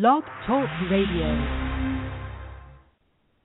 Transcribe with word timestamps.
Blog 0.00 0.24
Talk 0.46 0.68
Radio 0.90 1.66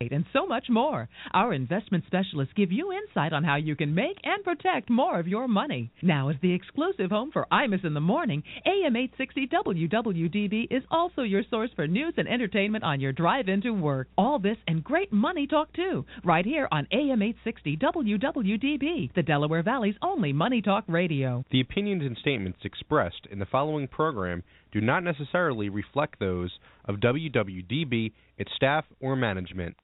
and 0.09 0.25
so 0.33 0.47
much 0.47 0.65
more. 0.69 1.07
Our 1.33 1.53
investment 1.53 2.05
specialists 2.07 2.53
give 2.55 2.71
you 2.71 2.91
insight 2.91 3.33
on 3.33 3.43
how 3.43 3.57
you 3.57 3.75
can 3.75 3.93
make 3.93 4.17
and 4.23 4.43
protect 4.43 4.89
more 4.89 5.19
of 5.19 5.27
your 5.27 5.47
money. 5.47 5.91
Now, 6.01 6.29
as 6.29 6.37
the 6.41 6.53
exclusive 6.53 7.11
home 7.11 7.29
for 7.31 7.45
Imus 7.51 7.85
in 7.85 7.93
the 7.93 7.99
morning, 7.99 8.43
AM 8.65 8.95
860 8.95 9.47
WWDB 9.47 10.67
is 10.71 10.83
also 10.89 11.21
your 11.21 11.43
source 11.49 11.69
for 11.75 11.87
news 11.87 12.15
and 12.17 12.27
entertainment 12.27 12.83
on 12.83 12.99
your 12.99 13.11
drive 13.11 13.47
into 13.47 13.73
work. 13.73 14.07
All 14.17 14.39
this 14.39 14.57
and 14.67 14.83
great 14.83 15.13
money 15.13 15.45
talk 15.45 15.71
too, 15.73 16.05
right 16.23 16.45
here 16.45 16.67
on 16.71 16.87
AM 16.91 17.21
860 17.21 17.77
WWDB, 17.77 19.13
the 19.13 19.23
Delaware 19.23 19.63
Valley's 19.63 19.95
only 20.01 20.33
money 20.33 20.61
talk 20.61 20.83
radio. 20.87 21.45
The 21.51 21.61
opinions 21.61 22.03
and 22.03 22.17
statements 22.17 22.59
expressed 22.63 23.27
in 23.29 23.39
the 23.39 23.45
following 23.45 23.87
program 23.87 24.43
do 24.71 24.81
not 24.81 25.03
necessarily 25.03 25.69
reflect 25.69 26.19
those 26.19 26.51
of 26.85 26.95
WWDB, 26.97 28.11
its 28.37 28.51
staff, 28.55 28.85
or 28.99 29.15
management. 29.15 29.75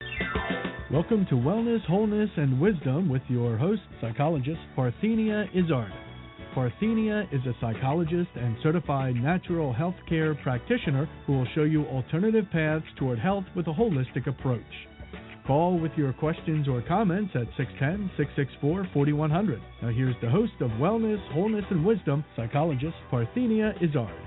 Welcome 0.91 1.25
to 1.29 1.35
Wellness, 1.35 1.85
Wholeness, 1.85 2.29
and 2.37 2.61
Wisdom 2.61 3.09
with 3.09 3.21
your 3.27 3.57
host, 3.57 3.81
psychologist 3.99 4.59
Parthenia 4.77 5.47
Izzard. 5.53 5.91
Parthenia 6.55 7.31
is 7.33 7.45
a 7.45 7.53
psychologist 7.59 8.29
and 8.35 8.55
certified 8.63 9.15
natural 9.15 9.73
health 9.73 9.95
care 10.07 10.33
practitioner 10.35 11.09
who 11.25 11.33
will 11.33 11.47
show 11.53 11.63
you 11.63 11.85
alternative 11.85 12.45
paths 12.51 12.85
toward 12.97 13.19
health 13.19 13.43
with 13.55 13.67
a 13.67 13.73
holistic 13.73 14.27
approach. 14.27 14.61
Call 15.45 15.79
with 15.79 15.91
your 15.95 16.13
questions 16.13 16.67
or 16.67 16.81
comments 16.81 17.31
at 17.35 17.47
610 17.57 18.09
664 18.17 18.89
4100. 18.93 19.61
Now, 19.81 19.89
here's 19.89 20.15
the 20.21 20.29
host 20.29 20.53
of 20.61 20.71
Wellness, 20.71 21.19
Wholeness, 21.33 21.65
and 21.69 21.85
Wisdom, 21.85 22.23
psychologist 22.35 22.95
Parthenia 23.11 23.75
Izzard. 23.81 24.26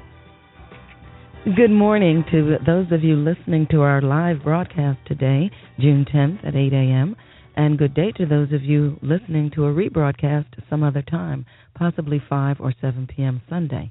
Good 1.42 1.70
morning 1.70 2.22
to 2.32 2.58
those 2.66 2.92
of 2.92 3.02
you 3.02 3.16
listening 3.16 3.66
to 3.70 3.80
our 3.80 4.02
live 4.02 4.44
broadcast 4.44 4.98
today, 5.06 5.50
June 5.78 6.04
10th 6.04 6.46
at 6.46 6.54
8 6.54 6.70
a.m., 6.74 7.16
and 7.56 7.78
good 7.78 7.94
day 7.94 8.12
to 8.18 8.26
those 8.26 8.52
of 8.52 8.62
you 8.62 8.98
listening 9.00 9.50
to 9.54 9.64
a 9.64 9.72
rebroadcast 9.72 10.44
some 10.68 10.82
other 10.82 11.00
time, 11.00 11.46
possibly 11.74 12.22
5 12.28 12.58
or 12.60 12.74
7 12.78 13.08
p.m. 13.16 13.40
Sunday. 13.48 13.90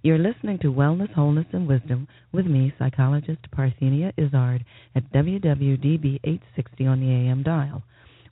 You're 0.00 0.16
listening 0.16 0.58
to 0.60 0.72
Wellness, 0.72 1.12
Wholeness, 1.12 1.44
and 1.52 1.68
Wisdom 1.68 2.08
with 2.32 2.46
me, 2.46 2.72
psychologist 2.78 3.40
Parthenia 3.54 4.14
Izzard, 4.16 4.64
at 4.94 5.12
WWDB 5.12 6.20
860 6.24 6.86
on 6.86 7.00
the 7.00 7.12
AM 7.12 7.42
dial. 7.42 7.82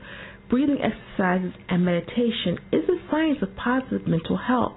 breathing 0.50 0.78
exercises, 0.82 1.54
and 1.70 1.86
meditation, 1.86 2.58
is 2.72 2.84
a 2.90 3.10
science 3.10 3.38
of 3.42 3.56
positive 3.56 4.08
mental 4.08 4.38
health. 4.38 4.74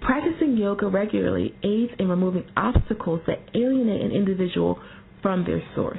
Practicing 0.00 0.56
yoga 0.56 0.88
regularly 0.88 1.54
aids 1.62 1.92
in 1.98 2.08
removing 2.08 2.44
obstacles 2.56 3.20
that 3.26 3.40
alienate 3.54 4.02
an 4.02 4.12
individual 4.12 4.78
from 5.22 5.44
their 5.44 5.62
source. 5.74 5.98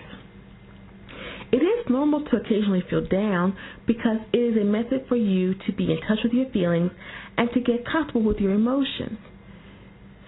It 1.51 1.57
is 1.57 1.89
normal 1.89 2.25
to 2.25 2.37
occasionally 2.37 2.83
feel 2.89 3.05
down 3.07 3.55
because 3.85 4.17
it 4.33 4.37
is 4.37 4.57
a 4.61 4.65
method 4.65 5.05
for 5.07 5.15
you 5.15 5.53
to 5.65 5.73
be 5.73 5.85
in 5.91 5.99
touch 6.07 6.19
with 6.23 6.33
your 6.33 6.49
feelings 6.51 6.91
and 7.37 7.49
to 7.53 7.59
get 7.61 7.85
comfortable 7.89 8.23
with 8.23 8.37
your 8.37 8.53
emotions. 8.53 9.17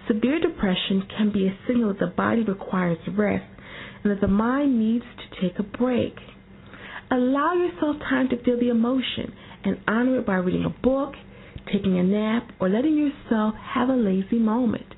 Severe 0.07 0.39
depression 0.39 1.03
can 1.17 1.31
be 1.31 1.47
a 1.47 1.57
signal 1.67 1.89
that 1.93 1.99
the 1.99 2.07
body 2.07 2.43
requires 2.43 2.97
rest 3.15 3.45
and 4.03 4.11
that 4.11 4.21
the 4.21 4.27
mind 4.27 4.79
needs 4.79 5.05
to 5.17 5.41
take 5.41 5.59
a 5.59 5.63
break. 5.63 6.15
Allow 7.11 7.53
yourself 7.53 7.97
time 7.99 8.29
to 8.29 8.41
feel 8.43 8.59
the 8.59 8.69
emotion 8.69 9.33
and 9.65 9.77
honor 9.87 10.19
it 10.19 10.25
by 10.25 10.35
reading 10.35 10.65
a 10.65 10.69
book, 10.69 11.13
taking 11.71 11.97
a 11.99 12.03
nap, 12.03 12.51
or 12.59 12.69
letting 12.69 12.97
yourself 12.97 13.55
have 13.55 13.89
a 13.89 13.93
lazy 13.95 14.39
moment. 14.39 14.95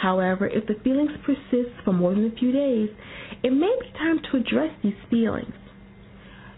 However, 0.00 0.46
if 0.46 0.66
the 0.66 0.74
feelings 0.84 1.10
persist 1.24 1.74
for 1.84 1.92
more 1.92 2.14
than 2.14 2.26
a 2.26 2.36
few 2.38 2.52
days, 2.52 2.90
it 3.42 3.50
may 3.50 3.74
be 3.80 3.98
time 3.98 4.20
to 4.30 4.38
address 4.38 4.70
these 4.82 4.94
feelings. 5.10 5.54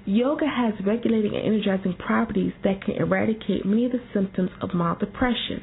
Yoga 0.05 0.47
has 0.47 0.75
regulating 0.87 1.35
and 1.37 1.45
energizing 1.47 1.95
properties 1.95 2.53
that 2.65 2.83
can 2.83 2.95
eradicate 2.97 3.67
many 3.67 3.85
of 3.85 3.93
the 3.93 4.01
symptoms 4.15 4.51
of 4.63 4.75
mild 4.75 4.99
depression. 5.01 5.63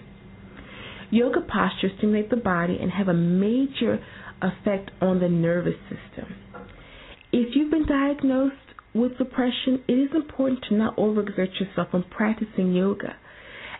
Yoga 1.10 1.42
postures 1.42 1.92
stimulate 1.98 2.30
the 2.30 2.36
body 2.36 2.78
and 2.80 2.92
have 2.92 3.08
a 3.08 3.14
major 3.14 4.04
effect 4.42 4.92
on 5.02 5.20
the 5.20 5.30
nervous 5.30 5.76
system. 5.90 6.36
If 7.32 7.56
you've 7.56 7.72
been 7.72 7.88
diagnosed 7.88 8.56
with 8.94 9.18
depression, 9.18 9.84
it 9.88 9.94
is 9.94 10.10
important 10.16 10.64
to 10.70 10.76
not 10.76 10.96
overexert 10.96 11.60
yourself 11.60 11.90
when 11.92 12.04
practicing 12.04 12.74
yoga, 12.74 13.16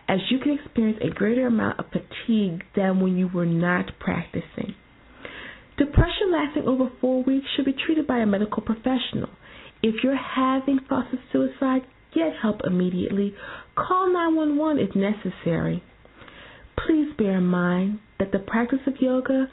as 0.08 0.18
you 0.30 0.38
can 0.38 0.58
experience 0.58 0.98
a 1.02 1.10
greater 1.14 1.46
amount 1.46 1.78
of 1.78 1.86
fatigue 1.86 2.62
than 2.74 3.00
when 3.00 3.16
you 3.16 3.28
were 3.28 3.46
not 3.46 3.90
practicing. 3.98 4.74
Depression 5.76 6.32
lasting 6.32 6.64
over 6.66 6.90
four 7.00 7.22
weeks 7.24 7.46
should 7.54 7.64
be 7.66 7.74
treated 7.84 8.06
by 8.06 8.18
a 8.18 8.26
medical 8.26 8.62
professional. 8.62 9.28
If 9.82 9.96
you're 10.02 10.16
having 10.16 10.78
thoughts 10.88 11.08
of 11.12 11.18
suicide, 11.32 11.82
get 12.14 12.32
help 12.40 12.60
immediately. 12.64 13.34
Call 13.76 14.12
911 14.12 14.82
if 14.88 14.96
necessary. 14.96 15.82
Please 16.86 17.12
bear 17.18 17.38
in 17.38 17.46
mind 17.46 17.98
that 18.18 18.32
the 18.32 18.38
practice 18.38 18.80
of 18.86 18.94
yoga 19.00 19.48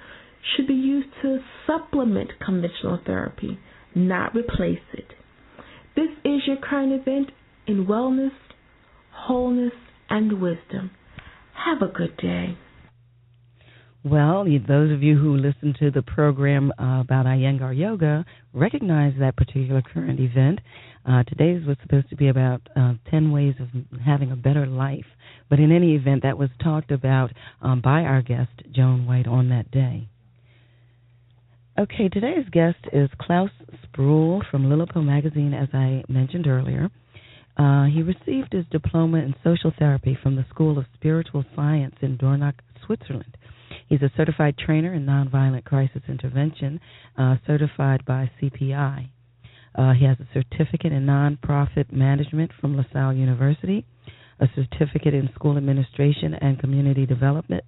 should 0.55 0.67
be 0.67 0.73
used 0.73 1.09
to 1.21 1.39
supplement 1.67 2.31
conventional 2.45 2.99
therapy, 3.05 3.59
not 3.95 4.35
replace 4.35 4.79
it. 4.93 5.07
This 5.95 6.09
is 6.23 6.41
your 6.47 6.57
current 6.57 6.91
event 6.93 7.31
in 7.67 7.85
wellness, 7.85 8.31
wholeness, 9.11 9.73
and 10.13 10.39
wisdom. 10.39 10.91
Have 11.65 11.81
a 11.81 11.91
good 11.91 12.15
day. 12.17 12.55
Well, 14.05 14.45
those 14.45 14.91
of 14.91 15.01
you 15.01 15.17
who 15.17 15.37
listen 15.37 15.73
to 15.79 15.89
the 15.89 16.03
program 16.03 16.71
uh, 16.77 17.01
about 17.01 17.25
Iyengar 17.25 17.75
Yoga 17.75 18.23
recognize 18.53 19.13
that 19.19 19.35
particular 19.35 19.81
current 19.81 20.19
event. 20.19 20.59
Uh, 21.03 21.23
today's 21.23 21.65
was 21.65 21.77
supposed 21.81 22.09
to 22.09 22.15
be 22.15 22.27
about 22.27 22.61
uh, 22.75 22.93
10 23.09 23.31
ways 23.31 23.55
of 23.59 23.69
having 24.05 24.31
a 24.31 24.35
better 24.35 24.67
life. 24.67 25.05
But 25.49 25.59
in 25.59 25.71
any 25.71 25.95
event, 25.95 26.21
that 26.23 26.37
was 26.37 26.49
talked 26.63 26.91
about 26.91 27.31
um, 27.61 27.81
by 27.81 28.01
our 28.01 28.21
guest, 28.21 28.51
Joan 28.71 29.07
White, 29.07 29.27
on 29.27 29.49
that 29.49 29.71
day. 29.71 30.09
Okay, 31.79 32.07
today's 32.09 32.47
guest 32.51 32.77
is 32.91 33.09
Claus 33.19 33.49
Sproll 33.83 34.43
from 34.51 34.69
LILIPOH 34.69 35.03
Magazine, 35.03 35.55
as 35.55 35.69
I 35.73 36.03
mentioned 36.07 36.45
earlier. 36.45 36.91
Uh, 37.57 37.85
he 37.85 38.01
received 38.01 38.53
his 38.53 38.65
diploma 38.71 39.19
in 39.19 39.35
social 39.43 39.71
therapy 39.77 40.17
from 40.21 40.35
the 40.35 40.45
School 40.49 40.77
of 40.77 40.85
Spiritual 40.95 41.45
Science 41.55 41.95
in 42.01 42.17
Dornach, 42.17 42.55
Switzerland. 42.85 43.37
He's 43.87 44.01
a 44.01 44.11
certified 44.17 44.57
trainer 44.57 44.93
in 44.93 45.05
nonviolent 45.05 45.63
crisis 45.65 46.01
intervention, 46.07 46.79
uh, 47.17 47.35
certified 47.45 48.05
by 48.05 48.31
CPI. 48.41 49.09
Uh, 49.75 49.93
he 49.93 50.05
has 50.05 50.17
a 50.19 50.27
certificate 50.33 50.91
in 50.91 51.05
nonprofit 51.05 51.91
management 51.91 52.51
from 52.59 52.75
LaSalle 52.75 53.13
University, 53.13 53.85
a 54.39 54.47
certificate 54.55 55.13
in 55.13 55.29
school 55.35 55.57
administration 55.57 56.33
and 56.35 56.59
community 56.59 57.05
development 57.05 57.63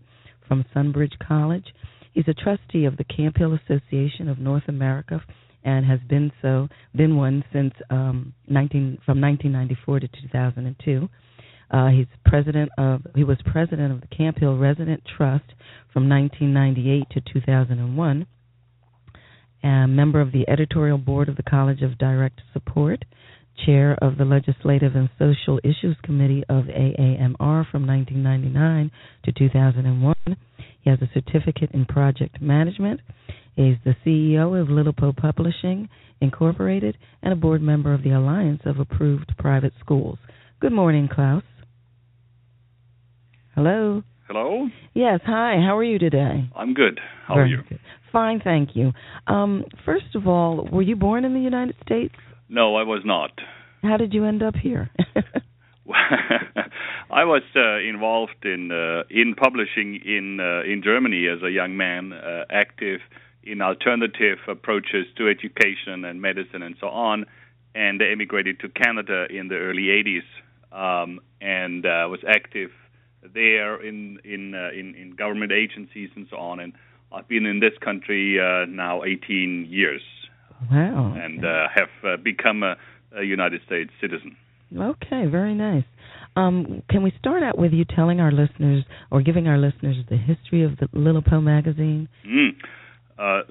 from 0.48 0.66
Sunbridge 0.76 1.18
College. 1.20 1.66
He's 2.14 2.28
a 2.28 2.34
trustee 2.34 2.86
of 2.86 2.98
the 2.98 3.04
Camphill 3.04 3.54
Association 3.54 4.30
of 4.30 4.40
North 4.40 4.68
America 4.68 5.22
and 5.66 5.86
has 5.86 6.00
been 6.08 6.32
so 6.42 6.70
been 6.96 7.18
one 7.18 7.44
since 7.52 7.74
um, 7.90 8.34
19 8.48 9.00
from 9.06 9.20
1994 9.20 10.00
to 10.00 10.08
2002. 10.08 11.10
Uh, 11.72 11.88
he's 11.88 12.06
president 12.24 12.70
of 12.78 13.02
he 13.16 13.24
was 13.24 13.38
president 13.52 13.92
of 13.92 14.00
the 14.00 14.16
Camphill 14.16 14.58
Resident 14.58 15.02
Trust 15.18 15.46
from 15.92 16.08
1998 16.08 17.10
to 17.12 17.34
2001. 17.34 18.28
And 19.64 19.96
member 19.96 20.22
of 20.22 20.32
the 20.32 20.48
editorial 20.48 21.00
board 21.00 21.28
of 21.28 21.38
the 21.38 21.44
College 21.44 21.82
of 21.82 21.98
Direct 21.98 22.40
Support, 22.54 23.04
chair 23.66 23.98
of 24.00 24.18
the 24.18 24.26
Legislative 24.26 24.96
and 24.96 25.10
Social 25.18 25.60
Issues 25.64 25.98
Committee 26.04 26.44
of 26.50 26.66
AAMR 26.66 27.66
from 27.72 27.88
1999 27.88 28.92
to 29.24 29.32
2001. 29.32 30.16
He 30.82 30.90
has 30.92 31.00
a 31.02 31.10
certificate 31.14 31.72
in 31.72 31.86
project 31.86 32.40
management. 32.40 33.00
He's 33.56 33.78
the 33.86 33.96
CEO 34.06 34.60
of 34.60 34.68
LILIPOH 34.68 35.16
Publishing 35.18 35.88
Incorporated 36.20 36.98
and 37.22 37.32
a 37.32 37.36
board 37.36 37.62
member 37.62 37.94
of 37.94 38.04
the 38.04 38.12
Alliance 38.12 38.62
of 38.66 38.80
Approved 38.80 39.34
Private 39.38 39.74
Schools. 39.80 40.18
Good 40.60 40.74
morning, 40.74 41.08
Claus. 41.12 41.44
Hello. 43.54 44.04
Hello. 44.28 44.68
Yes. 44.94 45.22
Hi. 45.26 45.56
How 45.66 45.78
are 45.78 45.84
you 45.84 46.00
today? 46.00 46.50
I'm 46.56 46.74
good. 46.74 47.00
How 47.28 47.36
Very 47.36 47.46
are 47.46 47.58
you? 47.58 47.64
Good. 47.70 47.80
Fine, 48.12 48.42
thank 48.44 48.70
you. 48.76 48.92
Um, 49.28 49.66
first 49.86 50.16
of 50.16 50.28
all, 50.28 50.68
were 50.72 50.82
you 50.82 50.96
born 50.96 51.26
in 51.26 51.34
the 51.34 51.40
United 51.40 51.76
States? 51.86 52.16
No, 52.50 52.76
I 52.76 52.84
was 52.84 53.04
not. 53.06 53.32
How 53.84 53.98
did 53.98 54.14
you 54.14 54.26
end 54.26 54.44
up 54.44 54.56
here? 54.56 54.90
I 57.12 57.24
was 57.24 57.44
uh, 57.56 57.78
involved 57.78 58.44
in 58.44 58.72
uh, 58.72 59.04
in 59.10 59.36
publishing 59.36 60.00
in 60.04 60.40
uh, 60.40 60.70
in 60.70 60.82
Germany 60.84 61.28
as 61.28 61.44
a 61.44 61.52
young 61.52 61.78
man, 61.78 62.12
uh, 62.12 62.46
active 62.50 63.00
in 63.46 63.62
alternative 63.62 64.40
approaches 64.48 65.06
to 65.18 65.30
education 65.30 66.06
and 66.06 66.22
medicine 66.22 66.62
and 66.62 66.76
so 66.80 66.88
on, 66.88 67.26
and 67.74 68.00
they 68.00 68.12
emigrated 68.12 68.60
to 68.62 68.70
Canada 68.70 69.28
in 69.30 69.48
the 69.48 69.56
early 69.56 69.84
80s, 69.84 70.24
um, 70.72 71.20
and 71.42 71.86
uh, 71.86 72.08
was 72.10 72.20
active 72.28 72.72
there 73.34 73.82
in 73.82 74.20
in, 74.24 74.54
uh, 74.56 74.70
in 74.78 74.96
in 74.96 75.16
government 75.16 75.52
agencies 75.52 76.10
and 76.16 76.28
so 76.30 76.38
on. 76.38 76.60
And 76.60 76.74
I've 77.12 77.28
been 77.28 77.46
in 77.46 77.60
this 77.60 77.74
country 77.84 78.40
uh, 78.40 78.66
now 78.66 79.04
18 79.04 79.68
years. 79.70 80.02
Wow. 80.72 81.14
And 81.18 81.46
uh, 81.46 81.68
have 81.74 81.90
uh, 82.04 82.18
become 82.18 82.64
a, 82.64 82.76
a, 83.16 83.24
United 83.24 83.62
States 83.66 83.92
citizen. 84.02 84.38
Okay, 84.76 85.26
very 85.26 85.54
nice. 85.54 85.84
Um, 86.36 86.82
can 86.90 87.04
we 87.04 87.14
start 87.20 87.44
out 87.44 87.58
with 87.58 87.72
you 87.72 87.86
telling 87.86 88.20
our 88.20 88.32
listeners 88.32 88.84
or 89.12 89.22
giving 89.22 89.48
our 89.48 89.58
listeners 89.58 89.98
the 90.10 90.18
history 90.18 90.64
of 90.64 90.78
the 90.78 90.88
LILIPOH 90.94 91.44
magazine? 91.44 92.10
Mm. 92.26 92.56
Uh, 93.18 93.44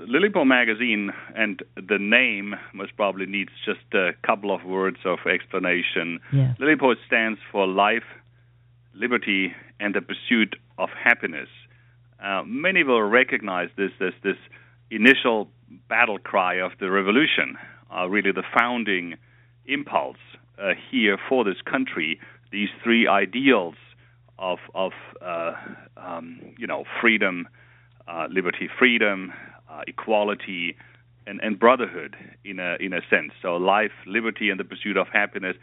magazine 0.45 1.11
and 1.35 1.63
the 1.77 1.99
name 1.99 2.55
most 2.75 2.95
probably 2.97 3.25
needs 3.25 3.51
just 3.65 3.81
a 3.95 4.11
couple 4.27 4.55
of 4.55 4.65
words 4.65 4.99
of 5.07 5.19
explanation. 5.27 6.21
LILIPOH 6.61 6.97
stands 7.07 7.41
for 7.51 7.67
life, 7.67 8.05
liberty, 8.95 9.55
and 9.81 9.95
the 9.95 10.03
pursuit 10.03 10.57
of 10.77 10.91
happiness. 10.91 11.49
Uh, 12.23 12.43
many 12.47 12.85
will 12.85 13.03
recognize 13.03 13.69
this 13.77 13.91
as 14.01 14.13
this 14.23 14.37
initial 14.91 15.49
battle 15.89 16.19
cry 16.19 16.55
of 16.55 16.73
the 16.79 16.91
revolution, 16.91 17.57
uh, 17.95 18.07
really 18.07 18.33
the 18.33 18.45
founding 18.57 19.15
impulse 19.67 20.17
uh, 20.59 20.73
here 20.91 21.19
for 21.29 21.45
this 21.45 21.61
country. 21.65 22.21
These 22.53 22.69
three 22.83 23.07
ideals 23.07 23.75
of 24.39 24.59
of 24.75 24.93
uh, 25.23 25.53
um, 25.97 26.41
you 26.59 26.67
know 26.67 26.85
freedom, 27.01 27.49
uh, 28.07 28.27
liberty, 28.31 28.69
freedom, 28.79 29.33
equality, 29.87 30.77
and, 31.27 31.41
and 31.41 31.59
brotherhood 31.59 32.17
in 32.45 32.59
a 32.59 32.77
in 32.81 32.93
a 32.93 33.01
sense. 33.09 33.33
So 33.43 33.57
life, 33.57 33.93
liberty, 34.07 34.51
and 34.51 34.61
the 34.61 34.65
pursuit 34.65 34.97
of 34.97 35.09
happiness 35.13 35.57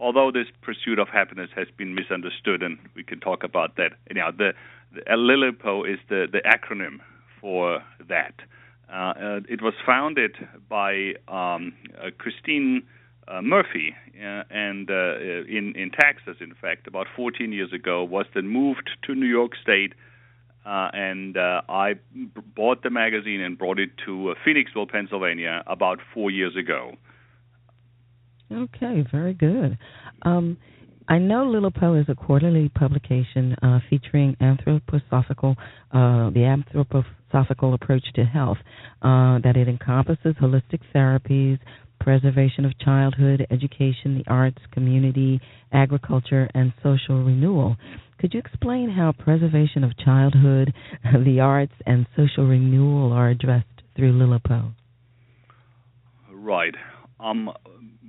although 0.00 0.32
this 0.32 0.46
pursuit 0.62 0.98
of 0.98 1.08
happiness 1.08 1.50
has 1.54 1.68
been 1.76 1.94
misunderstood, 1.94 2.62
and 2.62 2.78
we 2.96 3.04
can 3.04 3.20
talk 3.20 3.44
about 3.44 3.76
that. 3.76 3.92
Anyhow, 4.10 4.30
the, 4.30 4.54
the 4.94 5.02
LILIPOH 5.10 5.92
is 5.92 6.00
the, 6.08 6.26
the 6.30 6.40
acronym 6.40 7.00
for 7.40 7.82
that. 8.08 8.34
Uh, 8.90 8.94
uh, 8.96 9.40
it 9.48 9.62
was 9.62 9.74
founded 9.86 10.36
by 10.68 11.14
um, 11.28 11.72
uh, 12.02 12.10
Christine 12.18 12.82
uh, 13.28 13.40
Murphy, 13.40 13.94
uh, 14.16 14.42
and 14.50 14.90
uh, 14.90 15.16
in 15.20 15.74
in 15.76 15.92
Texas, 15.92 16.38
in 16.40 16.54
fact, 16.60 16.88
about 16.88 17.06
14 17.14 17.52
years 17.52 17.72
ago, 17.72 18.02
was 18.02 18.26
then 18.34 18.48
moved 18.48 18.90
to 19.04 19.14
New 19.14 19.26
York 19.26 19.52
State. 19.62 19.92
And 20.64 21.36
I 21.36 21.94
b- 22.12 22.28
bought 22.54 22.82
the 22.82 22.90
magazine 22.90 23.40
and 23.40 23.56
brought 23.58 23.78
it 23.78 23.90
to 24.06 24.34
Phoenixville, 24.46 24.88
Pennsylvania, 24.88 25.62
about 25.66 25.98
four 26.14 26.30
years 26.30 26.56
ago. 26.56 26.92
Okay, 28.52 29.04
very 29.12 29.34
good. 29.34 29.78
Um, 30.22 30.56
I 31.08 31.18
know 31.18 31.44
LILIPOH 31.44 32.02
is 32.02 32.06
a 32.08 32.14
quarterly 32.14 32.68
publication 32.68 33.56
uh, 33.62 33.80
featuring 33.88 34.36
anthroposophical, 34.40 35.56
uh, 35.92 36.30
the 36.30 36.46
anthroposophical 36.46 37.74
approach 37.74 38.04
to 38.14 38.24
health, 38.24 38.58
uh, 39.02 39.38
that 39.42 39.56
it 39.56 39.66
encompasses 39.66 40.36
holistic 40.40 40.80
therapies, 40.94 41.58
preservation 42.00 42.64
of 42.64 42.78
childhood, 42.78 43.46
education, 43.50 44.18
the 44.18 44.24
arts, 44.30 44.58
community, 44.72 45.40
agriculture, 45.72 46.48
and 46.54 46.72
social 46.82 47.24
renewal. 47.24 47.76
Could 48.20 48.34
you 48.34 48.40
explain 48.40 48.90
how 48.90 49.12
preservation 49.12 49.82
of 49.82 49.96
childhood, 49.96 50.74
the 51.24 51.40
arts, 51.40 51.72
and 51.86 52.06
social 52.14 52.46
renewal 52.46 53.12
are 53.12 53.30
addressed 53.30 53.66
through 53.96 54.12
LILIPOH? 54.12 54.74
Right. 56.30 56.74
Um, 57.18 57.50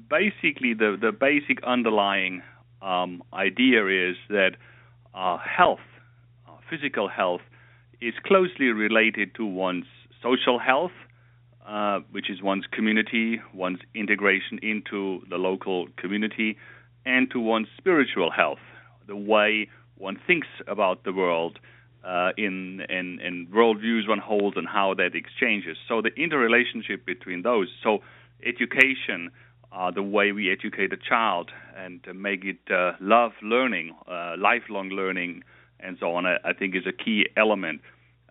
basically 0.10 0.74
the 0.74 0.98
the 1.00 1.12
basic 1.12 1.63
underlying 1.63 2.41
um, 2.82 3.24
idea 3.34 4.10
is 4.10 4.18
that 4.30 4.51
uh, 5.15 5.38
health, 5.38 5.80
uh, 6.48 6.51
physical 6.70 7.08
health, 7.08 7.41
is 8.01 8.13
closely 8.25 8.68
related 8.68 9.34
to 9.36 9.46
one's 9.46 9.86
social 10.22 10.60
health, 10.60 10.91
uh, 11.65 12.00
which 12.12 12.30
is 12.30 12.41
one's 12.41 12.65
community, 12.72 13.39
one's 13.53 13.80
integration 13.96 14.60
into 14.62 15.22
the 15.30 15.38
local 15.38 15.88
community, 15.98 16.58
and 17.06 17.32
to 17.32 17.39
one's 17.39 17.68
spiritual 17.77 18.32
health, 18.32 18.60
the 19.08 19.15
way 19.15 19.70
one 20.01 20.20
thinks 20.27 20.48
about 20.67 21.03
the 21.03 21.13
world. 21.13 21.60
Uh, 22.03 22.31
in, 22.36 22.81
in 22.89 23.20
in 23.20 23.46
worldviews 23.53 24.10
one 24.10 24.17
holds 24.17 24.58
and 24.58 24.67
how 24.67 24.96
that 24.96 25.13
exchanges. 25.13 25.77
So 25.88 26.01
the 26.01 26.10
interrelationship 26.15 27.05
between 27.05 27.43
those. 27.43 27.67
So 27.84 28.00
education, 28.43 29.29
uh, 29.72 29.91
the 29.91 30.01
way 30.01 30.31
we 30.31 30.51
educate 30.51 30.91
a 30.91 30.98
child 30.98 31.51
and 31.77 32.01
make 32.15 32.43
it 32.43 32.60
uh, 32.72 32.93
love 33.00 33.34
learning, 33.43 33.96
uh, 34.08 34.34
lifelong 34.38 34.89
learning, 34.89 35.43
and 35.79 35.98
so 36.00 36.15
on, 36.15 36.25
I, 36.25 36.38
I, 36.43 36.53
think 36.53 36.75
is 36.75 36.88
a 36.88 36.91
key 36.91 37.27
element. 37.38 37.81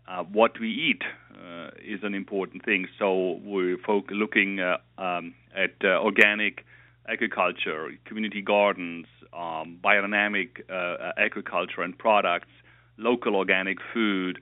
Uh, 0.08 0.24
what 0.24 0.58
we 0.58 0.70
eat 0.70 1.02
uh, 1.34 1.70
is 1.80 2.00
an 2.02 2.14
important 2.14 2.64
thing. 2.64 2.88
So 2.98 3.38
we're 3.44 3.78
folk- 3.78 4.10
looking 4.10 4.58
um, 4.98 5.34
at 5.56 5.74
organic 5.84 6.64
agriculture, 7.10 7.90
community 8.04 8.42
gardens, 8.42 9.06
um, 9.32 9.78
biodynamic 9.82 10.48
agriculture 11.16 11.82
and 11.82 11.96
products, 11.98 12.48
local 12.96 13.36
organic 13.36 13.78
food. 13.92 14.38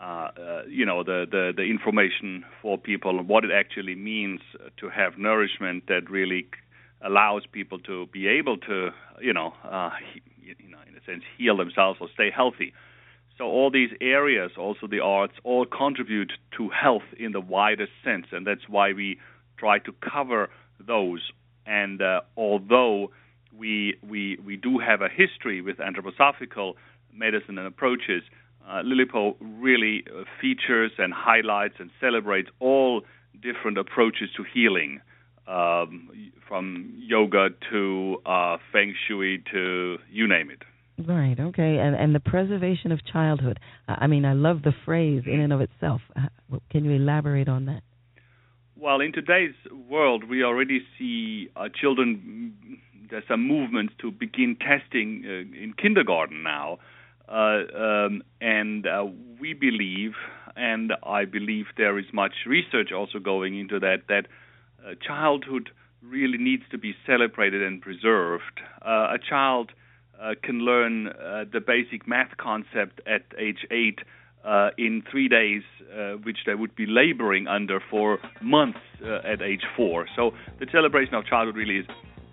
Uh, 0.00 0.28
uh, 0.38 0.62
you 0.68 0.86
know 0.86 1.02
the, 1.02 1.26
the 1.28 1.52
the 1.56 1.64
information 1.64 2.44
for 2.62 2.78
people 2.78 3.20
what 3.24 3.44
it 3.44 3.50
actually 3.50 3.96
means 3.96 4.40
to 4.76 4.88
have 4.88 5.18
nourishment 5.18 5.88
that 5.88 6.08
really 6.08 6.46
allows 7.02 7.42
people 7.50 7.80
to 7.80 8.06
be 8.12 8.28
able 8.28 8.56
to 8.56 8.90
you 9.20 9.32
know 9.32 9.52
uh, 9.64 9.90
you 10.40 10.54
know 10.70 10.78
in 10.88 10.94
a 10.94 11.04
sense 11.04 11.24
heal 11.36 11.56
themselves 11.56 11.98
or 12.00 12.08
stay 12.14 12.30
healthy. 12.30 12.72
So 13.38 13.44
all 13.44 13.70
these 13.70 13.90
areas, 14.00 14.52
also 14.58 14.88
the 14.88 14.98
arts, 15.00 15.34
all 15.44 15.64
contribute 15.64 16.32
to 16.56 16.68
health 16.70 17.08
in 17.18 17.32
the 17.32 17.40
widest 17.40 17.92
sense, 18.04 18.26
and 18.32 18.44
that's 18.46 18.68
why 18.68 18.92
we 18.92 19.18
try 19.56 19.78
to 19.80 19.92
cover 20.00 20.48
those 20.80 21.20
and 21.68 22.02
uh, 22.02 22.20
although 22.36 23.10
we 23.56 23.94
we 24.08 24.38
we 24.44 24.56
do 24.56 24.78
have 24.78 25.02
a 25.02 25.08
history 25.08 25.60
with 25.60 25.76
anthroposophical 25.76 26.74
medicine 27.12 27.58
and 27.58 27.66
approaches, 27.66 28.22
uh, 28.66 28.82
LILIPOH 28.84 29.36
really 29.40 30.04
uh, 30.06 30.24
features 30.40 30.92
and 30.98 31.12
highlights 31.12 31.74
and 31.78 31.90
celebrates 32.00 32.48
all 32.58 33.02
different 33.40 33.78
approaches 33.78 34.28
to 34.36 34.44
healing, 34.52 35.00
um, 35.46 36.10
from 36.48 36.92
yoga 36.96 37.48
to 37.70 38.16
uh, 38.26 38.56
feng 38.72 38.94
shui 39.06 39.42
to 39.52 39.98
you 40.10 40.26
name 40.26 40.50
it. 40.50 40.62
Right. 41.06 41.38
Okay. 41.38 41.78
And 41.78 41.94
and 41.94 42.14
the 42.14 42.20
preservation 42.20 42.90
of 42.90 43.04
childhood. 43.04 43.60
I 43.86 44.06
mean, 44.06 44.24
I 44.24 44.32
love 44.32 44.62
the 44.62 44.72
phrase 44.84 45.22
in 45.26 45.40
and 45.40 45.52
of 45.52 45.60
itself. 45.60 46.00
Uh, 46.16 46.58
can 46.70 46.84
you 46.84 46.92
elaborate 46.92 47.48
on 47.48 47.66
that? 47.66 47.82
Well, 48.80 49.00
in 49.00 49.12
today's 49.12 49.56
world, 49.90 50.22
we 50.30 50.44
already 50.44 50.86
see 50.96 51.48
uh, 51.56 51.68
children. 51.68 52.78
There's 53.10 53.24
some 53.26 53.42
movements 53.42 53.92
to 54.00 54.12
begin 54.12 54.56
testing 54.56 55.24
uh, 55.26 55.60
in 55.60 55.74
kindergarten 55.76 56.44
now, 56.44 56.78
uh, 57.28 57.62
um, 57.76 58.22
and 58.40 58.86
uh, 58.86 59.06
we 59.40 59.52
believe, 59.52 60.12
and 60.54 60.92
I 61.02 61.24
believe 61.24 61.66
there 61.76 61.98
is 61.98 62.04
much 62.12 62.46
research 62.46 62.92
also 62.92 63.18
going 63.18 63.58
into 63.58 63.80
that, 63.80 64.02
that 64.08 64.26
uh, 64.86 64.94
childhood 65.04 65.70
really 66.00 66.38
needs 66.38 66.62
to 66.70 66.78
be 66.78 66.94
celebrated 67.04 67.60
and 67.64 67.82
preserved. 67.82 68.60
Uh, 68.80 69.08
a 69.12 69.18
child 69.18 69.72
can 70.42 70.60
learn 70.60 71.04
the 71.52 71.60
basic 71.64 72.06
math 72.06 72.36
concept 72.36 73.00
at 73.06 73.22
age 73.38 73.66
eight 73.72 74.00
uh, 74.48 74.70
in 74.78 75.02
three 75.10 75.28
days, 75.28 75.62
uh, 75.94 76.12
which 76.24 76.38
they 76.46 76.54
would 76.54 76.74
be 76.74 76.86
laboring 76.86 77.46
under 77.46 77.80
for 77.90 78.18
months 78.40 78.78
uh, 79.04 79.32
at 79.32 79.42
age 79.42 79.62
four. 79.76 80.06
So 80.16 80.30
the 80.58 80.66
celebration 80.72 81.14
of 81.14 81.26
childhood 81.26 81.56
really 81.56 81.78
is 81.78 81.86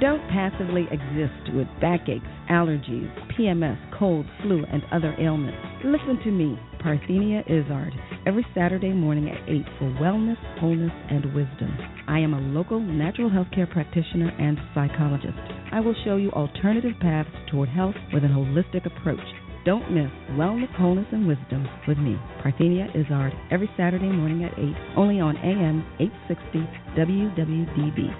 Don't 0.00 0.22
passively 0.30 0.86
exist 0.92 1.54
with 1.54 1.66
backaches, 1.80 2.22
allergies, 2.48 3.10
PMS, 3.36 3.78
cold, 3.98 4.26
flu, 4.42 4.64
and 4.72 4.82
other 4.92 5.14
ailments. 5.18 5.58
Listen 5.84 6.18
to 6.22 6.30
me, 6.30 6.56
Parthenia 6.82 7.42
Izzard, 7.46 7.92
every 8.26 8.46
Saturday 8.54 8.92
morning 8.92 9.28
at 9.28 9.48
8 9.48 9.64
for 9.78 9.86
wellness, 10.00 10.38
wholeness, 10.60 10.92
and 11.10 11.26
wisdom. 11.34 11.76
I 12.06 12.20
am 12.20 12.32
a 12.32 12.40
local 12.40 12.78
natural 12.78 13.28
health 13.28 13.48
care 13.52 13.66
practitioner 13.66 14.30
and 14.38 14.56
psychologist. 14.72 15.61
I 15.72 15.80
will 15.80 15.94
show 16.04 16.16
you 16.16 16.30
alternative 16.32 16.92
paths 17.00 17.30
toward 17.50 17.70
health 17.70 17.94
with 18.12 18.24
an 18.24 18.30
holistic 18.30 18.84
approach. 18.84 19.24
Don't 19.64 19.90
miss 19.90 20.10
Wellness, 20.32 20.68
Wholeness, 20.76 21.06
and 21.12 21.26
Wisdom 21.26 21.66
with 21.88 21.96
me, 21.96 22.18
Parthenia 22.44 22.90
Izzard, 22.94 23.32
every 23.50 23.70
Saturday 23.74 24.12
morning 24.12 24.44
at 24.44 24.52
8, 24.58 24.68
only 24.98 25.18
on 25.18 25.34
AM 25.38 25.80
860 25.98 26.68
WWDB. 26.92 28.12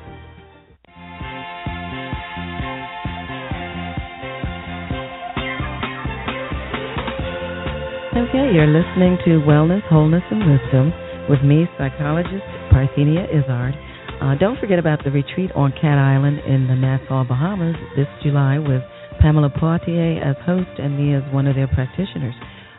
Okay, 8.17 8.55
you're 8.55 8.67
listening 8.67 9.19
to 9.27 9.45
Wellness, 9.45 9.87
Wholeness, 9.91 10.23
and 10.31 10.41
Wisdom 10.51 10.91
with 11.29 11.43
me, 11.43 11.67
psychologist 11.77 12.49
Parthenia 12.73 13.29
Izzard. 13.29 13.75
Uh, 14.23 14.37
don't 14.37 14.57
forget 14.61 14.79
about 14.79 15.03
the 15.03 15.11
retreat 15.11 15.51
on 15.57 15.73
Cat 15.73 15.99
Island 15.99 16.39
in 16.47 16.69
the 16.69 16.77
Nassau, 16.77 17.25
Bahamas 17.25 17.75
this 17.97 18.07
July 18.23 18.57
with 18.57 18.81
Pamela 19.21 19.51
Poitier 19.51 20.23
as 20.25 20.37
host 20.47 20.79
and 20.79 20.97
me 20.97 21.13
as 21.13 21.25
one 21.35 21.49
of 21.49 21.57
their 21.57 21.67
practitioners. 21.67 22.35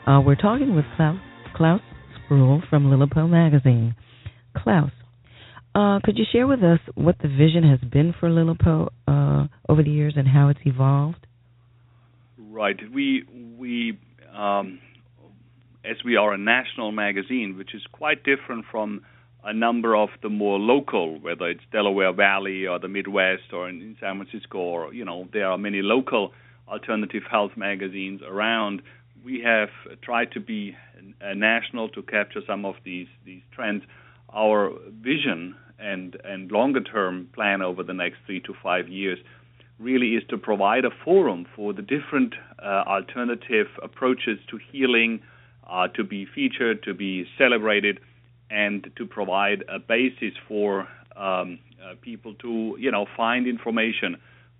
Uh, 0.08 0.22
we're 0.26 0.38
talking 0.38 0.74
with 0.74 0.86
Claus, 0.96 1.18
Claus 1.54 1.82
Sproll 2.24 2.64
from 2.70 2.86
LILIPOH 2.86 3.30
Magazine. 3.30 3.94
Claus, 4.56 4.92
uh, 5.76 6.00
could 6.06 6.18
you 6.18 6.24
share 6.32 6.48
with 6.48 6.64
us 6.64 6.80
what 6.96 7.18
the 7.22 7.28
vision 7.28 7.70
has 7.70 7.80
been 7.90 8.16
for 8.18 8.30
LILIPOH 8.30 8.88
uh, 9.10 9.48
over 9.68 9.84
the 9.84 9.92
years 9.92 10.14
and 10.16 10.30
how 10.30 10.48
it's 10.48 10.62
evolved? 10.64 11.28
Right. 12.38 12.78
We 12.94 13.26
we 13.58 14.00
um, 14.34 14.80
as 15.84 15.98
we 16.06 16.16
are 16.16 16.32
a 16.32 16.38
national 16.38 16.94
magazine, 16.94 17.56
which 17.58 17.76
is 17.76 17.82
quite 17.92 18.24
different 18.24 18.64
from 18.72 19.02
a 19.44 19.54
number 19.54 19.96
of 19.96 20.10
the 20.22 20.30
more 20.30 20.58
local, 20.58 21.20
whether 21.20 21.48
it's 21.50 21.64
Delaware 21.72 22.14
Valley 22.14 22.66
or 22.66 22.80
the 22.80 22.88
Midwest 22.88 23.52
or 23.52 23.68
in 23.68 23.96
San 24.00 24.18
Francisco, 24.18 24.58
or 24.58 24.94
you 24.94 25.04
know, 25.04 25.28
there 25.34 25.48
are 25.48 25.58
many 25.58 25.82
local 25.82 26.32
alternative 26.68 27.24
health 27.30 27.52
magazines 27.58 28.22
around. 28.26 28.82
We 29.24 29.42
have 29.42 29.70
tried 30.02 30.32
to 30.32 30.40
be 30.40 30.76
national 31.36 31.90
to 31.90 32.02
capture 32.02 32.42
some 32.48 32.66
of 32.66 32.76
these 32.84 33.08
these 33.26 33.42
trends. 33.52 33.84
Our 34.34 34.72
vision 35.02 35.56
and 35.80 36.16
and 36.24 36.52
longer 36.52 36.82
term 36.82 37.30
plan 37.34 37.62
over 37.62 37.84
the 37.84 37.94
next 37.94 38.18
three 38.26 38.40
to 38.42 38.54
five 38.64 38.88
years 38.88 39.20
really 39.80 40.16
is 40.16 40.24
to 40.30 40.38
provide 40.38 40.86
a 40.86 40.92
forum 41.04 41.46
for 41.56 41.74
the 41.74 41.82
different 41.82 42.36
uh, 42.62 42.84
alternative 42.88 43.68
approaches 43.82 44.40
to 44.50 44.58
healing 44.72 45.20
uh, 45.70 45.88
to 45.90 46.04
be 46.04 46.26
featured, 46.26 46.84
to 46.84 46.94
be 46.94 47.26
celebrated, 47.38 48.00
and 48.54 48.92
to 48.98 49.06
provide 49.06 49.64
a 49.68 49.80
basis 49.80 50.34
for 50.48 50.88
um, 51.16 51.58
uh, 51.84 51.96
people 52.02 52.36
to, 52.36 52.78
you 52.80 52.92
know, 52.92 53.06
find 53.18 53.48
information. 53.48 54.18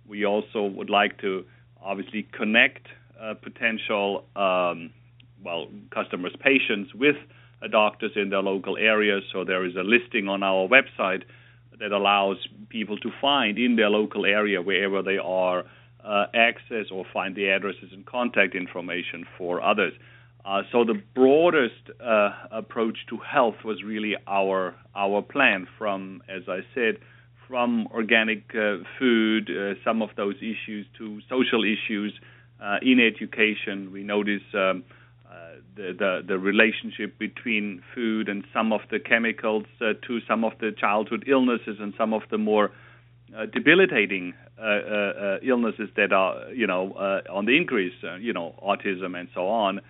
We 0.08 0.26
also 0.26 0.64
would 0.64 0.90
like 0.90 1.20
to 1.20 1.44
obviously 1.80 2.26
connect 2.32 2.88
uh, 3.20 3.34
potential, 3.34 4.24
um, 4.34 4.90
well, 5.44 5.68
customers, 5.92 6.34
patients 6.40 6.92
with 6.92 7.16
uh, 7.62 7.68
doctors 7.68 8.10
in 8.16 8.30
their 8.30 8.42
local 8.42 8.76
areas. 8.76 9.22
So 9.32 9.44
there 9.44 9.64
is 9.64 9.76
a 9.76 9.84
listing 9.84 10.28
on 10.28 10.42
our 10.42 10.68
website 10.68 11.22
that 11.78 11.92
allows 11.92 12.38
people 12.68 12.98
to 12.98 13.10
find 13.20 13.58
in 13.58 13.76
their 13.76 13.90
local 13.90 14.26
area, 14.26 14.60
wherever 14.60 15.02
they 15.02 15.18
are, 15.18 15.64
uh, 16.04 16.26
access 16.34 16.86
or 16.90 17.04
find 17.12 17.36
the 17.36 17.48
addresses 17.48 17.90
and 17.92 18.04
contact 18.04 18.54
information 18.56 19.24
for 19.38 19.62
others. 19.62 19.92
Uh, 20.44 20.62
so 20.70 20.84
the 20.84 21.00
broadest 21.14 21.88
uh, 22.04 22.30
approach 22.50 22.98
to 23.08 23.16
health 23.16 23.54
was 23.64 23.82
really 23.82 24.14
our 24.26 24.74
our 24.94 25.22
plan. 25.22 25.66
From, 25.78 26.22
as 26.28 26.42
I 26.48 26.60
said, 26.74 26.98
from 27.48 27.86
organic 27.88 28.54
uh, 28.54 28.84
food, 28.98 29.50
uh, 29.50 29.74
some 29.82 30.02
of 30.02 30.10
those 30.16 30.36
issues 30.36 30.86
to 30.98 31.20
social 31.30 31.64
issues 31.64 32.12
uh, 32.62 32.76
in 32.82 33.00
education. 33.00 33.90
We 33.90 34.02
notice 34.02 34.42
um, 34.52 34.84
uh, 35.26 35.56
the, 35.76 35.94
the, 35.98 36.22
the 36.28 36.38
relationship 36.38 37.18
between 37.18 37.82
food 37.94 38.28
and 38.28 38.44
some 38.52 38.72
of 38.72 38.80
the 38.90 38.98
chemicals 38.98 39.64
to 39.80 40.20
some 40.28 40.44
of 40.44 40.52
the 40.60 40.72
childhood 40.78 41.24
illnesses 41.26 41.78
and 41.80 41.94
some 41.96 42.12
of 42.12 42.22
the 42.30 42.38
more 42.38 42.70
debilitating 43.52 44.34
illnesses 45.42 45.88
that 45.96 46.12
are 46.12 46.52
you 46.52 46.66
know 46.66 46.92
on 47.32 47.46
the 47.46 47.56
increase. 47.56 47.94
you 48.20 48.34
know, 48.34 48.54
autism 48.62 49.18
and 49.18 49.28
so 49.34 49.48
on. 49.48 49.80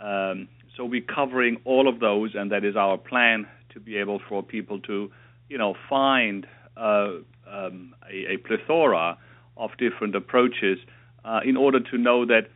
Um, 0.00 0.48
so 0.76 0.84
we're 0.84 1.02
covering 1.02 1.58
all 1.64 1.88
of 1.88 2.00
those, 2.00 2.34
and 2.34 2.50
that 2.52 2.64
is 2.64 2.76
our 2.76 2.96
plan 2.96 3.46
to 3.74 3.80
be 3.80 3.96
able 3.96 4.20
for 4.28 4.42
people 4.42 4.80
to, 4.80 5.10
you 5.48 5.58
know, 5.58 5.74
find 5.88 6.46
uh, 6.76 7.10
um, 7.50 7.94
a, 8.10 8.34
a, 8.34 8.36
plethora 8.38 9.18
of 9.56 9.70
different 9.78 10.14
approaches 10.14 10.78
uh, 11.24 11.40
in 11.44 11.56
order 11.56 11.80
to 11.80 11.98
know 11.98 12.24
that 12.24 12.48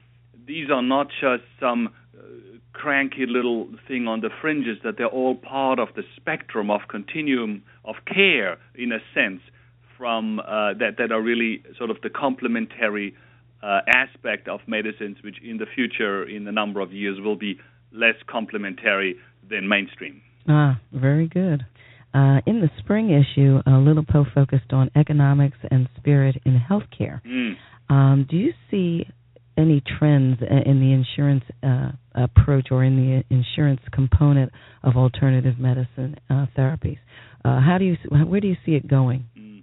these 0.46 0.70
are 0.70 0.82
not 0.82 1.08
just 1.20 1.42
some 1.60 1.88
uh, 2.16 2.22
cranky 2.72 3.26
little 3.26 3.68
thing 3.86 4.06
on 4.08 4.20
the 4.20 4.30
fringes, 4.40 4.78
that 4.84 4.96
they're 4.96 5.06
all 5.06 5.34
part 5.34 5.78
of 5.78 5.88
the 5.96 6.02
spectrum 6.16 6.70
of 6.70 6.82
continuum 6.88 7.62
of 7.84 7.96
care, 8.06 8.58
in 8.74 8.92
a 8.92 8.98
sense, 9.12 9.40
from 9.98 10.40
uh, 10.40 10.74
that 10.74 10.96
that 10.98 11.12
are 11.12 11.20
really 11.20 11.62
sort 11.76 11.90
of 11.90 12.00
the 12.02 12.10
complementary 12.10 13.14
uh, 13.64 13.80
aspect 13.88 14.47
of 14.49 14.61
medicines, 14.66 15.16
which 15.25 15.37
in 15.42 15.56
the 15.56 15.66
future, 15.75 16.28
in 16.28 16.47
a 16.47 16.52
number 16.52 16.80
of 16.80 16.92
years, 16.92 17.18
will 17.21 17.37
be 17.37 17.59
less 17.92 18.16
complementary 18.26 19.16
than 19.49 19.68
mainstream. 19.68 20.21
Ah, 20.49 20.78
very 20.92 21.26
good. 21.26 21.64
Uh, 22.12 22.40
in 22.47 22.61
the 22.61 22.71
spring 22.78 23.11
issue, 23.11 23.59
uh, 23.66 23.71
LILIPOH 23.71 24.33
focused 24.35 24.73
on 24.73 24.90
economics 24.94 25.56
and 25.71 25.88
spirit 25.97 26.37
in 26.44 26.61
healthcare. 26.61 27.21
Mm. 27.26 27.54
Um, 27.88 28.26
do 28.28 28.37
you 28.37 28.52
see 28.71 29.06
any 29.56 29.83
trends 29.99 30.38
in 30.40 30.80
the 30.80 30.92
insurance 30.92 31.44
uh, 31.62 31.92
approach 32.14 32.68
or 32.71 32.85
in 32.85 32.97
the 32.97 33.35
insurance 33.35 33.80
component 33.92 34.52
of 34.83 34.97
alternative 34.97 35.59
medicine 35.59 36.16
uh, 36.28 36.47
therapies? 36.56 36.99
Uh, 37.44 37.61
how 37.61 37.76
do 37.78 37.85
you 37.85 37.97
where 38.26 38.40
do 38.40 38.49
you 38.49 38.56
see 38.64 38.73
it 38.73 38.87
going? 38.87 39.26
Mm. 39.38 39.62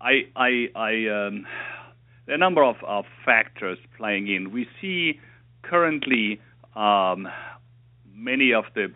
I 0.00 0.12
I 0.36 0.66
I 0.74 1.26
um, 1.26 1.46
a 2.28 2.36
number 2.36 2.62
of, 2.64 2.76
of 2.86 3.04
factors 3.24 3.78
playing 3.96 4.28
in. 4.28 4.52
We 4.52 4.68
see 4.80 5.20
currently 5.62 6.40
um, 6.74 7.28
many 8.14 8.52
of 8.52 8.64
the 8.74 8.92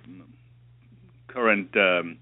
current 1.28 1.76
um, 1.76 2.18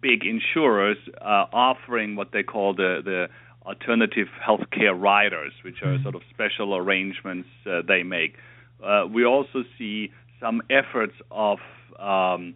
big 0.00 0.24
insurers 0.24 0.96
uh, 1.20 1.46
offering 1.52 2.16
what 2.16 2.32
they 2.32 2.42
call 2.42 2.74
the, 2.74 3.00
the 3.04 3.28
alternative 3.66 4.28
healthcare 4.46 4.98
riders, 4.98 5.52
which 5.62 5.82
are 5.82 5.94
mm-hmm. 5.94 6.02
sort 6.02 6.14
of 6.14 6.22
special 6.30 6.74
arrangements 6.76 7.48
uh, 7.66 7.82
they 7.86 8.02
make. 8.02 8.36
Uh, 8.82 9.04
we 9.12 9.24
also 9.24 9.64
see 9.76 10.10
some 10.40 10.62
efforts 10.70 11.14
of 11.30 11.58
um, 11.98 12.54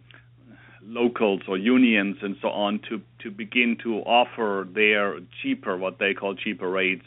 locals 0.81 1.41
or 1.47 1.57
unions 1.57 2.17
and 2.21 2.35
so 2.41 2.49
on 2.49 2.79
to 2.89 3.01
to 3.21 3.29
begin 3.31 3.77
to 3.81 3.97
offer 3.99 4.67
their 4.73 5.19
cheaper, 5.41 5.77
what 5.77 5.99
they 5.99 6.13
call 6.13 6.35
cheaper 6.35 6.69
rates 6.69 7.05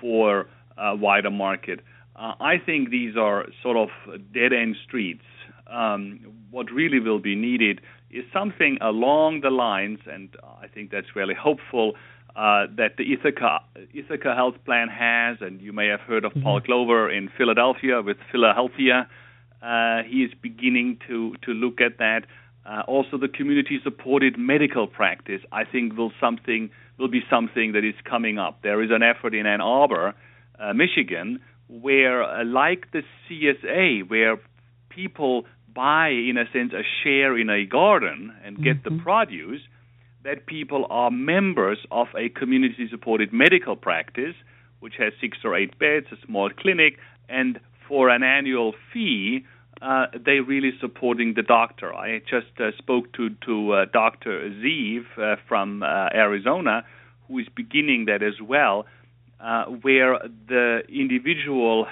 for 0.00 0.48
a 0.76 0.94
wider 0.96 1.30
market. 1.30 1.80
Uh, 2.16 2.34
I 2.40 2.58
think 2.58 2.90
these 2.90 3.16
are 3.16 3.46
sort 3.62 3.76
of 3.76 3.88
dead 4.32 4.52
end 4.52 4.76
streets. 4.86 5.24
Um, 5.66 6.20
what 6.50 6.70
really 6.70 6.98
will 6.98 7.20
be 7.20 7.34
needed 7.34 7.80
is 8.10 8.24
something 8.32 8.78
along 8.80 9.42
the 9.42 9.50
lines, 9.50 9.98
and 10.06 10.30
I 10.42 10.66
think 10.66 10.90
that's 10.90 11.14
really 11.14 11.34
hopeful, 11.34 11.92
uh, 12.34 12.66
that 12.76 12.96
the 12.96 13.12
Ithaca, 13.12 13.60
Ithaca 13.92 14.34
Health 14.34 14.54
Plan 14.64 14.88
has, 14.88 15.38
and 15.40 15.60
you 15.60 15.72
may 15.72 15.88
have 15.88 16.00
heard 16.00 16.24
of 16.24 16.32
mm-hmm. 16.32 16.42
Paul 16.42 16.60
Glover 16.60 17.10
in 17.10 17.28
Philadelphia 17.36 18.00
with 18.00 18.16
Philadelphia. 18.32 19.08
Uh, 19.60 20.02
he 20.04 20.24
is 20.24 20.32
beginning 20.40 20.98
to, 21.06 21.34
to 21.42 21.50
look 21.52 21.80
at 21.80 21.98
that. 21.98 22.22
Uh, 22.64 22.82
also, 22.86 23.18
the 23.18 23.28
community-supported 23.28 24.38
medical 24.38 24.86
practice, 24.86 25.42
I 25.52 25.64
think, 25.64 25.96
will 25.96 26.12
something 26.20 26.70
will 26.98 27.08
be 27.08 27.22
something 27.30 27.72
that 27.72 27.84
is 27.84 27.94
coming 28.04 28.38
up. 28.38 28.62
There 28.62 28.82
is 28.82 28.90
an 28.90 29.02
effort 29.02 29.34
in 29.34 29.46
Ann 29.46 29.60
Arbor, 29.60 30.14
uh, 30.58 30.72
Michigan, 30.72 31.40
where, 31.68 32.22
uh, 32.22 32.44
like 32.44 32.90
the 32.92 33.02
CSA, 33.28 34.08
where 34.08 34.38
people 34.88 35.46
buy, 35.72 36.08
in 36.08 36.36
a 36.36 36.50
sense, 36.52 36.72
a 36.72 36.82
share 37.02 37.38
in 37.38 37.48
a 37.48 37.64
garden 37.64 38.34
and 38.44 38.62
get 38.62 38.82
mm-hmm. 38.82 38.96
the 38.96 39.02
produce, 39.02 39.62
that 40.24 40.46
people 40.46 40.86
are 40.90 41.10
members 41.10 41.78
of 41.90 42.08
a 42.16 42.28
community-supported 42.28 43.32
medical 43.32 43.76
practice, 43.76 44.34
which 44.80 44.94
has 44.98 45.12
six 45.20 45.38
or 45.44 45.54
eight 45.54 45.78
beds, 45.78 46.06
a 46.10 46.26
small 46.26 46.50
clinic, 46.50 46.98
and 47.28 47.60
for 47.86 48.08
an 48.08 48.22
annual 48.22 48.74
fee, 48.92 49.44
uh, 49.80 50.06
they 50.12 50.40
really 50.40 50.72
supporting 50.80 51.34
the 51.34 51.42
doctor. 51.42 51.94
I 51.94 52.20
just 52.20 52.60
uh, 52.60 52.70
spoke 52.78 53.12
to 53.14 53.30
to 53.46 53.72
uh, 53.72 53.84
Dr. 53.92 54.50
Zeev 54.50 55.04
uh, 55.16 55.36
from 55.46 55.82
uh, 55.82 56.08
Arizona, 56.14 56.84
who 57.26 57.38
is 57.38 57.46
beginning 57.54 58.06
that 58.06 58.22
as 58.22 58.40
well, 58.42 58.86
uh, 59.40 59.64
where 59.66 60.18
the 60.48 60.82
individual 60.88 61.86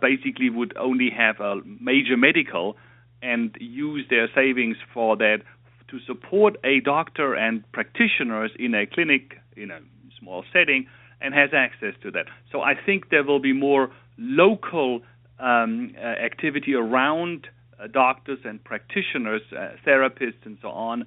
basically 0.00 0.48
would 0.48 0.74
only 0.78 1.10
have 1.10 1.40
a 1.40 1.56
major 1.78 2.16
medical 2.16 2.74
and 3.20 3.54
use 3.60 4.06
their 4.08 4.28
savings 4.34 4.76
for 4.94 5.14
that 5.16 5.42
to 5.88 5.98
support 6.06 6.56
a 6.64 6.80
doctor 6.80 7.34
and 7.34 7.70
practitioners 7.72 8.50
in 8.58 8.74
a 8.74 8.86
clinic 8.86 9.34
in 9.56 9.70
a 9.70 9.80
small 10.18 10.42
setting 10.52 10.86
and 11.20 11.34
has 11.34 11.50
access 11.52 11.94
to 12.02 12.10
that. 12.10 12.26
So 12.50 12.62
I 12.62 12.74
think 12.74 13.10
there 13.10 13.24
will 13.24 13.40
be 13.40 13.52
more 13.52 13.90
local 14.16 15.00
um, 15.38 15.94
uh, 15.96 16.00
activity 16.00 16.74
around 16.74 17.48
uh, 17.78 17.86
doctors 17.86 18.38
and 18.44 18.62
practitioners, 18.62 19.42
uh, 19.52 19.70
therapists, 19.86 20.44
and 20.44 20.58
so 20.62 20.68
on, 20.68 21.04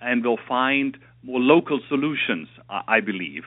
and 0.00 0.24
we'll 0.24 0.38
find 0.48 0.96
more 1.22 1.40
local 1.40 1.80
solutions, 1.88 2.48
I 2.68 3.00
believe. 3.00 3.42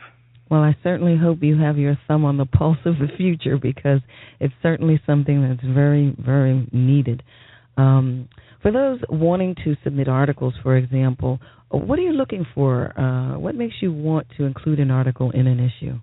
Well, 0.49 0.61
I 0.61 0.75
certainly 0.83 1.17
hope 1.17 1.39
you 1.41 1.57
have 1.57 1.77
your 1.77 1.97
thumb 2.07 2.25
on 2.25 2.37
the 2.37 2.45
pulse 2.45 2.77
of 2.85 2.95
the 2.99 3.07
future 3.17 3.57
because 3.57 4.01
it's 4.39 4.53
certainly 4.61 5.01
something 5.05 5.41
that's 5.41 5.63
very, 5.63 6.15
very 6.19 6.67
needed. 6.71 7.23
Um, 7.77 8.29
for 8.61 8.71
those 8.71 8.99
wanting 9.09 9.55
to 9.63 9.75
submit 9.83 10.07
articles, 10.07 10.53
for 10.61 10.77
example, 10.77 11.39
what 11.69 11.97
are 11.97 12.03
you 12.03 12.13
looking 12.13 12.45
for? 12.53 12.97
Uh, 12.99 13.39
what 13.39 13.55
makes 13.55 13.75
you 13.81 13.91
want 13.91 14.27
to 14.37 14.43
include 14.43 14.79
an 14.79 14.91
article 14.91 15.31
in 15.31 15.47
an 15.47 15.59
issue? 15.59 15.99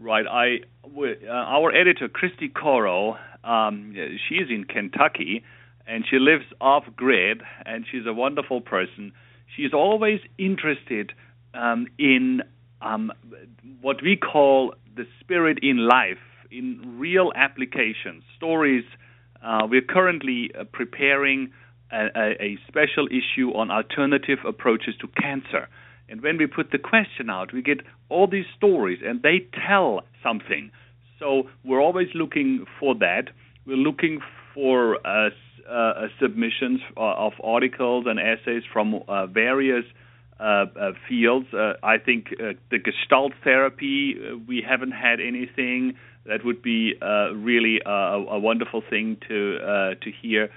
Right. 0.00 0.26
I 0.26 0.56
uh, 0.84 1.30
our 1.30 1.74
editor 1.74 2.08
Christy 2.08 2.48
Korrow, 2.48 3.18
um, 3.42 3.94
she 4.28 4.36
is 4.36 4.48
in 4.50 4.64
Kentucky, 4.64 5.44
and 5.86 6.04
she 6.08 6.18
lives 6.18 6.44
off 6.60 6.84
grid, 6.96 7.42
and 7.66 7.84
she's 7.90 8.06
a 8.06 8.12
wonderful 8.12 8.60
person. 8.60 9.12
She's 9.56 9.72
always 9.72 10.20
interested 10.38 11.12
um, 11.52 11.86
in 11.98 12.42
um, 12.80 13.12
what 13.80 14.02
we 14.02 14.16
call 14.16 14.74
the 14.96 15.06
spirit 15.20 15.58
in 15.62 15.88
life, 15.88 16.18
in 16.50 16.98
real 16.98 17.32
applications, 17.34 18.22
stories. 18.36 18.84
Uh, 19.42 19.66
we're 19.68 19.82
currently 19.82 20.50
uh, 20.58 20.64
preparing 20.64 21.52
a, 21.92 22.06
a, 22.14 22.42
a 22.42 22.58
special 22.68 23.06
issue 23.08 23.50
on 23.54 23.70
alternative 23.70 24.38
approaches 24.46 24.94
to 25.00 25.08
cancer. 25.20 25.68
And 26.08 26.22
when 26.22 26.38
we 26.38 26.46
put 26.46 26.70
the 26.70 26.78
question 26.78 27.30
out, 27.30 27.52
we 27.52 27.62
get 27.62 27.80
all 28.08 28.26
these 28.26 28.46
stories, 28.56 29.00
and 29.04 29.22
they 29.22 29.46
tell 29.66 30.02
something. 30.22 30.70
So 31.18 31.44
we're 31.64 31.80
always 31.80 32.08
looking 32.14 32.66
for 32.78 32.94
that. 32.96 33.30
We're 33.66 33.76
looking 33.76 34.20
for 34.54 34.98
uh, 35.06 35.30
uh, 35.68 36.08
submissions 36.20 36.80
of 36.96 37.32
articles 37.42 38.06
and 38.06 38.18
essays 38.20 38.62
from 38.72 39.02
uh, 39.08 39.26
various 39.26 39.84
uh, 40.40 40.66
uh, 40.78 40.92
fields. 41.08 41.46
Uh, 41.54 41.74
I 41.82 41.98
think 41.98 42.26
the 42.28 42.78
Gestalt 42.78 43.32
therapy, 43.42 44.16
we 44.46 44.64
haven't 44.66 44.92
had 44.92 45.20
anything. 45.20 45.94
That 46.26 46.44
would 46.44 46.60
be 46.62 46.94
really 47.00 47.80
a, 47.84 47.90
a, 47.90 48.38
wonderful 48.38 48.82
thing 48.88 49.16
to 49.28 49.94
to 50.00 50.10
hear. 50.22 50.50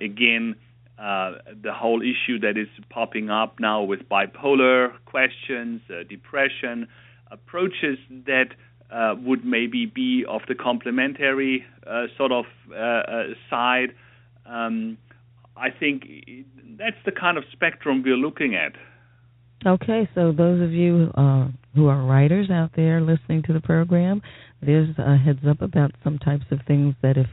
again, 0.00 0.56
the 0.98 1.72
whole 1.72 2.02
issue 2.02 2.38
that 2.40 2.58
is 2.58 2.68
popping 2.90 3.30
up 3.30 3.60
now 3.60 3.82
with 3.82 4.00
bipolar 4.08 4.92
questions, 5.06 5.80
depression, 6.08 6.88
approaches 7.30 7.98
that 8.26 8.48
uh, 8.90 9.14
would 9.22 9.44
maybe 9.44 9.86
be 9.86 10.24
of 10.28 10.40
the 10.48 10.54
complementary 10.54 11.64
uh, 11.86 12.06
sort 12.16 12.32
of 12.32 12.46
uh, 12.70 12.74
uh 12.74 13.22
side. 13.50 13.94
Um, 14.46 14.96
I 15.56 15.70
think 15.70 16.04
that's 16.78 16.96
the 17.04 17.12
kind 17.12 17.36
of 17.36 17.44
spectrum 17.52 18.02
we're 18.02 18.16
looking 18.16 18.54
at. 18.54 18.72
Okay, 19.66 20.08
so 20.14 20.32
those 20.32 20.62
of 20.62 20.72
you 20.72 21.10
uh, 21.16 21.48
who 21.74 21.88
are 21.88 22.02
writers 22.04 22.50
out 22.50 22.70
there 22.76 23.00
listening 23.00 23.42
to 23.46 23.52
the 23.52 23.60
program, 23.60 24.22
there's 24.60 24.88
a 24.98 25.16
heads 25.16 25.40
up 25.48 25.62
about 25.62 25.92
some 26.02 26.18
types 26.18 26.44
of 26.50 26.58
things 26.66 26.94
that 27.02 27.16
if 27.16 27.26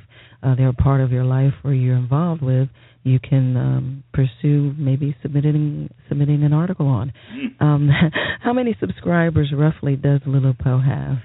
uh, 0.43 0.55
they're 0.55 0.69
a 0.69 0.73
part 0.73 1.01
of 1.01 1.11
your 1.11 1.23
life 1.23 1.53
or 1.63 1.73
you're 1.73 1.97
involved 1.97 2.41
with, 2.41 2.69
you 3.03 3.19
can 3.19 3.55
um, 3.55 4.03
pursue 4.13 4.73
maybe 4.77 5.15
submitting 5.21 5.89
submitting 6.09 6.43
an 6.43 6.53
article 6.53 6.87
on. 6.87 7.13
Mm. 7.33 7.61
Um, 7.61 7.89
how 8.41 8.53
many 8.53 8.75
subscribers 8.79 9.53
roughly 9.55 9.95
does 9.95 10.21
LILIPOH 10.25 10.85
have? 10.85 11.17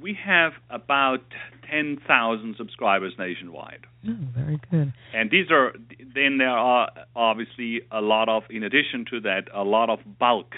We 0.00 0.16
have 0.24 0.52
about 0.70 1.22
10,000 1.70 2.54
subscribers 2.58 3.14
nationwide. 3.18 3.86
Oh, 4.06 4.16
very 4.36 4.60
good. 4.70 4.92
And 5.14 5.30
these 5.30 5.50
are 5.50 5.72
then 6.14 6.38
there 6.38 6.50
are 6.50 6.90
obviously 7.16 7.80
a 7.90 8.00
lot 8.00 8.28
of 8.28 8.44
in 8.50 8.62
addition 8.62 9.04
to 9.10 9.20
that 9.20 9.44
a 9.52 9.62
lot 9.62 9.90
of 9.90 10.00
bulk 10.18 10.54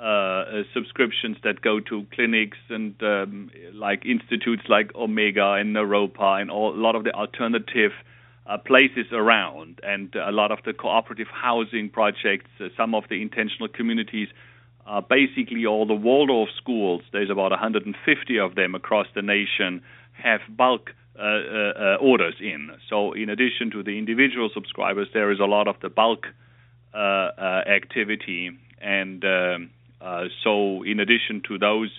uh, 0.00 0.04
uh, 0.04 0.62
subscriptions 0.72 1.36
that 1.42 1.60
go 1.60 1.80
to 1.80 2.06
clinics 2.12 2.58
and 2.68 2.94
um, 3.02 3.50
like 3.74 4.06
institutes 4.06 4.62
like 4.68 4.94
Omega 4.94 5.54
and 5.54 5.74
Naropa 5.74 6.40
and 6.40 6.52
all, 6.52 6.72
a 6.72 6.78
lot 6.78 6.94
of 6.94 7.02
the 7.02 7.12
alternative 7.12 7.90
uh, 8.46 8.58
places 8.58 9.06
around 9.10 9.80
and 9.82 10.14
a 10.14 10.30
lot 10.30 10.52
of 10.52 10.60
the 10.64 10.72
cooperative 10.72 11.26
housing 11.26 11.90
projects, 11.90 12.48
uh, 12.60 12.68
some 12.76 12.94
of 12.94 13.04
the 13.10 13.20
intentional 13.20 13.66
communities. 13.66 14.28
Uh, 14.86 15.00
basically, 15.00 15.66
all 15.66 15.84
the 15.84 15.94
Waldorf 15.94 16.48
schools, 16.56 17.02
there's 17.12 17.28
about 17.28 17.50
150 17.50 18.38
of 18.38 18.54
them 18.54 18.76
across 18.76 19.08
the 19.16 19.22
nation, 19.22 19.82
have 20.12 20.40
bulk 20.48 20.90
uh, 21.18 21.22
uh, 21.22 21.96
orders 22.00 22.36
in. 22.40 22.70
So, 22.88 23.14
in 23.14 23.28
addition 23.28 23.72
to 23.72 23.82
the 23.82 23.98
individual 23.98 24.48
subscribers, 24.54 25.08
there 25.12 25.32
is 25.32 25.40
a 25.40 25.44
lot 25.46 25.66
of 25.66 25.74
the 25.82 25.88
bulk 25.88 26.26
activity. 26.94 28.56
And 28.80 29.24
um, 29.24 29.70
so, 30.44 30.82
in 30.84 31.00
addition 31.00 31.42
to 31.48 31.58
those, 31.58 31.90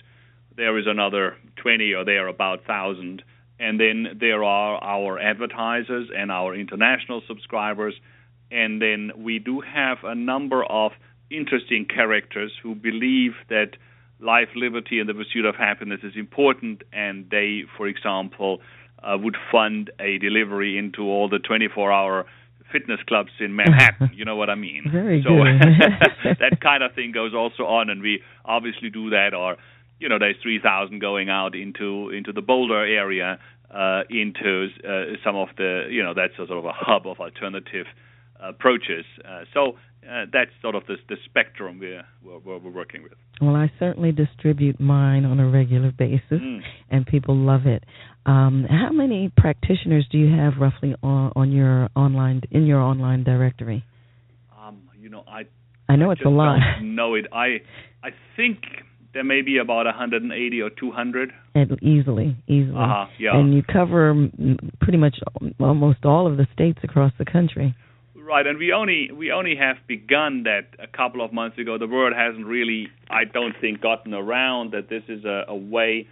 there 0.56 0.78
is 0.78 0.86
another 0.86 1.36
20 1.56 1.94
or 1.94 2.04
there 2.04 2.28
about 2.28 2.64
thousand 2.64 3.22
and 3.60 3.78
then 3.78 4.16
there 4.18 4.42
are 4.42 4.82
our 4.82 5.18
advertisers 5.18 6.08
and 6.16 6.32
our 6.32 6.54
international 6.54 7.20
subscribers. 7.28 7.94
And 8.50 8.80
then 8.80 9.12
we 9.18 9.38
do 9.38 9.60
have 9.60 9.98
a 10.02 10.14
number 10.14 10.64
of 10.64 10.92
interesting 11.30 11.84
characters 11.84 12.52
who 12.62 12.74
believe 12.74 13.32
that 13.50 13.72
life, 14.18 14.48
liberty, 14.56 14.98
and 14.98 15.08
the 15.08 15.14
pursuit 15.14 15.44
of 15.44 15.54
happiness 15.56 16.00
is 16.02 16.14
important, 16.16 16.82
and 16.92 17.28
they, 17.30 17.64
for 17.76 17.86
example, 17.86 18.60
uh, 19.02 19.16
would 19.18 19.36
fund 19.52 19.90
a 20.00 20.18
delivery 20.18 20.78
into 20.78 21.02
all 21.02 21.28
the 21.28 21.38
24 21.38 21.92
hour 21.92 22.26
fitness 22.72 23.00
clubs 23.06 23.30
in 23.40 23.54
Manhattan. 23.54 24.10
you 24.14 24.24
know 24.24 24.36
what 24.36 24.50
I 24.50 24.54
mean? 24.54 24.84
Very 24.90 25.22
so 25.22 25.30
good. 25.30 26.36
that 26.40 26.60
kind 26.60 26.82
of 26.82 26.94
thing 26.94 27.12
goes 27.12 27.34
also 27.34 27.64
on, 27.64 27.90
and 27.90 28.02
we 28.02 28.22
obviously 28.44 28.90
do 28.90 29.10
that. 29.10 29.34
Or 29.34 29.56
you 29.98 30.08
know, 30.08 30.18
there's 30.18 30.36
3,000 30.42 30.98
going 30.98 31.28
out 31.28 31.54
into 31.54 32.10
into 32.10 32.32
the 32.32 32.42
Boulder 32.42 32.84
area, 32.84 33.38
uh, 33.70 34.02
into 34.10 34.68
uh, 34.86 35.16
some 35.24 35.36
of 35.36 35.48
the, 35.56 35.86
you 35.90 36.02
know, 36.02 36.14
that's 36.14 36.34
a 36.34 36.46
sort 36.46 36.58
of 36.58 36.64
a 36.64 36.72
hub 36.72 37.06
of 37.06 37.20
alternative 37.20 37.86
approaches. 38.42 39.04
Uh, 39.24 39.42
so 39.54 39.72
uh, 40.10 40.24
that's 40.32 40.50
sort 40.62 40.74
of 40.74 40.86
the, 40.86 40.96
the 41.08 41.16
spectrum 41.24 41.78
we're, 41.78 42.04
we're, 42.22 42.58
we're 42.58 42.70
working 42.70 43.02
with. 43.02 43.12
Well, 43.40 43.54
I 43.56 43.70
certainly 43.78 44.12
distribute 44.12 44.80
mine 44.80 45.24
on 45.24 45.40
a 45.40 45.48
regular 45.48 45.92
basis, 45.92 46.40
Mm. 46.40 46.60
and 46.90 47.06
people 47.06 47.36
love 47.36 47.66
it. 47.66 47.84
Um, 48.26 48.66
how 48.68 48.90
many 48.92 49.30
practitioners 49.36 50.06
do 50.10 50.18
you 50.18 50.34
have 50.36 50.54
roughly 50.60 50.94
on, 51.02 51.32
on 51.36 51.52
your 51.52 51.88
online 51.96 52.42
in 52.50 52.66
your 52.66 52.80
online 52.80 53.24
directory? 53.24 53.84
Um, 54.58 54.82
you 55.00 55.08
know, 55.08 55.24
I 55.26 55.44
I 55.88 55.96
know 55.96 56.10
it's 56.10 56.20
just 56.20 56.26
a 56.26 56.30
lot. 56.30 56.58
know 56.82 57.14
it. 57.14 57.26
I 57.32 57.60
I 58.02 58.10
think 58.36 58.58
there 59.14 59.24
may 59.24 59.42
be 59.42 59.56
about 59.58 59.86
180 59.86 60.60
or 60.62 60.70
200. 60.70 61.32
And 61.54 61.82
easily, 61.82 62.36
easily. 62.46 62.76
Uh-huh, 62.76 63.06
yeah. 63.18 63.36
And 63.36 63.52
you 63.54 63.62
cover 63.62 64.28
pretty 64.80 64.98
much 64.98 65.16
almost 65.58 66.04
all 66.04 66.26
of 66.30 66.36
the 66.36 66.46
states 66.52 66.78
across 66.84 67.12
the 67.18 67.24
country. 67.24 67.74
Right, 68.30 68.46
and 68.46 68.58
we 68.60 68.72
only 68.72 69.10
we 69.10 69.32
only 69.32 69.56
have 69.56 69.78
begun 69.88 70.44
that 70.44 70.68
a 70.78 70.86
couple 70.86 71.24
of 71.24 71.32
months 71.32 71.58
ago. 71.58 71.78
The 71.78 71.88
word 71.88 72.12
hasn't 72.16 72.46
really, 72.46 72.86
I 73.10 73.24
don't 73.24 73.56
think, 73.60 73.80
gotten 73.80 74.14
around 74.14 74.72
that 74.72 74.88
this 74.88 75.02
is 75.08 75.24
a, 75.24 75.46
a 75.48 75.56
way 75.56 76.06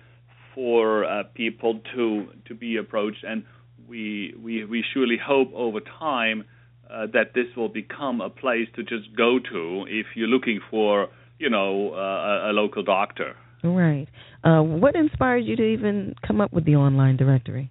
for 0.53 1.05
uh, 1.05 1.23
people 1.35 1.81
to 1.95 2.27
to 2.47 2.55
be 2.57 2.77
approached, 2.77 3.23
and 3.23 3.45
we 3.89 4.35
we 4.43 4.65
we 4.65 4.85
surely 4.93 5.17
hope 5.17 5.53
over 5.55 5.79
time 5.79 6.43
uh, 6.91 7.07
that 7.13 7.35
this 7.37 7.47
will 7.57 7.69
become 7.69 8.21
a 8.21 8.31
place 8.31 8.67
to 8.75 8.83
just 8.83 9.15
go 9.17 9.39
to 9.39 9.87
if 9.89 10.07
you're 10.17 10.27
looking 10.27 10.59
for 10.73 11.07
you 11.39 11.49
know 11.49 11.95
uh, 11.95 12.49
a, 12.49 12.51
a 12.51 12.53
local 12.53 12.83
doctor. 12.83 13.37
Right. 13.63 14.09
Uh, 14.43 14.63
what 14.63 14.97
inspired 14.97 15.45
you 15.45 15.55
to 15.55 15.63
even 15.63 16.17
come 16.27 16.41
up 16.41 16.53
with 16.53 16.65
the 16.65 16.75
online 16.75 17.17
directory? 17.17 17.71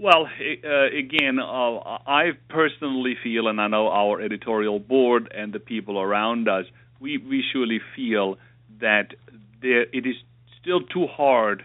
Well, 0.00 0.26
uh, 0.26 0.96
again, 0.96 1.40
uh, 1.40 1.98
I 2.06 2.30
personally 2.48 3.16
feel, 3.22 3.48
and 3.48 3.60
I 3.60 3.66
know 3.66 3.88
our 3.88 4.20
editorial 4.20 4.78
board 4.78 5.32
and 5.36 5.52
the 5.52 5.58
people 5.58 5.98
around 5.98 6.48
us, 6.48 6.66
we, 7.00 7.18
we 7.18 7.42
surely 7.52 7.80
feel 7.96 8.36
that 8.80 9.14
there, 9.60 9.82
it 9.82 10.06
is 10.06 10.14
still 10.60 10.82
too 10.82 11.06
hard 11.08 11.64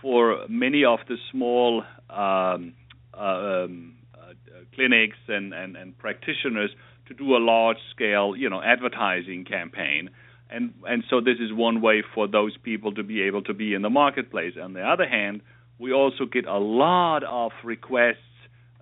for 0.00 0.46
many 0.48 0.84
of 0.84 1.00
the 1.08 1.16
small 1.30 1.82
um, 2.08 2.72
uh, 3.12 3.20
um, 3.20 3.94
uh, 4.14 4.32
clinics 4.74 5.18
and, 5.28 5.52
and, 5.52 5.76
and 5.76 5.98
practitioners 5.98 6.70
to 7.08 7.14
do 7.14 7.36
a 7.36 7.38
large 7.38 7.76
scale, 7.94 8.34
you 8.34 8.48
know, 8.48 8.62
advertising 8.62 9.44
campaign. 9.44 10.08
And 10.50 10.72
and 10.86 11.04
so 11.10 11.20
this 11.20 11.36
is 11.40 11.52
one 11.52 11.80
way 11.80 12.02
for 12.14 12.28
those 12.28 12.56
people 12.58 12.94
to 12.94 13.02
be 13.02 13.22
able 13.22 13.42
to 13.42 13.54
be 13.54 13.74
in 13.74 13.82
the 13.82 13.90
marketplace. 13.90 14.54
On 14.62 14.72
the 14.74 14.82
other 14.82 15.08
hand, 15.08 15.40
we 15.78 15.92
also 15.92 16.24
get 16.24 16.46
a 16.46 16.58
lot 16.58 17.24
of 17.24 17.52
requests 17.64 18.18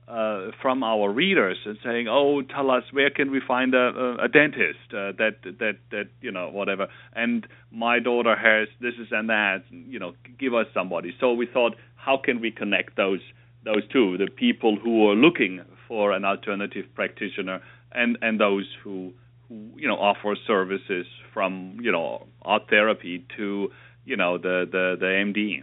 uh, 0.08 0.50
from 0.60 0.82
our 0.82 1.10
readers 1.10 1.58
and 1.64 1.78
saying, 1.84 2.06
"Oh, 2.08 2.42
tell 2.42 2.70
us 2.70 2.82
where 2.92 3.10
can 3.10 3.30
we 3.30 3.40
find 3.46 3.74
a, 3.74 4.16
a, 4.22 4.28
dentist 4.28 4.92
uh, 4.92 5.12
that 5.16 5.36
that 5.44 5.76
that 5.90 6.08
you 6.20 6.30
know 6.30 6.50
whatever." 6.50 6.88
And 7.14 7.46
my 7.70 7.98
daughter 7.98 8.36
has 8.36 8.68
this 8.80 8.94
is 9.00 9.08
and 9.10 9.30
that. 9.30 9.62
You 9.70 9.98
know, 9.98 10.14
give 10.38 10.54
us 10.54 10.66
somebody. 10.74 11.14
So 11.20 11.32
we 11.32 11.46
thought, 11.46 11.76
how 11.96 12.18
can 12.22 12.40
we 12.40 12.50
connect 12.50 12.96
those 12.96 13.20
those 13.64 13.86
two, 13.92 14.18
the 14.18 14.28
people 14.28 14.76
who 14.76 15.08
are 15.08 15.14
looking 15.14 15.60
for 15.86 16.12
an 16.12 16.24
alternative 16.24 16.86
practitioner 16.94 17.60
and 17.92 18.18
and 18.22 18.40
those 18.40 18.66
who 18.82 19.12
who 19.48 19.70
you 19.76 19.86
know 19.86 19.94
offer 19.96 20.36
services 20.46 21.06
from 21.32 21.78
you 21.80 21.92
know 21.92 22.26
art 22.42 22.62
therapy 22.68 23.24
to 23.36 23.70
you 24.04 24.16
know 24.16 24.38
the 24.38 24.66
the 24.70 24.96
the 24.98 25.06
MD. 25.06 25.62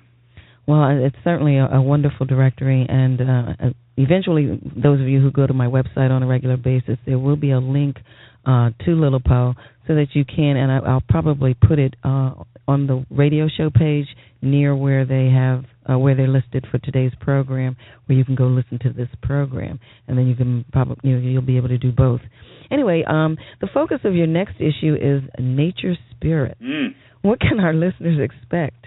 Well, 0.70 0.88
it's 1.04 1.16
certainly 1.24 1.58
a, 1.58 1.66
a 1.66 1.82
wonderful 1.82 2.28
directory, 2.28 2.86
and 2.88 3.20
uh, 3.20 3.70
eventually, 3.98 4.62
those 4.76 5.02
of 5.02 5.08
you 5.08 5.20
who 5.20 5.32
go 5.32 5.48
to 5.48 5.54
my 5.54 5.66
website 5.66 6.12
on 6.12 6.22
a 6.22 6.28
regular 6.28 6.58
basis, 6.58 7.00
there 7.08 7.18
will 7.18 7.38
be 7.38 7.50
a 7.50 7.58
link 7.58 7.98
uh, 8.46 8.70
to 8.86 8.92
LILIPOH 8.92 9.56
so 9.88 9.96
that 9.96 10.10
you 10.14 10.26
can, 10.26 10.58
and 10.58 10.72
I, 10.72 10.78
I'll 10.78 11.02
probably 11.10 11.56
put 11.56 11.80
it 11.80 11.96
uh, 12.04 12.34
on 12.68 12.86
the 12.86 13.04
radio 13.10 13.48
show 13.48 13.72
page 13.72 14.06
near 14.44 14.76
where 14.76 15.06
they 15.06 15.32
have 15.34 15.66
uh, 15.92 15.98
where 15.98 16.14
they're 16.14 16.28
listed 16.28 16.68
for 16.70 16.78
today's 16.78 17.14
program, 17.20 17.76
where 18.06 18.16
you 18.16 18.24
can 18.24 18.36
go 18.36 18.44
listen 18.44 18.78
to 18.84 18.94
this 18.94 19.10
program, 19.24 19.80
and 20.08 20.20
then 20.20 20.28
you 20.28 20.36
can 20.36 20.66
probably 20.72 20.98
you 21.02 21.18
know 21.18 21.28
you'll 21.28 21.42
be 21.42 21.58
able 21.58 21.70
to 21.70 21.80
do 21.80 21.92
both. 21.92 22.22
Anyway, 22.70 23.04
um, 23.08 23.40
the 23.60 23.68
focus 23.74 24.02
of 24.04 24.14
your 24.14 24.28
next 24.28 24.58
issue 24.58 24.94
is 24.94 25.24
nature 25.40 25.96
spirit. 26.12 26.60
Mm. 26.62 26.90
What 27.24 27.40
can 27.40 27.60
our 27.60 27.74
listeners 27.74 28.20
expect? 28.22 28.86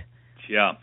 Yeah, 0.49 0.75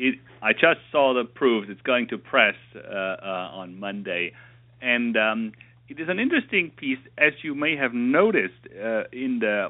it, 0.00 0.14
I 0.42 0.52
just 0.52 0.80
saw 0.90 1.14
the 1.14 1.24
proof. 1.24 1.68
It's 1.68 1.82
going 1.82 2.08
to 2.08 2.18
press 2.18 2.54
uh, 2.74 2.78
uh, 2.78 3.50
on 3.52 3.78
Monday, 3.78 4.32
and 4.80 5.16
um, 5.16 5.52
it 5.88 6.00
is 6.00 6.08
an 6.08 6.18
interesting 6.18 6.70
piece, 6.76 6.98
as 7.18 7.32
you 7.42 7.54
may 7.54 7.76
have 7.76 7.92
noticed 7.92 8.66
uh, 8.66 9.04
in 9.12 9.40
the 9.40 9.68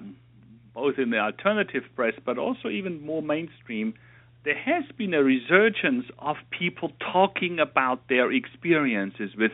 both 0.72 0.98
in 0.98 1.10
the 1.10 1.18
alternative 1.18 1.82
press, 1.96 2.14
but 2.24 2.38
also 2.38 2.68
even 2.68 3.04
more 3.04 3.22
mainstream. 3.22 3.92
There 4.44 4.56
has 4.56 4.84
been 4.96 5.12
a 5.12 5.22
resurgence 5.22 6.06
of 6.20 6.36
people 6.56 6.92
talking 7.12 7.58
about 7.58 8.08
their 8.08 8.32
experiences 8.32 9.30
with 9.36 9.50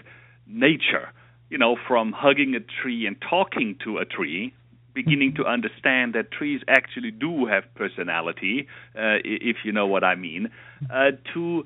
nature. 0.47 1.11
You 1.49 1.59
know, 1.59 1.77
from 1.89 2.13
hugging 2.13 2.55
a 2.55 2.61
tree 2.83 3.07
and 3.07 3.17
talking 3.31 3.77
to 3.85 3.99
a 3.99 4.05
tree, 4.05 4.53
beginning 4.97 5.35
to 5.37 5.45
understand 5.45 6.15
that 6.15 6.33
trees 6.33 6.63
actually 6.67 7.13
do 7.13 7.47
have 7.47 7.63
personality, 7.75 8.67
uh, 8.97 9.21
if 9.23 9.59
you 9.65 9.71
know 9.71 9.87
what 9.87 10.03
I 10.03 10.15
mean, 10.15 10.49
uh, 10.91 11.11
to 11.35 11.65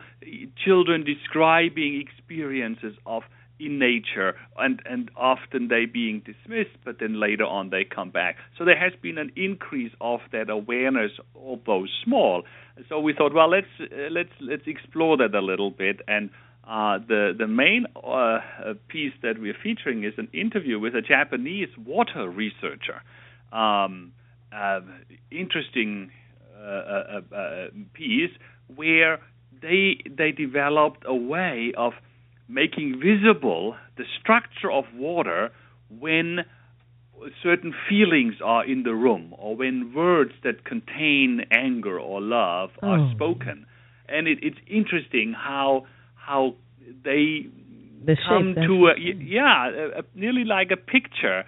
children 0.65 1.05
describing 1.05 2.05
experiences 2.05 2.95
of 3.07 3.23
in 3.61 3.79
nature 3.79 4.35
and 4.59 4.81
and 4.87 5.11
often 5.17 5.69
they 5.69 5.85
being 5.85 6.23
dismissed 6.31 6.77
but 6.83 6.97
then 6.99 7.21
later 7.21 7.45
on 7.45 7.71
they 7.71 7.85
come 7.85 8.11
back. 8.11 8.37
So 8.57 8.65
there 8.65 8.79
has 8.87 8.93
been 9.03 9.19
an 9.19 9.31
increase 9.37 9.93
of 10.01 10.21
that 10.33 10.49
awareness 10.49 11.13
although 11.35 11.85
small. 12.03 12.45
So 12.89 12.99
we 12.99 13.13
thought 13.13 13.35
well 13.35 13.51
let's 13.51 13.75
uh, 13.81 14.09
let's 14.11 14.35
let's 14.41 14.67
explore 14.67 15.19
that 15.19 15.35
a 15.35 15.43
little 15.43 15.71
bit 15.71 16.01
and 16.09 16.31
uh, 16.71 16.99
the 17.09 17.35
the 17.37 17.49
main 17.49 17.85
uh, 17.97 18.39
piece 18.89 19.13
that 19.23 19.41
we're 19.41 19.57
featuring 19.61 20.05
is 20.05 20.15
an 20.19 20.29
interview 20.33 20.79
with 20.79 20.95
a 20.95 21.03
Japanese 21.03 21.69
water 21.85 22.31
researcher, 22.31 23.03
um, 23.53 24.13
uh, 24.57 24.81
interesting 25.33 26.13
uh, 26.57 26.61
uh, 26.63 27.21
uh, 27.35 27.67
piece 27.93 28.31
where 28.77 29.19
they 29.61 29.99
they 30.17 30.31
developed 30.31 31.03
a 31.07 31.15
way 31.15 31.73
of 31.77 31.93
making 32.49 33.01
visible 33.03 33.75
the 33.97 34.05
structure 34.21 34.71
of 34.71 34.85
water 34.95 35.51
when 35.99 36.39
certain 37.43 37.75
feelings 37.89 38.35
are 38.45 38.65
in 38.65 38.85
the 38.85 38.95
room 38.95 39.35
or 39.39 39.57
when 39.57 39.93
words 39.95 40.33
that 40.45 40.65
contain 40.65 41.43
anger 41.51 41.99
or 41.99 42.21
love 42.21 42.71
are 42.83 42.99
Oh. 42.99 43.11
spoken 43.11 43.67
and 44.09 44.27
it, 44.27 44.39
it's 44.43 44.59
interesting 44.67 45.35
how 45.37 45.87
how 46.31 46.43
they 47.09 47.25
The 48.09 48.17
come 48.29 48.49
shape. 48.55 48.67
to 48.69 48.75
a, 48.91 48.93
yeah 49.39 49.59
a, 49.83 49.85
a, 50.01 50.03
nearly 50.15 50.45
like 50.57 50.71
a 50.79 50.81
picture 50.97 51.41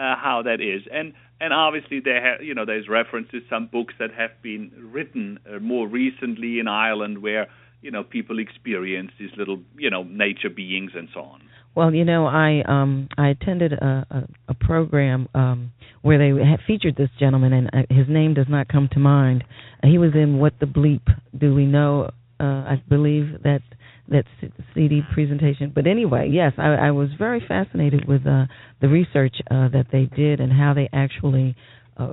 uh, 0.00 0.14
how 0.26 0.36
that 0.48 0.60
is 0.74 0.82
and 0.98 1.06
and 1.42 1.50
obviously 1.66 1.98
there 2.08 2.20
ha- 2.26 2.42
you 2.48 2.54
know 2.56 2.64
there's 2.70 2.88
reference 2.88 3.28
to 3.34 3.40
some 3.52 3.64
books 3.76 3.94
that 3.98 4.10
have 4.22 4.30
been 4.50 4.64
written 4.96 5.38
uh, 5.46 5.58
more 5.72 5.86
recently 6.02 6.52
in 6.60 6.66
Ireland 6.68 7.16
where 7.26 7.44
you 7.84 7.90
know 7.94 8.02
people 8.16 8.36
experience 8.46 9.10
these 9.20 9.34
little 9.40 9.58
you 9.84 9.90
know 9.94 10.02
nature 10.24 10.52
beings 10.62 10.92
and 11.00 11.08
so 11.14 11.20
on 11.34 11.40
Well, 11.76 11.92
you 12.00 12.04
know, 12.12 12.22
I 12.26 12.50
um 12.76 12.92
I 13.24 13.26
attended 13.34 13.72
a 13.72 13.92
a, 14.18 14.20
a 14.54 14.54
program 14.68 15.20
um 15.42 15.58
where 16.06 16.18
they 16.22 16.30
had 16.52 16.60
featured 16.70 16.96
this 16.96 17.12
gentleman, 17.22 17.52
and 17.58 17.66
uh, 17.78 17.94
his 18.00 18.08
name 18.18 18.32
does 18.40 18.50
not 18.56 18.64
come 18.74 18.86
to 18.96 19.00
mind. 19.16 19.38
He 19.94 19.98
was 20.04 20.12
in 20.14 20.30
What 20.42 20.54
the 20.62 20.66
Bleep 20.76 21.06
Do 21.42 21.48
We 21.58 21.66
Know? 21.76 21.92
Uh, 22.44 22.62
I 22.74 22.76
believe 22.94 23.26
that 23.48 23.62
that 24.10 24.24
CD 24.74 25.00
presentation. 25.14 25.72
But 25.74 25.86
anyway, 25.86 26.28
yes, 26.30 26.52
I, 26.58 26.74
I 26.74 26.90
was 26.90 27.08
very 27.18 27.42
fascinated 27.46 28.06
with 28.06 28.26
uh, 28.26 28.46
the 28.80 28.88
research 28.88 29.36
uh, 29.50 29.68
that 29.68 29.86
they 29.92 30.04
did 30.14 30.40
and 30.40 30.52
how 30.52 30.74
they 30.74 30.88
actually. 30.92 31.56
Uh, 31.96 32.12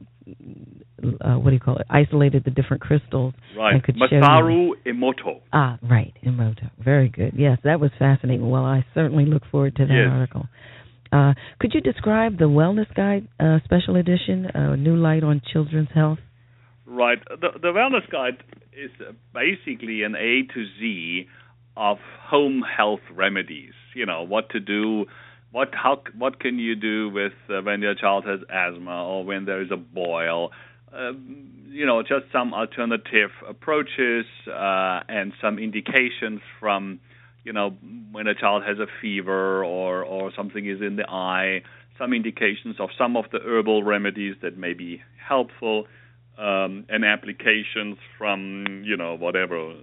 uh, 1.22 1.36
what 1.36 1.52
do 1.52 1.54
you 1.54 1.60
call 1.60 1.78
it? 1.78 1.88
Isolated 1.90 2.44
the 2.44 2.52
different 2.52 2.82
crystals 2.82 3.34
right 3.58 3.76
and 3.76 3.84
could 3.84 3.96
show 3.98 4.16
Masaru 4.20 4.72
Emoto 4.86 5.40
Ah, 5.54 5.78
right, 5.82 6.14
Emoto. 6.26 6.70
Very 6.84 7.08
good. 7.08 7.34
Yes, 7.38 7.60
that 7.64 7.80
was 7.80 7.92
fascinating. 7.98 8.50
Well, 8.50 8.66
I 8.66 8.86
certainly 8.94 9.26
look 9.26 9.44
forward 9.50 9.76
to 9.78 9.86
that 9.86 9.94
Yes. 9.94 10.10
article. 10.12 10.48
Uh, 11.12 11.34
could 11.60 11.74
you 11.74 11.80
describe 11.80 12.38
the 12.38 12.46
Wellness 12.50 12.94
Guide 12.94 13.28
uh, 13.40 13.60
Special 13.64 13.96
Edition, 13.96 14.48
uh, 14.48 14.76
New 14.76 14.98
Light 14.98 15.24
on 15.24 15.42
Children's 15.54 15.90
Health? 15.94 16.20
Right. 16.86 17.20
The, 17.30 17.60
the 17.62 17.68
wellness 17.68 18.10
guide 18.10 18.44
is 18.74 18.92
basically 19.34 20.04
an 20.04 20.16
A 20.16 20.44
to 20.54 20.66
Z 20.80 21.28
of 21.78 21.98
home 22.22 22.64
health 22.64 23.02
remedies. 23.14 23.74
You 23.94 24.06
know 24.06 24.24
what 24.24 24.50
to 24.50 24.60
do, 24.60 25.06
what 25.52 25.70
how 25.74 26.02
what 26.18 26.40
can 26.40 26.60
you 26.60 26.76
do 26.76 27.10
with 27.10 27.34
uh, 27.50 27.62
when 27.62 27.82
your 27.82 27.96
child 27.96 28.26
has 28.26 28.40
asthma 28.50 29.06
or 29.06 29.24
when 29.24 29.46
there 29.46 29.62
is 29.62 29.72
a 29.72 29.78
boil. 29.78 30.52
Um, 30.94 31.54
you 31.70 31.86
know, 31.86 32.02
just 32.02 32.26
some 32.32 32.54
alternative 32.54 33.30
approaches 33.48 34.26
uh, 34.48 35.02
and 35.08 35.34
some 35.42 35.60
indications 35.60 36.40
from, 36.60 37.00
you 37.44 37.54
know, 37.54 37.72
when 38.12 38.26
a 38.26 38.34
child 38.34 38.64
has 38.64 38.80
a 38.80 38.88
fever 39.02 39.64
or 39.64 40.04
or 40.04 40.32
something 40.36 40.66
is 40.66 40.82
in 40.82 40.96
the 40.96 41.08
eye. 41.10 41.62
Some 41.98 42.14
indications 42.14 42.76
of 42.80 42.90
some 42.98 43.18
of 43.18 43.26
the 43.32 43.40
herbal 43.40 43.84
remedies 43.84 44.36
that 44.42 44.58
may 44.58 44.74
be 44.74 45.02
helpful 45.18 45.88
um, 46.38 46.86
and 46.90 47.04
applications 47.04 47.98
from 48.18 48.84
you 48.86 48.96
know 48.96 49.16
whatever 49.16 49.74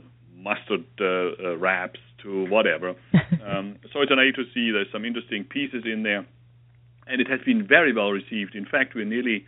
mustard 0.45 0.85
uh, 1.01 1.05
uh, 1.05 1.57
wraps 1.57 2.01
to 2.23 2.45
whatever. 2.49 2.91
um, 3.47 3.77
so 3.93 4.01
it's 4.03 4.11
an 4.13 4.19
A 4.19 4.31
to 4.33 4.45
C. 4.53 4.71
There's 4.73 4.93
some 4.93 5.05
interesting 5.05 5.45
pieces 5.45 5.85
in 5.85 6.03
there, 6.03 6.27
and 7.07 7.21
it 7.21 7.29
has 7.29 7.41
been 7.45 7.67
very 7.67 7.93
well 7.95 8.11
received. 8.11 8.55
In 8.55 8.67
fact, 8.67 8.95
we're 8.95 9.05
nearly 9.05 9.45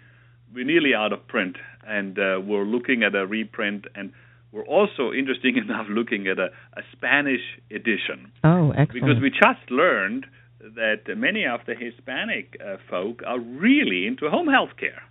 we're 0.55 0.65
nearly 0.65 0.95
out 0.95 1.13
of 1.13 1.27
print, 1.29 1.57
and 1.87 2.19
uh, 2.19 2.41
we're 2.43 2.65
looking 2.65 3.03
at 3.03 3.15
a 3.15 3.27
reprint, 3.27 3.85
and 3.95 4.13
we're 4.53 4.65
also 4.67 5.13
interesting 5.13 5.57
enough 5.65 5.87
looking 5.91 6.27
at 6.29 6.39
a, 6.39 6.49
a 6.77 6.83
Spanish 6.93 7.43
edition 7.71 8.31
Oh, 8.45 8.71
excellent. 8.71 8.93
because 8.93 9.21
we 9.23 9.31
just 9.31 9.71
learned 9.71 10.25
that 10.61 11.03
many 11.17 11.45
of 11.47 11.61
the 11.67 11.75
Hispanic 11.75 12.57
uh, 12.65 12.77
folk 12.91 13.23
are 13.27 13.39
really 13.39 14.07
into 14.07 14.29
home 14.31 14.49
health 14.49 14.71
care 14.81 15.03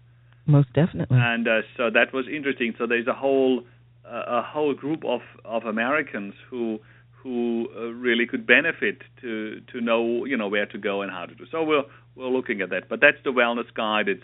Most 0.46 0.72
definitely. 0.74 1.18
and 1.20 1.48
uh, 1.48 1.62
so 1.78 1.90
that 1.94 2.12
was 2.14 2.26
interesting. 2.34 2.74
So 2.78 2.88
there's 2.88 3.08
a 3.08 3.14
whole 3.14 3.64
a 4.10 4.42
whole 4.42 4.74
group 4.74 5.04
of 5.06 5.22
of 5.44 5.64
Americans 5.64 6.34
who 6.50 6.80
who 7.22 7.68
uh, 7.76 7.82
really 7.86 8.26
could 8.28 8.46
benefit 8.46 9.02
to 9.22 9.62
to 9.72 9.82
know 9.82 10.26
you 10.26 10.38
know 10.38 10.48
where 10.48 10.66
to 10.68 10.78
go 10.78 11.02
and 11.02 11.12
how 11.12 11.26
to 11.26 11.36
do. 11.36 11.46
So 11.52 11.64
we're 11.64 11.84
we're 12.16 12.30
looking 12.30 12.62
at 12.62 12.70
that. 12.70 12.88
But 12.90 13.02
that's 13.02 13.18
the 13.24 13.32
wellness 13.32 13.74
guide. 13.74 14.08
It's 14.08 14.24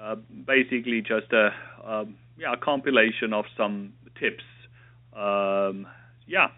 uh, 0.00 0.16
basically 0.46 1.00
just 1.00 1.32
a 1.32 1.50
um, 1.88 2.16
yeah 2.36 2.52
a 2.54 2.56
compilation 2.56 3.32
of 3.32 3.44
some 3.56 3.92
tips. 4.20 4.44
Um, 5.16 5.86
yeah. 6.26 6.48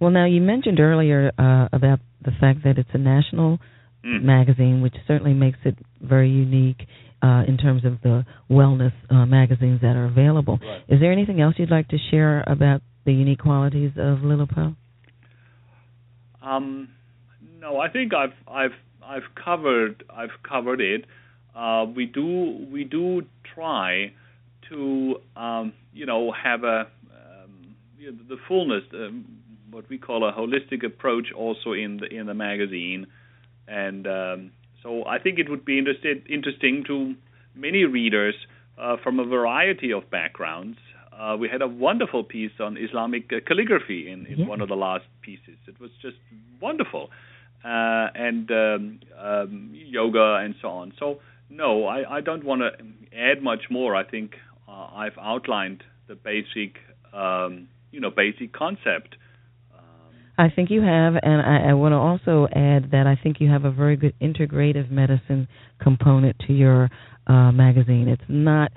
well, 0.00 0.10
now 0.10 0.24
you 0.26 0.40
mentioned 0.40 0.80
earlier 0.80 1.30
uh, 1.38 1.68
about 1.72 2.00
the 2.24 2.32
fact 2.40 2.64
that 2.64 2.78
it's 2.78 2.90
a 2.94 2.98
national 2.98 3.58
Mm. 4.06 4.22
magazine, 4.22 4.82
which 4.82 4.94
certainly 5.08 5.34
makes 5.34 5.58
it 5.64 5.76
very 6.00 6.30
unique 6.30 6.86
uh, 7.22 7.42
in 7.46 7.56
terms 7.56 7.84
of 7.84 8.00
the 8.02 8.24
wellness 8.50 8.92
uh, 9.10 9.26
magazines 9.26 9.80
that 9.80 9.96
are 9.96 10.06
available. 10.06 10.58
Right. 10.62 10.82
Is 10.88 11.00
there 11.00 11.12
anything 11.12 11.40
else 11.40 11.54
you'd 11.58 11.70
like 11.70 11.88
to 11.88 11.98
share 12.10 12.44
about 12.46 12.82
the 13.04 13.12
unique 13.12 13.40
qualities 13.40 13.92
of 13.96 14.18
LILIPOH? 14.18 14.76
Um, 16.42 16.88
no, 17.58 17.80
I 17.80 17.88
think 17.88 18.12
I've 18.14 18.34
I've 18.46 18.74
I've 19.04 19.34
covered 19.42 20.04
I've 20.14 20.30
covered 20.48 20.80
it. 20.80 21.04
Uh, 21.54 21.86
we 21.94 22.06
do 22.06 22.66
we 22.70 22.84
do 22.84 23.22
try 23.54 24.12
to 24.68 25.16
um, 25.36 25.72
you 25.92 26.06
know 26.06 26.32
have 26.32 26.64
a 26.64 26.86
um, 27.10 27.74
you 27.98 28.12
know, 28.12 28.18
the 28.28 28.36
fullness 28.46 28.82
um, 28.94 29.24
what 29.70 29.88
we 29.88 29.98
call 29.98 30.28
a 30.28 30.32
holistic 30.32 30.84
approach 30.84 31.26
also 31.36 31.72
in 31.72 31.98
the 31.98 32.06
in 32.06 32.26
the 32.26 32.34
magazine, 32.34 33.06
and 33.66 34.06
um, 34.06 34.50
so 34.86 35.04
I 35.04 35.18
think 35.18 35.38
it 35.38 35.48
would 35.50 35.64
be 35.64 35.78
interested 35.78 36.16
interesting 36.30 36.84
to 36.86 37.14
many 37.54 37.84
readers 37.84 38.36
uh, 38.78 38.96
from 39.02 39.18
a 39.18 39.24
variety 39.24 39.90
of 39.92 40.08
backgrounds. 40.10 40.78
Uh, 41.12 41.36
we 41.42 41.48
had 41.48 41.62
a 41.62 41.66
wonderful 41.66 42.22
piece 42.22 42.52
on 42.60 42.76
Islamic 42.76 43.24
uh, 43.32 43.36
calligraphy 43.48 44.00
in, 44.12 44.26
in 44.26 44.38
Yeah. 44.40 44.46
one 44.46 44.60
of 44.60 44.68
the 44.68 44.76
last 44.76 45.06
pieces. 45.22 45.58
It 45.66 45.80
was 45.80 45.90
just 46.06 46.18
wonderful, 46.60 47.04
uh, 47.64 48.06
and 48.28 48.50
um, 48.50 49.00
um, 49.28 49.70
yoga 49.72 50.28
and 50.44 50.54
so 50.62 50.68
on. 50.68 50.92
So 51.00 51.06
no, 51.50 51.70
I, 51.86 52.18
I 52.18 52.20
don't 52.20 52.44
want 52.44 52.60
to 52.66 52.70
add 53.28 53.42
much 53.42 53.64
more. 53.70 53.96
I 53.96 54.04
think 54.04 54.28
uh, 54.68 54.88
I've 55.02 55.18
outlined 55.18 55.82
the 56.06 56.14
basic, 56.14 56.72
um, 57.12 57.68
you 57.90 58.00
know, 58.00 58.10
basic 58.10 58.52
concept. 58.52 59.16
I 60.38 60.50
think 60.54 60.70
you 60.70 60.82
have, 60.82 61.14
and 61.22 61.40
I, 61.40 61.70
I 61.70 61.72
want 61.74 61.92
to 61.92 61.96
also 61.96 62.46
add 62.54 62.90
that 62.92 63.06
I 63.06 63.18
think 63.22 63.40
you 63.40 63.50
have 63.50 63.64
a 63.64 63.70
very 63.70 63.96
good 63.96 64.14
integrative 64.20 64.90
medicine 64.90 65.48
component 65.80 66.36
to 66.46 66.52
your 66.52 66.90
uh, 67.26 67.52
magazine. 67.52 68.08
It's 68.08 68.22
not. 68.28 68.70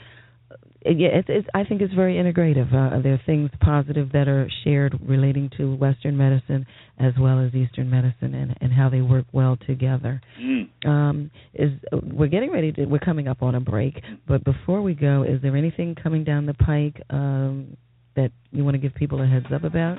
Yeah, 0.86 1.10
it's, 1.12 1.28
it's. 1.30 1.48
I 1.54 1.65
think 1.65 1.82
it's 1.82 1.93
very 1.93 2.15
integrative. 2.15 2.74
Uh, 2.74 3.02
there 3.02 3.13
are 3.13 3.22
things 3.26 3.50
positive 3.60 4.13
that 4.13 4.30
are 4.30 4.50
shared 4.63 4.98
relating 5.06 5.50
to 5.58 5.76
Western 5.76 6.15
medicine 6.15 6.65
as 6.98 7.12
well 7.19 7.45
as 7.45 7.54
Eastern 7.54 7.89
medicine, 7.89 8.34
and 8.34 8.56
and 8.62 8.72
how 8.72 8.88
they 8.89 9.02
work 9.02 9.26
well 9.34 9.58
together. 9.67 10.22
mm. 10.41 10.69
Um, 10.86 11.32
is 11.54 11.72
we're 11.91 12.28
getting 12.28 12.52
ready 12.52 12.72
to. 12.72 12.86
We're 12.86 13.00
coming 13.00 13.28
up 13.28 13.43
on 13.43 13.56
a 13.56 13.60
break, 13.60 14.02
but 14.26 14.45
before 14.45 14.82
we 14.82 14.93
go, 14.93 15.24
is 15.24 15.41
there 15.41 15.58
anything 15.58 15.95
coming 16.02 16.24
down 16.24 16.45
the 16.45 16.54
pike 16.54 17.02
um, 17.10 17.76
that 18.15 18.32
you 18.52 18.63
want 18.63 18.76
to 18.76 18.80
give 18.80 18.95
people 18.95 19.22
a 19.22 19.28
heads 19.28 19.48
up 19.54 19.65
about? 19.65 19.98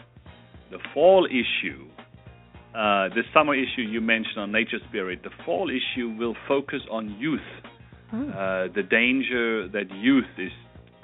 The 0.71 0.79
fall 0.95 1.27
issue, 1.27 1.87
uh, 2.75 3.09
the 3.11 3.23
summer 3.35 3.55
issue 3.55 3.83
you 3.83 4.01
mentioned 4.01 4.39
on 4.39 4.53
Nature 4.53 4.79
Spirit, 4.89 5.23
the 5.23 5.31
fall 5.45 5.71
issue 5.71 6.15
will 6.19 6.37
focus 6.47 6.81
on 6.91 7.17
youth, 7.19 7.41
Oh. 8.13 8.29
uh, 8.31 8.69
the 8.75 8.83
danger 8.83 9.69
that 9.69 9.89
youth 9.95 10.25
is 10.37 10.51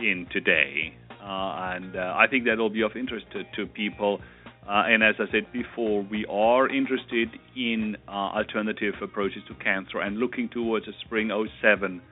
in 0.00 0.26
today, 0.32 0.92
uh, 1.22 1.74
and 1.74 1.94
uh, 1.96 2.14
I 2.16 2.26
think 2.28 2.44
that 2.46 2.58
will 2.58 2.70
be 2.70 2.82
of 2.82 2.96
interest 2.96 3.26
to, 3.32 3.44
to 3.56 3.66
people. 3.70 4.20
Uh, 4.68 4.82
and 4.86 5.04
as 5.04 5.14
I 5.20 5.30
said 5.30 5.52
before, 5.52 6.02
we 6.02 6.26
are 6.26 6.68
interested 6.68 7.28
in 7.54 7.96
uh, 8.08 8.10
alternative 8.10 8.94
approaches 9.00 9.42
to 9.46 9.54
cancer 9.54 10.00
and 10.00 10.18
looking 10.18 10.48
towards 10.48 10.88
a 10.88 10.92
spring 11.04 11.30
07 11.62 12.02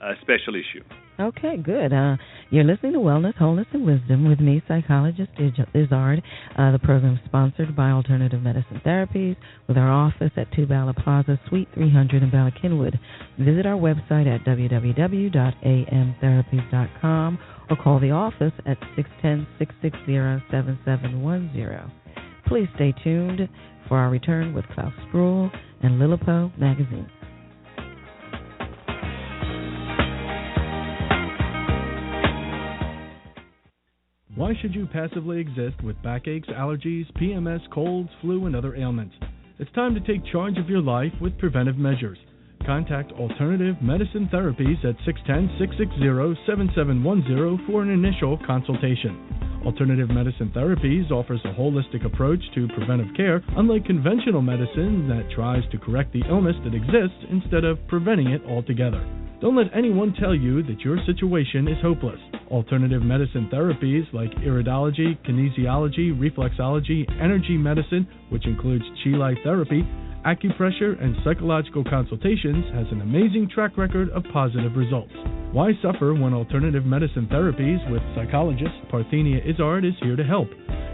uh, 0.00 0.12
special 0.22 0.54
issue. 0.54 0.84
Okay, 1.18 1.56
good. 1.56 1.92
Uh, 1.92 2.16
you're 2.50 2.64
listening 2.64 2.92
to 2.94 2.98
Wellness, 2.98 3.36
Wholeness, 3.36 3.68
and 3.72 3.86
Wisdom 3.86 4.28
with 4.28 4.40
me, 4.40 4.60
psychologist 4.66 5.30
Iz- 5.38 5.52
Izzard. 5.72 6.20
Uh, 6.58 6.72
the 6.72 6.78
program 6.80 7.20
sponsored 7.26 7.76
by 7.76 7.90
Alternative 7.90 8.42
Medicine 8.42 8.80
Therapies 8.84 9.36
with 9.68 9.78
our 9.78 9.92
office 9.92 10.32
at 10.36 10.50
Two 10.52 10.66
Bala 10.66 10.92
Plaza, 10.92 11.38
Suite 11.48 11.68
300 11.74 12.24
in 12.24 12.30
Bala 12.30 12.50
Cynwyd. 12.60 12.98
Visit 13.38 13.64
our 13.64 13.78
website 13.78 14.26
at 14.26 14.44
www.amtherapies.com 14.44 17.38
or 17.70 17.76
call 17.76 18.00
the 18.00 18.10
office 18.10 18.52
at 18.66 18.76
610-660-7710. 19.22 21.90
Please 22.48 22.68
stay 22.74 22.92
tuned 23.04 23.48
for 23.88 23.98
our 23.98 24.10
return 24.10 24.52
with 24.52 24.64
Claus 24.74 24.92
Sproll 25.08 25.48
and 25.82 26.00
LILIPOH 26.00 26.58
Magazine. 26.58 27.08
Why 34.36 34.52
should 34.60 34.74
you 34.74 34.86
passively 34.86 35.38
exist 35.38 35.80
with 35.84 36.02
backaches, 36.02 36.48
allergies, 36.50 37.06
PMS, 37.12 37.60
colds, 37.70 38.10
flu, 38.20 38.46
and 38.46 38.56
other 38.56 38.74
ailments? 38.74 39.14
It's 39.60 39.70
time 39.72 39.94
to 39.94 40.00
take 40.00 40.26
charge 40.26 40.58
of 40.58 40.68
your 40.68 40.82
life 40.82 41.12
with 41.20 41.38
preventive 41.38 41.76
measures. 41.76 42.18
Contact 42.66 43.12
Alternative 43.12 43.76
Medicine 43.80 44.28
Therapies 44.32 44.84
at 44.84 44.96
610 45.06 45.54
660 45.62 46.50
7710 46.50 47.64
for 47.64 47.82
an 47.82 47.90
initial 47.90 48.36
consultation. 48.44 49.62
Alternative 49.64 50.10
Medicine 50.10 50.50
Therapies 50.50 51.12
offers 51.12 51.40
a 51.44 51.54
holistic 51.54 52.04
approach 52.04 52.42
to 52.56 52.66
preventive 52.74 53.14
care, 53.16 53.40
unlike 53.56 53.84
conventional 53.84 54.42
medicine 54.42 55.06
that 55.06 55.30
tries 55.30 55.62
to 55.70 55.78
correct 55.78 56.12
the 56.12 56.26
illness 56.28 56.56
that 56.64 56.74
exists 56.74 57.22
instead 57.30 57.62
of 57.62 57.78
preventing 57.86 58.34
it 58.34 58.42
altogether. 58.48 58.98
Don't 59.40 59.54
let 59.54 59.70
anyone 59.72 60.12
tell 60.18 60.34
you 60.34 60.64
that 60.64 60.80
your 60.80 60.98
situation 61.06 61.68
is 61.68 61.78
hopeless. 61.80 62.18
Alternative 62.50 63.02
medicine 63.02 63.48
therapies 63.52 64.04
like 64.12 64.30
iridology, 64.44 65.18
kinesiology, 65.26 66.16
reflexology, 66.16 67.04
energy 67.20 67.56
medicine, 67.56 68.06
which 68.30 68.46
includes 68.46 68.84
Chi 69.02 69.34
therapy, 69.42 69.82
acupressure, 70.26 71.02
and 71.02 71.16
psychological 71.24 71.82
consultations, 71.84 72.64
has 72.74 72.86
an 72.90 73.00
amazing 73.02 73.48
track 73.52 73.76
record 73.76 74.08
of 74.10 74.22
positive 74.32 74.76
results. 74.76 75.12
Why 75.52 75.72
suffer 75.82 76.14
when 76.14 76.32
alternative 76.34 76.84
medicine 76.84 77.28
therapies 77.30 77.78
with 77.90 78.02
psychologist 78.14 78.74
Parthenia 78.90 79.44
Izzard 79.48 79.84
is 79.84 79.94
here 80.02 80.16
to 80.16 80.24
help? 80.24 80.48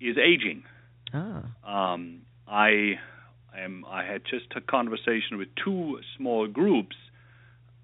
is 0.00 0.16
aging. 0.18 0.64
Ah. 1.12 1.42
Um, 1.66 2.22
I 2.46 2.98
am. 3.56 3.84
I 3.88 4.04
had 4.04 4.22
just 4.24 4.46
a 4.56 4.60
conversation 4.60 5.38
with 5.38 5.48
two 5.62 6.00
small 6.16 6.46
groups 6.46 6.96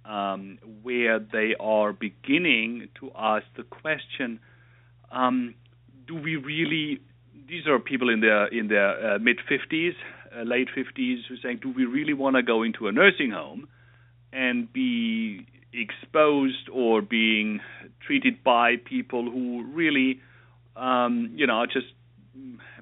um, 0.05 0.59
where 0.83 1.19
they 1.19 1.55
are 1.59 1.93
beginning 1.93 2.89
to 3.01 3.11
ask 3.17 3.45
the 3.57 3.63
question. 3.63 4.41
Um, 5.11 5.55
do 6.07 6.15
we 6.15 6.37
really? 6.37 7.01
These 7.49 7.67
are 7.67 7.79
people 7.79 8.09
in 8.09 8.21
their 8.21 8.47
in 8.47 8.69
their 8.69 9.15
uh, 9.15 9.19
mid 9.19 9.39
50s, 9.51 9.93
uh, 10.37 10.43
late 10.43 10.69
50s, 10.77 11.27
who 11.29 11.35
are 11.35 11.39
saying, 11.43 11.61
do 11.63 11.73
we 11.73 11.85
really 11.85 12.15
want 12.15 12.37
to 12.37 12.43
go 12.43 12.63
into 12.63 12.89
a 12.89 12.93
nursing 12.93 13.31
home 13.31 13.69
and 14.33 14.73
be 14.73 15.47
exposed 15.73 16.69
or 16.73 17.03
being 17.03 17.61
treated 18.07 18.43
by 18.43 18.77
people 18.77 19.31
who 19.31 19.65
really, 19.73 20.21
um, 20.77 21.33
you 21.35 21.47
know, 21.47 21.55
are 21.55 21.67
just 21.67 21.87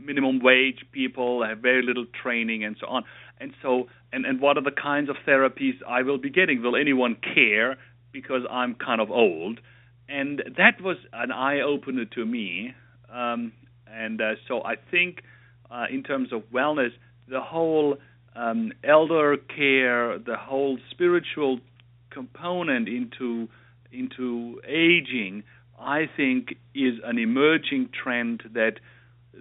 minimum 0.01 0.41
wage 0.41 0.85
people, 0.93 1.45
have 1.45 1.59
very 1.59 1.83
little 1.83 2.07
training, 2.23 2.65
and 2.65 2.77
so 2.81 2.87
on. 2.87 3.05
And 3.39 3.53
so, 3.63 3.89
and 4.13 4.25
and 4.25 4.41
what 4.41 4.57
are 4.57 4.63
the 4.63 4.71
kinds 4.71 5.09
of 5.11 5.17
therapies 5.27 5.75
I 5.87 6.03
will 6.03 6.19
be 6.19 6.31
getting? 6.31 6.63
Will 6.63 6.77
anyone 6.77 7.17
care 7.35 7.79
because 8.13 8.43
I'm 8.51 8.75
kind 8.75 9.01
of 9.01 9.11
old? 9.11 9.61
And 10.09 10.43
that 10.59 10.81
was 10.81 10.97
an 11.13 11.33
eye 11.33 11.61
opener 11.61 12.05
to 12.05 12.27
me. 12.27 12.75
Um, 13.13 13.53
and 13.87 14.21
uh, 14.21 14.35
so 14.49 14.63
I 14.65 14.77
think, 14.91 15.23
uh, 15.71 15.87
in 15.91 16.03
terms 16.03 16.33
of 16.33 16.43
wellness, 16.53 16.91
the 17.29 17.41
whole 17.41 17.97
um, 18.35 18.73
elder 18.83 19.37
care, 19.37 20.19
the 20.19 20.37
whole 20.37 20.79
spiritual 20.91 21.61
component 22.11 22.89
into 22.89 23.49
into 23.91 24.61
aging, 24.67 25.45
I 25.79 26.09
think, 26.17 26.57
is 26.75 26.95
an 27.05 27.19
emerging 27.19 27.91
trend 27.93 28.43
that 28.55 28.81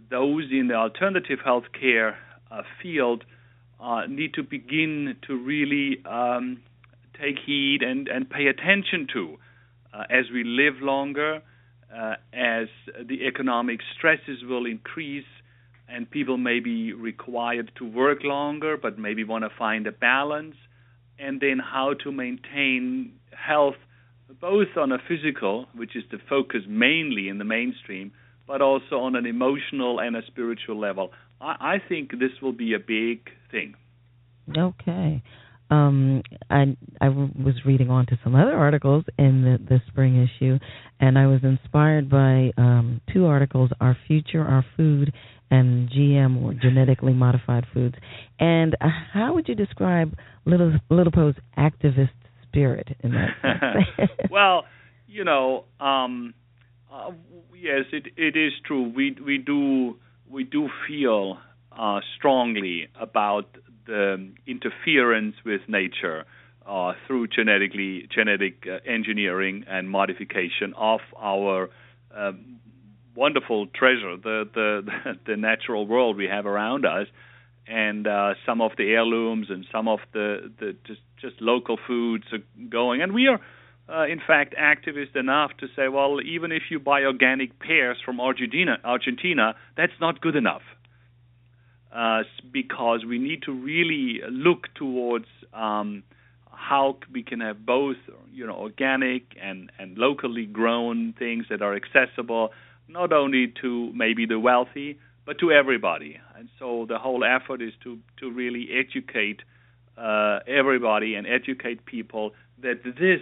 those 0.09 0.49
in 0.51 0.67
the 0.67 0.75
alternative 0.75 1.39
healthcare 1.45 2.15
uh, 2.51 2.63
field 2.81 3.23
uh, 3.79 4.05
need 4.07 4.33
to 4.33 4.43
begin 4.43 5.15
to 5.27 5.35
really 5.35 6.03
um, 6.05 6.61
take 7.19 7.37
heed 7.45 7.81
and, 7.81 8.07
and 8.07 8.29
pay 8.29 8.47
attention 8.47 9.07
to 9.13 9.37
uh, 9.93 10.03
as 10.09 10.25
we 10.33 10.43
live 10.43 10.81
longer, 10.81 11.41
uh, 11.95 12.15
as 12.33 12.67
the 13.07 13.25
economic 13.27 13.79
stresses 13.97 14.43
will 14.43 14.65
increase, 14.65 15.25
and 15.87 16.09
people 16.09 16.37
may 16.37 16.59
be 16.59 16.93
required 16.93 17.71
to 17.77 17.85
work 17.85 18.23
longer, 18.23 18.77
but 18.77 18.97
maybe 18.97 19.23
want 19.23 19.43
to 19.43 19.49
find 19.57 19.87
a 19.87 19.91
balance, 19.91 20.55
and 21.19 21.41
then 21.41 21.59
how 21.59 21.93
to 22.03 22.11
maintain 22.11 23.13
health 23.31 23.75
both 24.39 24.77
on 24.77 24.91
a 24.91 24.97
physical, 25.07 25.67
which 25.75 25.95
is 25.95 26.03
the 26.11 26.17
focus 26.29 26.61
mainly 26.67 27.27
in 27.27 27.37
the 27.37 27.43
mainstream, 27.43 28.11
but 28.47 28.61
also 28.61 28.99
on 28.99 29.15
an 29.15 29.25
emotional 29.25 29.99
and 29.99 30.15
a 30.15 30.21
spiritual 30.27 30.79
level. 30.79 31.11
I, 31.39 31.75
I 31.75 31.81
think 31.87 32.11
this 32.11 32.31
will 32.41 32.53
be 32.53 32.73
a 32.73 32.79
big 32.79 33.29
thing. 33.51 33.75
Okay. 34.55 35.21
Um, 35.71 36.21
I 36.49 36.75
I 36.99 37.09
was 37.09 37.55
reading 37.65 37.89
on 37.89 38.05
to 38.07 38.19
some 38.23 38.35
other 38.35 38.53
articles 38.53 39.05
in 39.17 39.41
the, 39.43 39.57
the 39.57 39.81
spring 39.87 40.17
issue, 40.21 40.59
and 40.99 41.17
I 41.17 41.27
was 41.27 41.39
inspired 41.43 42.09
by 42.09 42.51
um, 42.57 43.01
two 43.13 43.25
articles: 43.25 43.71
"Our 43.79 43.97
Future, 44.07 44.41
Our 44.41 44.65
Food," 44.75 45.13
and 45.49 45.89
GM 45.89 46.43
or 46.43 46.53
genetically 46.53 47.13
modified 47.13 47.65
foods. 47.73 47.95
And 48.39 48.75
uh, 48.81 48.87
how 49.13 49.33
would 49.33 49.47
you 49.47 49.55
describe 49.55 50.13
Little 50.45 50.73
LILIPOH's 50.89 51.35
activist 51.57 52.09
spirit 52.47 52.89
in 53.01 53.11
that? 53.11 54.09
well, 54.29 54.65
you 55.07 55.23
know, 55.23 55.65
um, 55.79 56.33
uh, 56.91 57.11
yes, 57.55 57.85
it 57.93 58.07
it 58.17 58.35
is 58.35 58.51
true. 58.65 58.91
We 58.93 59.15
we 59.25 59.37
do 59.37 59.97
we 60.29 60.43
do 60.43 60.69
feel 60.87 61.37
uh, 61.77 61.99
strongly 62.17 62.87
about 62.99 63.45
the 63.85 64.31
interference 64.47 65.35
with 65.45 65.61
nature 65.67 66.25
uh, 66.65 66.93
through 67.07 67.27
genetically 67.27 68.07
genetic 68.13 68.65
uh, 68.67 68.77
engineering 68.89 69.65
and 69.67 69.89
modification 69.89 70.73
of 70.77 70.99
our 71.17 71.69
um, 72.15 72.59
wonderful 73.15 73.67
treasure, 73.67 74.17
the, 74.17 74.47
the 74.53 75.15
the 75.25 75.37
natural 75.37 75.87
world 75.87 76.17
we 76.17 76.25
have 76.25 76.45
around 76.45 76.85
us, 76.85 77.07
and 77.67 78.07
uh, 78.07 78.33
some 78.45 78.61
of 78.61 78.71
the 78.77 78.91
heirlooms 78.91 79.47
and 79.49 79.65
some 79.71 79.87
of 79.87 79.99
the, 80.13 80.51
the 80.59 80.75
just 80.85 81.01
just 81.19 81.41
local 81.41 81.77
foods 81.87 82.25
are 82.31 82.43
going, 82.69 83.01
and 83.01 83.13
we 83.13 83.27
are. 83.27 83.39
Uh, 83.89 84.05
in 84.05 84.21
fact, 84.25 84.55
activist 84.57 85.17
enough 85.17 85.51
to 85.59 85.67
say, 85.75 85.89
well, 85.89 86.19
even 86.21 86.53
if 86.53 86.61
you 86.69 86.79
buy 86.79 87.03
organic 87.03 87.59
pears 87.59 87.97
from 88.05 88.21
Argentina, 88.21 88.77
Argentina, 88.85 89.53
that's 89.75 89.91
not 89.99 90.21
good 90.21 90.37
enough 90.37 90.61
uh, 91.93 92.23
because 92.51 93.05
we 93.05 93.19
need 93.19 93.43
to 93.43 93.51
really 93.51 94.21
look 94.29 94.67
towards 94.75 95.25
um, 95.53 96.03
how 96.49 96.97
we 97.11 97.23
can 97.23 97.39
have 97.41 97.65
both, 97.65 97.97
you 98.31 98.45
know, 98.45 98.55
organic 98.55 99.23
and 99.41 99.71
and 99.79 99.97
locally 99.97 100.45
grown 100.45 101.13
things 101.17 101.45
that 101.49 101.61
are 101.61 101.75
accessible 101.75 102.51
not 102.87 103.13
only 103.13 103.53
to 103.61 103.91
maybe 103.93 104.25
the 104.25 104.39
wealthy 104.39 104.97
but 105.25 105.39
to 105.39 105.51
everybody. 105.51 106.19
And 106.35 106.49
so 106.59 106.85
the 106.87 106.97
whole 106.97 107.23
effort 107.23 107.61
is 107.61 107.73
to 107.83 107.99
to 108.19 108.31
really 108.31 108.69
educate 108.71 109.41
uh, 109.97 110.39
everybody 110.47 111.15
and 111.15 111.27
educate 111.27 111.85
people 111.85 112.31
that 112.61 112.83
this, 112.83 113.21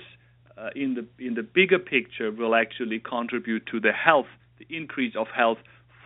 uh, 0.58 0.70
in 0.76 0.96
the 0.96 1.06
in 1.24 1.34
the 1.36 1.44
bigger 1.44 1.80
picture, 1.80 2.32
will 2.32 2.56
actually 2.56 3.00
contribute 3.00 3.66
to 3.68 3.80
the 3.80 3.92
health, 3.92 4.28
the 4.58 4.68
increase 4.76 5.16
of 5.16 5.28
health 5.28 5.58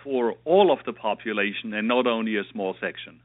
for 0.04 0.36
all 0.46 0.72
of 0.72 0.80
the 0.86 0.94
population 0.94 1.74
and 1.74 1.88
not 1.88 2.08
only 2.08 2.36
a 2.36 2.44
small 2.52 2.76
section. 2.80 3.20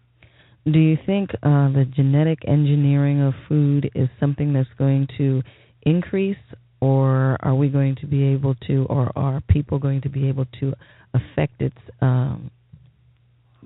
Do 0.65 0.79
you 0.79 0.97
think 1.07 1.31
uh, 1.43 1.73
the 1.73 1.87
genetic 1.97 2.41
engineering 2.47 3.23
of 3.23 3.35
food 3.49 3.91
is 3.95 4.09
something 4.21 4.53
that's 4.53 4.69
going 4.79 5.09
to 5.17 5.43
increase, 5.83 6.37
or 6.81 7.39
are 7.41 7.55
we 7.55 7.69
going 7.69 7.97
to 7.97 8.07
be 8.07 8.25
able 8.25 8.55
to, 8.67 8.87
or 8.91 9.11
are 9.17 9.41
people 9.49 9.79
going 9.79 10.03
to 10.03 10.09
be 10.09 10.29
able 10.29 10.47
to 10.61 10.75
affect 11.15 11.61
its 11.61 11.77
um, 12.01 12.51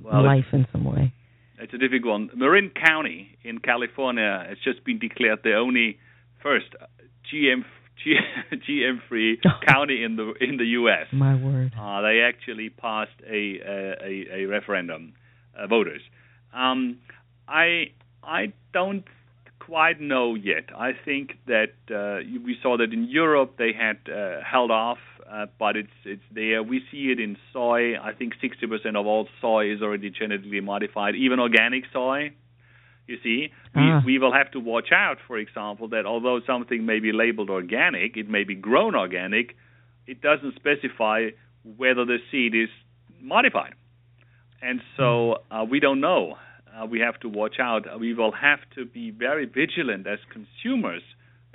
well, 0.01 0.25
life 0.25 0.45
in 0.53 0.67
some 0.71 0.85
way? 0.85 1.13
It's 1.59 1.75
a 1.75 1.79
difficult 1.79 2.13
one. 2.13 2.31
Marin 2.35 2.71
County 2.71 3.37
in 3.43 3.59
California 3.59 4.45
has 4.49 4.59
just 4.63 4.85
been 4.85 4.99
declared 4.99 5.41
the 5.43 5.55
only 5.55 5.99
first 6.43 6.67
GM 7.33 7.65
GM 8.07 8.99
free 9.09 9.41
county 9.67 10.03
in 10.05 10.17
the 10.17 10.33
in 10.41 10.57
the 10.57 10.67
U.S. 10.81 11.07
My 11.13 11.35
word! 11.35 11.73
Uh, 11.79 12.03
they 12.03 12.21
actually 12.21 12.71
passed 12.71 13.11
a 13.27 13.61
a, 14.05 14.43
a 14.43 14.47
referendum, 14.47 15.15
uh, 15.57 15.67
voters. 15.67 16.03
Um, 16.55 16.99
I 17.49 17.93
I 18.23 18.53
don't 18.73 19.05
quite 19.59 20.01
know 20.01 20.35
yet. 20.35 20.65
I 20.77 20.93
think 21.05 21.39
that 21.47 21.75
uh, 21.91 22.27
we 22.45 22.57
saw 22.63 22.77
that 22.79 22.93
in 22.93 23.09
Europe 23.09 23.55
they 23.59 23.73
had 23.73 23.99
uh, 24.13 24.41
held 24.45 24.71
off, 24.71 24.99
uh, 25.31 25.47
but 25.59 25.77
it's 25.77 25.99
it's 26.05 26.23
there. 26.35 26.63
We 26.63 26.83
see 26.91 27.13
it 27.13 27.21
in 27.21 27.37
soy. 27.53 27.97
I 27.99 28.13
think 28.13 28.35
60% 28.43 28.97
of 28.97 29.07
all 29.07 29.29
soy 29.41 29.73
is 29.73 29.81
already 29.83 30.11
genetically 30.11 30.61
modified, 30.61 31.15
even 31.15 31.39
organic 31.39 31.85
soy. 31.93 32.33
You 33.07 33.19
see, 33.23 33.49
we, 33.75 33.83
ah. 33.83 34.01
we 34.05 34.19
will 34.19 34.33
have 34.33 34.51
to 34.53 34.61
watch 34.61 34.93
out, 34.93 35.19
for 35.27 35.37
example, 35.37 35.89
that 35.89 36.07
although 36.07 36.41
something 36.47 36.87
may 36.87 37.01
be 37.01 37.13
labeled 37.13 37.51
organic, 37.51 38.17
it 38.17 38.29
may 38.29 38.45
be 38.45 38.55
grown 38.55 38.95
organic, 38.95 39.57
it 40.07 40.21
doesn't 40.21 40.55
specify 40.55 41.31
whether 41.77 42.05
the 42.05 42.19
seed 42.31 42.55
is 42.55 42.69
modified. 43.21 43.75
And 44.61 44.81
so 44.97 45.39
uh, 45.51 45.65
we 45.69 45.81
don't 45.81 46.01
know. 46.01 46.37
Uh, 46.73 46.87
we 46.87 47.01
have 47.01 47.19
to 47.21 47.29
watch 47.29 47.57
out. 47.61 47.83
We 47.99 48.15
will 48.15 48.33
have 48.33 48.61
to 48.77 48.85
be 48.85 49.11
very 49.11 49.47
vigilant 49.47 50.07
as 50.07 50.21
consumers 50.33 51.03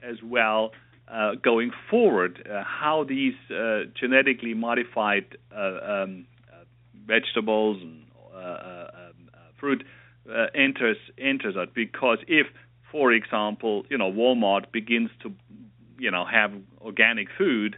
as 0.03 0.17
well 0.23 0.71
uh, 1.07 1.35
going 1.41 1.71
forward 1.89 2.45
uh, 2.47 2.63
how 2.63 3.05
these 3.07 3.33
uh, 3.49 3.83
genetically 3.99 4.53
modified 4.53 5.37
uh, 5.55 6.03
um, 6.03 6.27
vegetables 7.07 7.81
and 7.81 8.03
um, 8.35 9.19
fruit 10.27 10.49
enters 10.55 10.97
enters 11.17 11.55
it 11.57 11.73
because 11.73 12.19
if 12.27 12.47
for 12.91 13.11
example 13.11 13.85
you 13.89 13.97
know 13.97 14.11
Walmart 14.11 14.71
begins 14.71 15.09
to 15.23 15.33
you 15.97 16.11
know 16.11 16.25
have 16.25 16.51
organic 16.81 17.27
food 17.37 17.77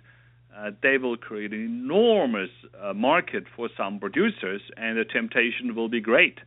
uh, 0.60 0.72
they 0.82 0.97
will 0.97 1.16
create 1.16 1.54
an 1.54 1.64
enormous 1.64 2.50
uh, 2.82 2.93
market 2.93 3.43
for 3.56 3.70
some 3.78 4.00
producers, 4.00 4.62
and 4.78 4.97
the 4.97 5.06
temptation 5.06 5.76
will 5.76 5.89
be 5.89 6.02
great 6.02 6.39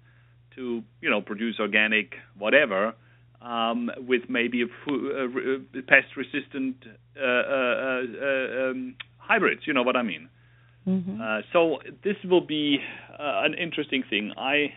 to 0.56 0.82
you 1.00 1.08
know 1.08 1.20
produce 1.20 1.58
organic 1.58 2.14
whatever 2.36 2.94
um, 3.40 3.90
with 3.96 4.22
maybe 4.28 4.62
a 4.62 4.66
fu- 4.84 5.10
uh, 5.10 5.80
pest 5.86 6.08
resistant 6.16 6.76
uh, 7.16 7.24
uh, 7.24 8.02
uh, 8.20 8.70
um, 8.70 8.94
hybrids. 9.18 9.62
You 9.66 9.72
know 9.72 9.82
what 9.82 9.96
I 9.96 10.02
mean? 10.02 10.28
Mm-hmm. 10.86 11.20
so 11.52 11.78
this 12.02 12.16
will 12.24 12.44
be 12.44 12.78
an 13.20 13.54
interesting 13.54 14.02
thing. 14.10 14.32
I 14.36 14.74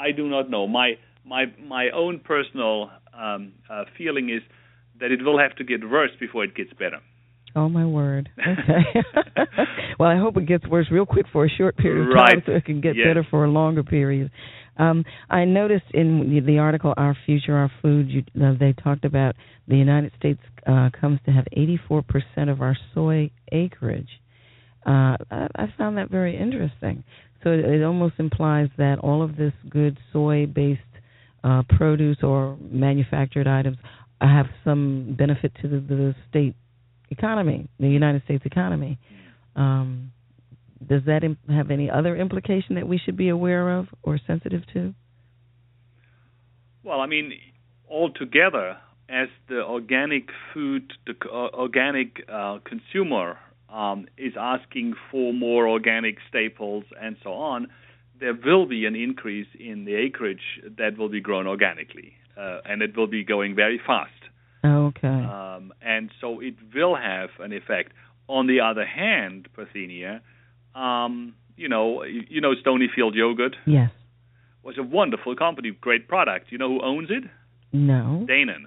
I 0.00 0.12
do 0.12 0.28
not 0.28 0.50
know. 0.50 0.66
My 0.66 0.94
my 1.24 1.44
my 1.62 1.90
own 1.94 2.20
personal 2.20 2.90
um, 3.12 3.52
uh, 3.68 3.84
feeling 3.96 4.30
is 4.30 4.42
that 5.00 5.10
it 5.10 5.22
will 5.22 5.38
have 5.38 5.56
to 5.56 5.64
get 5.64 5.88
worse 5.88 6.10
before 6.18 6.44
it 6.44 6.54
gets 6.54 6.72
better. 6.72 7.00
Oh 7.56 7.68
my 7.68 7.84
word. 7.84 8.28
Okay. 8.38 9.00
well, 9.98 10.08
I 10.08 10.16
hope 10.16 10.36
it 10.36 10.46
gets 10.46 10.66
worse 10.68 10.86
real 10.90 11.06
quick 11.06 11.26
for 11.32 11.44
a 11.44 11.48
short 11.48 11.76
period 11.76 12.08
of 12.08 12.14
right. 12.14 12.34
time 12.34 12.42
so 12.46 12.52
it 12.52 12.64
can 12.64 12.80
get 12.80 12.96
yes. 12.96 13.06
better 13.08 13.26
for 13.28 13.44
a 13.44 13.50
longer 13.50 13.82
period. 13.82 14.30
Um, 14.78 15.04
I 15.28 15.44
noticed 15.44 15.86
in 15.92 16.42
the 16.46 16.58
article 16.58 16.94
"Our 16.96 17.16
Future, 17.26 17.56
Our 17.56 17.72
Food," 17.82 18.08
you, 18.08 18.22
uh, 18.42 18.54
they 18.58 18.72
talked 18.72 19.04
about 19.04 19.34
the 19.68 19.76
United 19.76 20.12
States 20.18 20.40
uh, 20.66 20.90
comes 20.98 21.18
to 21.26 21.32
have 21.32 21.44
84% 21.56 22.50
of 22.50 22.62
our 22.62 22.76
soy 22.94 23.30
acreage. 23.52 24.08
Uh, 24.86 25.16
I, 25.30 25.48
I 25.56 25.74
found 25.76 25.98
that 25.98 26.10
very 26.10 26.36
interesting. 26.36 27.04
So 27.42 27.50
it, 27.50 27.60
it 27.60 27.82
almost 27.82 28.14
implies 28.18 28.68
that 28.76 28.98
all 28.98 29.22
of 29.22 29.36
this 29.36 29.52
good 29.68 29.98
soy-based 30.12 30.80
uh, 31.42 31.62
produce 31.68 32.18
or 32.22 32.56
manufactured 32.60 33.46
items 33.46 33.78
have 34.20 34.46
some 34.64 35.14
benefit 35.18 35.52
to 35.62 35.68
the, 35.68 35.80
the 35.80 36.14
state 36.28 36.54
economy, 37.10 37.68
the 37.78 37.88
United 37.88 38.22
States 38.24 38.44
economy. 38.44 38.98
Um, 39.56 40.12
does 40.86 41.02
that 41.06 41.24
Im- 41.24 41.38
have 41.48 41.70
any 41.70 41.90
other 41.90 42.16
implication 42.16 42.74
that 42.76 42.86
we 42.86 42.98
should 42.98 43.16
be 43.16 43.28
aware 43.28 43.78
of 43.78 43.86
or 44.02 44.18
sensitive 44.26 44.62
to? 44.72 44.94
Well, 46.82 47.00
I 47.00 47.06
mean, 47.06 47.32
altogether, 47.88 48.78
as 49.08 49.28
the 49.48 49.62
organic 49.62 50.28
food, 50.54 50.92
the 51.06 51.14
uh, 51.28 51.48
organic 51.54 52.24
uh, 52.32 52.58
consumer 52.64 53.38
um, 53.72 54.06
is 54.18 54.34
asking 54.38 54.94
for 55.10 55.32
more 55.32 55.68
organic 55.68 56.16
staples 56.28 56.84
and 57.00 57.16
so 57.22 57.32
on, 57.32 57.68
there 58.18 58.34
will 58.34 58.66
be 58.66 58.84
an 58.84 58.94
increase 58.94 59.46
in 59.58 59.84
the 59.84 59.94
acreage 59.94 60.60
that 60.78 60.98
will 60.98 61.08
be 61.08 61.20
grown 61.20 61.46
organically, 61.46 62.12
uh, 62.36 62.60
and 62.64 62.82
it 62.82 62.96
will 62.96 63.06
be 63.06 63.24
going 63.24 63.54
very 63.54 63.80
fast. 63.84 64.10
Okay. 64.64 65.08
Um, 65.08 65.72
and 65.80 66.10
so 66.20 66.40
it 66.40 66.54
will 66.74 66.94
have 66.94 67.30
an 67.38 67.52
effect. 67.52 67.92
On 68.28 68.46
the 68.46 68.60
other 68.60 68.84
hand, 68.86 69.48
Parthenia, 69.56 70.20
um, 70.74 71.34
you 71.56 71.68
know, 71.68 72.04
you 72.04 72.40
know 72.40 72.54
Stonyfield 72.54 73.14
Yogurt. 73.14 73.56
Yes. 73.66 73.90
Was 74.62 74.76
a 74.78 74.82
wonderful 74.82 75.34
company, 75.34 75.70
great 75.80 76.06
product. 76.06 76.52
You 76.52 76.58
know 76.58 76.68
who 76.68 76.82
owns 76.82 77.08
it? 77.10 77.24
No. 77.72 78.26
Dannon. 78.28 78.66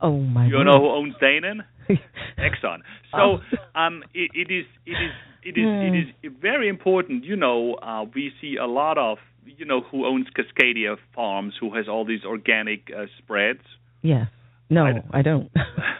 Oh 0.00 0.20
my. 0.20 0.46
You 0.46 0.62
know 0.62 0.78
who 0.78 0.88
owns 0.88 1.14
Dannon? 1.20 1.64
Exxon. 2.38 2.78
So 3.12 3.18
oh. 3.18 3.38
um, 3.78 4.02
it, 4.14 4.30
it 4.34 4.52
is 4.52 4.66
it 4.84 4.92
is 4.92 5.12
it 5.42 5.58
is 5.58 5.66
it 5.66 6.26
is 6.26 6.32
very 6.40 6.68
important. 6.68 7.24
You 7.24 7.36
know, 7.36 7.74
uh, 7.74 8.04
we 8.14 8.32
see 8.40 8.56
a 8.56 8.66
lot 8.66 8.98
of 8.98 9.18
you 9.44 9.64
know 9.64 9.80
who 9.80 10.06
owns 10.06 10.26
Cascadia 10.36 10.96
Farms, 11.14 11.54
who 11.60 11.74
has 11.74 11.88
all 11.88 12.04
these 12.04 12.24
organic 12.24 12.90
uh, 12.96 13.06
spreads. 13.18 13.62
Yes. 14.02 14.28
No, 14.68 14.84
I, 14.84 15.02
I 15.12 15.22
don't. 15.22 15.50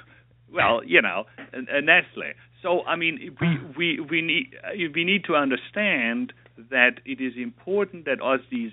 well, 0.53 0.82
you 0.84 1.01
know, 1.01 1.24
uh, 1.39 1.80
Nestle. 1.80 2.32
So 2.62 2.82
I 2.84 2.97
mean, 2.97 3.37
we 3.41 3.59
we 3.76 4.01
we 4.01 4.22
need 4.22 4.57
uh, 4.64 4.70
we 4.95 5.05
need 5.05 5.24
to 5.24 5.34
understand 5.37 6.32
that 6.70 7.01
it 7.05 7.20
is 7.20 7.34
important 7.37 8.07
that 8.07 8.18
as 8.24 8.41
these 8.51 8.72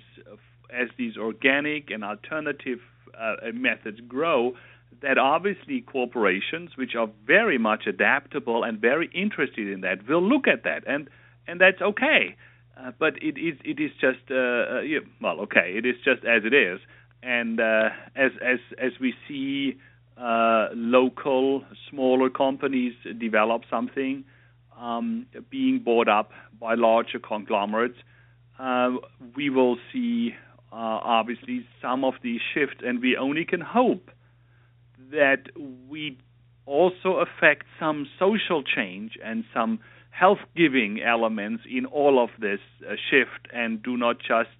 as 0.70 0.88
these 0.98 1.16
organic 1.16 1.90
and 1.90 2.02
alternative 2.02 2.80
uh, 3.18 3.36
methods 3.52 4.00
grow, 4.08 4.54
that 5.02 5.18
obviously 5.18 5.80
corporations, 5.80 6.70
which 6.76 6.94
are 6.94 7.08
very 7.26 7.58
much 7.58 7.86
adaptable 7.86 8.64
and 8.64 8.80
very 8.80 9.10
interested 9.14 9.68
in 9.68 9.80
that, 9.82 10.06
will 10.08 10.22
look 10.22 10.46
at 10.48 10.64
that, 10.64 10.84
and 10.86 11.08
and 11.46 11.60
that's 11.60 11.80
okay. 11.80 12.36
Uh, 12.76 12.90
but 12.98 13.14
it 13.22 13.38
is 13.38 13.58
it 13.64 13.80
is 13.80 13.90
just 14.00 14.30
uh, 14.30 14.34
uh, 14.34 14.80
yeah, 14.80 14.98
well 15.20 15.40
okay, 15.40 15.74
it 15.76 15.86
is 15.86 15.96
just 16.04 16.24
as 16.24 16.42
it 16.44 16.54
is, 16.54 16.80
and 17.22 17.60
uh, 17.60 17.90
as 18.16 18.32
as 18.42 18.58
as 18.78 18.92
we 19.00 19.14
see 19.28 19.78
uh, 20.16 20.68
local 20.74 21.64
smaller 21.90 22.30
companies 22.30 22.94
develop 23.18 23.62
something 23.70 24.24
um, 24.78 25.26
being 25.50 25.78
bought 25.78 26.08
up 26.08 26.30
by 26.60 26.74
larger 26.74 27.18
conglomerates, 27.18 27.98
uh, 28.58 28.90
we 29.36 29.50
will 29.50 29.76
see 29.92 30.34
obviously 30.72 31.64
some 31.80 32.02
of 32.02 32.14
these 32.24 32.40
shifts, 32.52 32.78
and 32.84 33.00
we 33.00 33.16
only 33.16 33.44
can 33.44 33.60
hope 33.60 34.10
that 35.14 35.48
we 35.88 36.18
also 36.66 37.16
affect 37.24 37.64
some 37.78 38.06
social 38.18 38.62
change 38.62 39.12
and 39.24 39.44
some 39.52 39.80
health 40.10 40.38
giving 40.56 41.00
elements 41.02 41.64
in 41.68 41.86
all 41.86 42.22
of 42.22 42.30
this 42.40 42.60
uh, 42.88 42.94
shift 43.10 43.48
and 43.52 43.82
do 43.82 43.96
not 43.96 44.18
just 44.18 44.56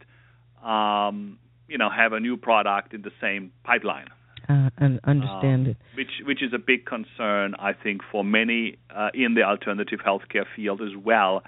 um, 0.64 1.38
you 1.68 1.78
know 1.78 1.90
have 1.90 2.12
a 2.12 2.20
new 2.20 2.36
product 2.36 2.92
in 2.92 3.02
the 3.02 3.12
same 3.20 3.52
pipeline 3.62 4.09
uh, 4.48 4.70
and 4.76 5.00
understand 5.05 5.66
um, 5.66 5.70
it. 5.70 5.76
Which 5.96 6.11
which 6.24 6.42
is 6.42 6.52
a 6.52 6.59
big 6.59 6.84
concern, 6.84 7.55
I 7.59 7.72
think, 7.72 8.02
for 8.11 8.24
many 8.24 8.76
uh, 8.94 9.11
in 9.14 9.34
the 9.34 9.42
alternative 9.42 10.00
healthcare 10.05 10.44
field 10.55 10.80
as 10.82 10.96
well. 10.96 11.42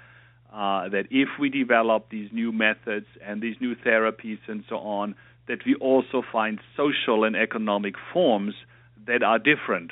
Uh, 0.51 0.87
that 0.89 1.03
if 1.11 1.27
we 1.39 1.49
develop 1.49 2.09
these 2.09 2.29
new 2.31 2.53
methods 2.53 3.05
and 3.23 3.41
these 3.41 3.57
new 3.59 3.75
therapies 3.75 4.39
and 4.47 4.63
so 4.69 4.77
on, 4.77 5.13
that 5.47 5.59
we 5.65 5.75
also 5.75 6.23
find 6.31 6.59
social 6.75 7.25
and 7.25 7.35
economic 7.35 7.95
forms 8.13 8.55
that 9.07 9.23
are 9.23 9.39
different 9.39 9.91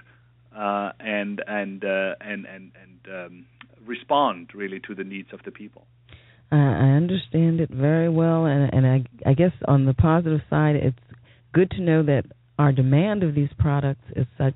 uh, 0.55 0.91
and 0.99 1.41
and 1.47 1.83
uh, 1.83 2.15
and 2.21 2.45
and 2.45 2.71
and 2.81 3.07
um, 3.13 3.45
respond 3.85 4.49
really 4.53 4.79
to 4.81 4.95
the 4.95 5.03
needs 5.03 5.29
of 5.33 5.39
the 5.43 5.51
people. 5.51 5.85
I, 6.51 6.57
understand 6.57 7.59
it 7.59 7.69
very 7.69 8.07
well, 8.09 8.45
and 8.45 8.73
and 8.73 8.85
I 8.85 9.29
I 9.29 9.33
guess 9.33 9.51
on 9.67 9.85
the 9.85 9.93
positive 9.93 10.41
side, 10.49 10.75
it's 10.75 10.97
good 11.53 11.71
to 11.71 11.81
know 11.81 12.03
that 12.03 12.25
our 12.57 12.71
demand 12.71 13.23
of 13.23 13.35
these 13.35 13.49
products 13.59 14.03
is 14.15 14.27
such 14.37 14.55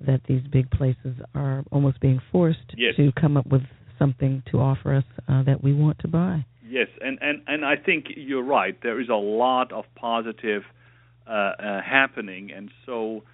that 0.00 0.20
these 0.28 0.42
big 0.52 0.70
places 0.70 1.16
are 1.34 1.64
almost 1.70 2.00
being 2.00 2.20
forced 2.32 2.74
Yes. 2.76 2.94
to 2.96 3.12
come 3.20 3.36
up 3.36 3.46
with 3.46 3.62
something 3.98 4.42
to 4.50 4.58
offer 4.58 4.94
us 4.94 5.04
uh, 5.28 5.42
that 5.42 5.62
we 5.62 5.72
want 5.74 5.98
to 5.98 6.08
buy. 6.08 6.44
Yes, 6.66 6.88
and, 7.00 7.18
and, 7.20 7.42
and 7.46 7.64
I 7.64 7.76
think 7.76 8.06
you're 8.16 8.44
right. 8.44 8.76
There 8.82 9.00
is 9.00 9.08
a 9.08 9.14
lot 9.14 9.72
of 9.72 9.84
positive 9.96 10.62
uh, 11.26 11.30
uh, 11.32 11.80
happening, 11.82 12.50
and 12.52 12.70
so 12.86 13.24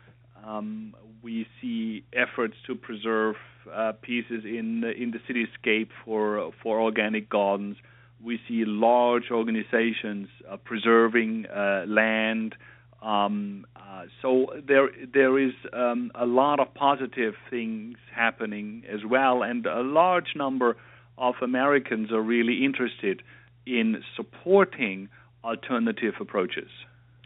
um, 0.47 0.95
we 1.23 1.47
see 1.61 2.05
efforts 2.13 2.55
to 2.67 2.75
preserve 2.75 3.35
uh, 3.73 3.93
pieces 4.01 4.45
in 4.45 4.81
the, 4.83 4.91
in 4.93 5.11
the 5.11 5.19
cityscape 5.29 5.89
for 6.05 6.53
for 6.63 6.81
organic 6.81 7.29
gardens. 7.29 7.77
We 8.25 8.39
see 8.49 8.65
large 8.65 9.25
organizations 9.31 10.29
uh, 10.51 10.57
preserving 10.57 11.47
uh, 11.47 11.85
land. 11.87 12.55
Um, 13.03 13.67
uh, 13.77 14.05
so 14.23 14.47
there 14.67 14.89
there 15.13 15.39
is 15.39 15.53
um, 15.73 16.13
a 16.15 16.27
lot 16.27 16.61
of 16.61 16.73
positive 16.75 17.35
things 17.51 17.97
happening 18.15 18.85
as 18.89 19.01
well, 19.05 19.43
and 19.43 19.67
a 19.67 19.83
large 19.83 20.35
number 20.37 20.77
of 21.19 21.35
Americans 21.43 22.13
are 22.13 22.23
really 22.23 22.65
interested 22.65 23.23
in 23.67 24.03
supporting 24.15 25.09
alternative 25.43 26.15
approaches. 26.21 26.69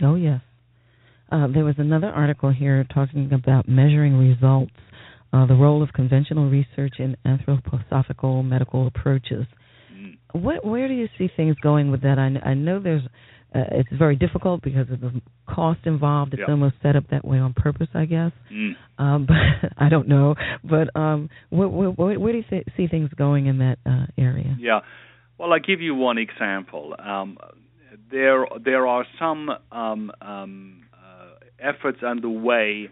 Oh 0.03 0.15
yes. 0.15 0.41
Uh, 1.31 1.47
there 1.53 1.65
was 1.65 1.77
another 1.79 2.09
article 2.09 2.51
here 2.53 2.85
talking 2.93 3.33
about 3.33 3.69
measuring 3.69 4.17
results, 4.17 4.73
uh, 5.33 5.47
the 5.47 5.55
role 5.55 5.83
of 5.83 5.93
conventional 5.93 6.51
research 6.51 6.95
in 6.99 7.17
anthroposophical 7.27 8.45
medical 8.45 8.87
approaches. 8.87 9.47
Mm. 9.95 10.17
What, 10.33 10.65
where 10.65 10.89
do 10.89 10.95
you 10.95 11.09
see 11.17 11.29
things 11.37 11.57
going 11.63 11.91
with 11.91 12.03
that? 12.03 12.19
I, 12.19 12.49
I 12.49 12.55
know 12.55 12.81
there's 12.81 13.03
uh, 13.55 13.65
it's 13.73 13.89
very 13.99 14.15
difficult 14.15 14.63
because 14.63 14.89
of 14.91 15.01
the 15.01 15.21
cost 15.49 15.81
involved. 15.85 16.35
It's 16.35 16.41
Yeah. 16.41 16.53
almost 16.53 16.77
set 16.83 16.95
up 16.95 17.09
that 17.09 17.25
way 17.25 17.39
on 17.39 17.53
purpose, 17.53 17.89
I 17.95 18.05
guess. 18.05 18.31
Mm. 18.53 18.77
Um, 18.99 19.27
but 19.29 19.73
I 19.77 19.89
don't 19.89 20.09
know. 20.09 20.37
But 20.63 20.95
um, 20.95 21.31
where, 21.51 21.69
where, 21.69 21.91
where, 21.91 22.33
do 22.33 22.39
you 22.49 22.63
see 22.77 22.87
things 22.87 23.11
going 23.17 23.47
in 23.47 23.59
that 23.59 23.79
uh, 23.85 24.07
area? 24.17 24.57
Yeah. 24.59 24.81
Well, 25.39 25.53
I'll 25.53 25.59
give 25.59 25.81
you 25.81 25.95
one 25.95 26.19
example. 26.19 26.95
Um, 26.99 27.39
there, 28.11 28.47
there 28.65 28.87
are 28.87 29.05
some 29.19 29.51
um, 29.73 30.13
um, 30.21 30.83
efforts 31.61 32.03
underway 32.03 32.89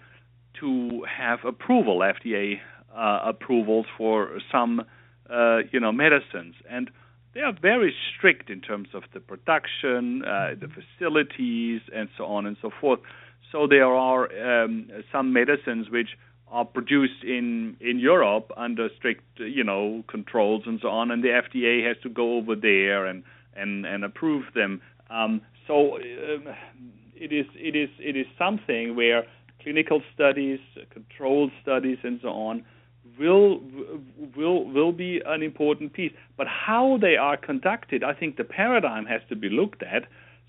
to 0.61 1.05
have 1.05 1.41
approval, 1.45 2.01
FDA 2.01 2.57
uh, 2.95 3.21
approvals 3.25 3.87
for 3.97 4.39
some, 4.51 4.83
uh, 5.31 5.59
you 5.71 5.81
know, 5.81 5.93
medicines, 5.93 6.55
and 6.69 6.91
they 7.35 7.41
are 7.41 7.53
very 7.61 7.95
strict 8.17 8.51
in 8.51 8.61
terms 8.61 8.89
of 8.95 9.05
the 9.13 9.21
production, 9.21 10.25
uh, 10.25 10.55
the 10.59 10.69
facilities, 10.69 11.83
and 11.95 12.09
so 12.17 12.25
on 12.25 12.47
and 12.47 12.57
so 12.61 12.71
forth. 12.81 13.01
So 13.53 13.67
there 13.69 13.87
are 13.87 14.65
um, 14.65 14.89
some 15.13 15.33
medicines 15.33 15.89
which 15.91 16.09
are 16.51 16.65
produced 16.65 17.23
in 17.23 17.77
in 17.81 17.99
Europe 17.99 18.51
under 18.57 18.89
strict 18.97 19.25
you 19.39 19.63
know 19.63 20.03
controls 20.09 20.63
and 20.67 20.81
so 20.81 20.89
on, 20.89 21.11
and 21.11 21.23
the 21.23 21.29
FDA 21.29 21.87
has 21.87 21.97
to 22.03 22.09
go 22.09 22.37
over 22.37 22.57
there 22.57 23.07
and 23.07 23.23
and 23.55 23.87
and 23.87 24.05
approve 24.05 24.45
them. 24.55 24.81
Um, 25.11 25.43
so 25.67 25.97
um, 25.97 26.49
it 27.21 27.33
is 27.33 27.47
it 27.55 27.77
is 27.77 27.89
it 27.99 28.17
is 28.17 28.27
something 28.39 28.97
where 28.97 29.25
clinical 29.63 30.03
studies, 30.15 30.61
controlled 30.91 31.51
studies, 31.63 31.99
and 32.03 32.21
so 32.23 32.29
on 32.29 32.65
will 33.19 33.61
will 34.37 34.65
will 34.65 34.93
be 34.93 35.21
an 35.27 35.43
important 35.43 35.93
piece. 35.93 36.13
But 36.37 36.47
how 36.47 36.99
they 37.01 37.17
are 37.17 37.37
conducted, 37.37 38.05
I 38.05 38.15
think 38.15 38.37
the 38.37 38.45
paradigm 38.45 39.07
has 39.07 39.21
to 39.29 39.37
be 39.37 39.49
looked 39.49 39.83
at 39.83 40.05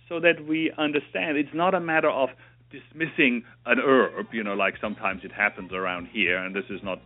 so 0.07 0.19
that 0.19 0.45
we 0.47 0.71
understand 0.77 1.37
it's 1.37 1.53
not 1.53 1.73
a 1.73 1.79
matter 1.79 2.09
of 2.09 2.29
dismissing 2.71 3.43
an 3.65 3.79
herb, 3.79 4.27
you 4.31 4.43
know, 4.43 4.53
like 4.53 4.75
sometimes 4.79 5.21
it 5.23 5.31
happens 5.31 5.71
around 5.73 6.07
here, 6.11 6.37
and 6.37 6.55
this 6.55 6.65
is 6.69 6.79
not, 6.83 6.99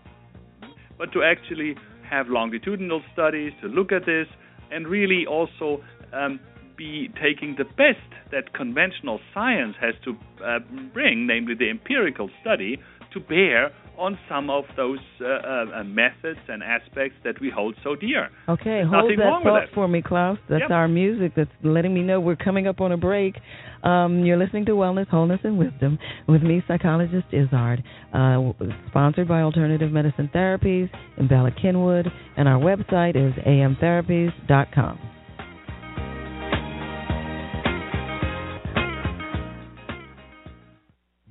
but 0.98 1.12
to 1.14 1.24
actually 1.24 1.76
have 2.10 2.28
longitudinal 2.28 3.02
studies 3.14 3.54
to 3.62 3.68
look 3.68 3.92
at 3.92 4.06
this 4.06 4.28
and 4.72 4.88
really 4.88 5.26
also 5.26 5.82
um, 6.12 6.40
be 6.84 7.10
taking 7.22 7.56
the 7.58 7.64
best 7.64 8.10
that 8.32 8.54
conventional 8.54 9.20
science 9.34 9.76
has 9.80 9.96
to 10.04 10.12
uh, 10.44 10.60
bring, 10.94 11.26
namely 11.28 11.56
the 11.56 11.70
empirical 11.70 12.30
study, 12.42 12.78
to 13.14 13.20
bear 13.20 13.72
on 13.98 14.18
some 14.28 14.50
of 14.50 14.64
those 14.76 14.98
uh, 15.22 15.26
uh, 15.26 15.84
methods 15.84 16.40
and 16.50 16.64
aspects 16.64 17.16
that 17.24 17.40
we 17.40 17.52
hold 17.54 17.76
so 17.84 17.96
dear. 17.96 18.30
Okay, 18.50 18.82
There's 18.82 18.90
hold 18.90 19.12
that 19.12 19.44
thought 19.44 19.68
that. 19.68 19.74
for 19.74 19.88
me, 19.88 20.02
Claus. 20.02 20.38
That's 20.50 20.62
Yep. 20.62 20.72
our 20.72 20.88
music 20.88 21.34
that's 21.36 21.52
letting 21.64 21.94
me 21.94 22.02
know 22.02 22.20
we're 22.20 22.36
coming 22.36 22.68
up 22.68 22.82
on 22.82 22.92
a 22.92 22.98
break. 22.98 23.36
Um, 23.84 24.26
you're 24.26 24.38
listening 24.38 24.66
to 24.66 24.72
Wellness, 24.72 25.08
Wholeness, 25.10 25.42
and 25.44 25.60
Wisdom 25.60 26.00
with 26.28 26.42
me, 26.42 26.64
psychologist 26.68 27.28
Izzard, 27.32 27.84
uh, 28.14 28.52
sponsored 28.88 29.28
by 29.28 29.42
Alternative 29.42 29.92
Medicine 29.92 30.30
Therapies 30.34 30.90
in 31.18 31.28
Bala 31.28 31.52
Cynwyd, 31.64 32.08
and 32.36 32.48
our 32.48 32.60
website 32.60 33.16
is 33.16 33.34
amtherapies.com. 33.46 35.13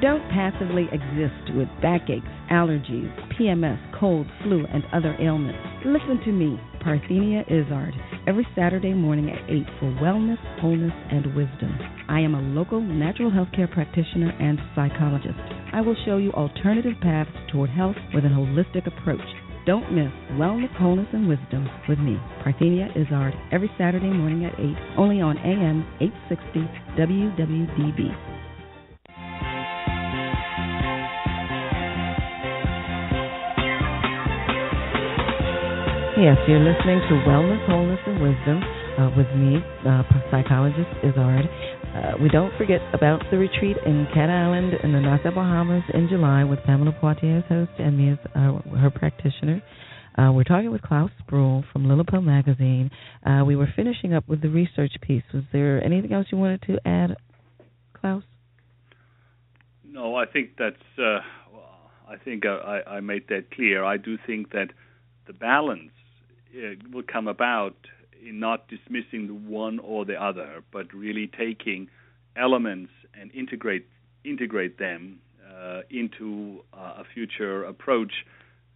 Don't 0.00 0.22
passively 0.30 0.86
exist 0.92 1.56
with 1.56 1.68
backaches, 1.82 2.24
allergies, 2.50 3.12
PMS, 3.38 3.78
cold, 4.00 4.26
flu, 4.42 4.66
and 4.72 4.82
other 4.94 5.14
ailments. 5.20 5.58
Listen 5.84 6.20
to 6.24 6.32
me, 6.32 6.58
Parthenia 6.82 7.44
Izzard, 7.46 7.94
every 8.26 8.46
Saturday 8.56 8.94
morning 8.94 9.30
at 9.30 9.48
8 9.48 9.62
for 9.78 9.86
wellness, 10.02 10.40
wholeness, 10.60 10.92
and 11.10 11.26
wisdom. 11.36 11.78
I 12.08 12.20
am 12.20 12.34
a 12.34 12.40
local 12.40 12.80
natural 12.80 13.30
health 13.30 13.48
care 13.54 13.68
practitioner 13.68 14.32
and 14.40 14.58
psychologist. 14.74 15.63
I 15.74 15.80
will 15.80 15.96
show 16.06 16.18
you 16.18 16.30
alternative 16.30 16.94
paths 17.02 17.34
toward 17.50 17.68
health 17.68 17.96
with 18.14 18.24
an 18.24 18.30
holistic 18.30 18.86
approach. 18.86 19.26
Don't 19.66 19.90
miss 19.90 20.12
Wellness, 20.38 20.70
Wholeness, 20.78 21.08
and 21.12 21.26
Wisdom 21.26 21.68
with 21.88 21.98
me, 21.98 22.14
Parthenia 22.46 22.94
Izzard, 22.94 23.34
every 23.50 23.68
Saturday 23.76 24.06
morning 24.06 24.44
at 24.44 24.54
8, 24.54 24.70
only 24.96 25.20
on 25.20 25.36
AM 25.38 25.82
860 25.98 26.70
WWDB. 26.94 28.06
Yes, 36.22 36.38
you're 36.46 36.62
listening 36.62 37.02
to 37.10 37.14
Wellness, 37.26 37.66
Wholeness, 37.66 37.98
and 38.06 38.22
Wisdom 38.22 38.62
uh, 38.94 39.10
with 39.16 39.26
me, 39.34 39.58
uh, 39.82 40.04
psychologist 40.30 40.86
Izzard. 41.02 41.50
Uh, 41.94 42.14
we 42.20 42.28
don't 42.28 42.52
forget 42.58 42.80
about 42.92 43.22
the 43.30 43.38
retreat 43.38 43.76
in 43.86 44.06
Cat 44.12 44.28
Island 44.28 44.74
in 44.82 44.92
the 44.92 45.00
Nassau 45.00 45.30
Bahamas 45.30 45.84
in 45.94 46.08
July 46.08 46.42
with 46.42 46.58
Pamela 46.64 46.92
Poitier 47.00 47.38
as 47.38 47.44
host 47.48 47.70
and 47.78 47.96
me 47.96 48.10
as 48.10 48.18
uh, 48.34 48.58
her 48.78 48.90
practitioner. 48.90 49.62
Uh, 50.18 50.32
we're 50.32 50.42
talking 50.42 50.72
with 50.72 50.82
Claus 50.82 51.10
Sproll 51.20 51.62
from 51.72 51.86
LILIPOH 51.86 52.24
Magazine. 52.24 52.90
Uh, 53.24 53.44
we 53.44 53.54
were 53.54 53.68
finishing 53.76 54.12
up 54.12 54.28
with 54.28 54.42
the 54.42 54.48
research 54.48 54.92
piece. 55.02 55.22
Was 55.32 55.44
there 55.52 55.82
anything 55.84 56.12
else 56.12 56.26
you 56.32 56.38
wanted 56.38 56.62
to 56.62 56.78
add, 56.84 57.16
Claus? 58.00 58.24
No, 59.84 60.16
I 60.16 60.26
think 60.26 60.50
that's. 60.58 60.76
Uh, 60.98 61.20
I 62.08 62.16
think 62.24 62.44
I, 62.44 62.80
I 62.88 63.00
made 63.00 63.28
that 63.28 63.52
clear. 63.52 63.84
I 63.84 63.98
do 63.98 64.18
think 64.26 64.50
that 64.50 64.68
the 65.26 65.32
balance 65.32 65.92
uh, 66.56 66.74
will 66.92 67.04
come 67.04 67.28
about 67.28 67.76
in 68.26 68.40
not 68.40 68.68
dismissing 68.68 69.26
the 69.26 69.34
one 69.34 69.78
or 69.78 70.04
the 70.04 70.22
other, 70.22 70.62
but 70.72 70.92
really 70.92 71.26
taking 71.26 71.88
elements 72.36 72.90
and 73.18 73.30
integrate 73.32 73.86
integrate 74.24 74.78
them 74.78 75.20
uh, 75.52 75.82
into 75.90 76.62
uh, 76.72 76.94
a 76.98 77.04
future 77.12 77.64
approach 77.64 78.12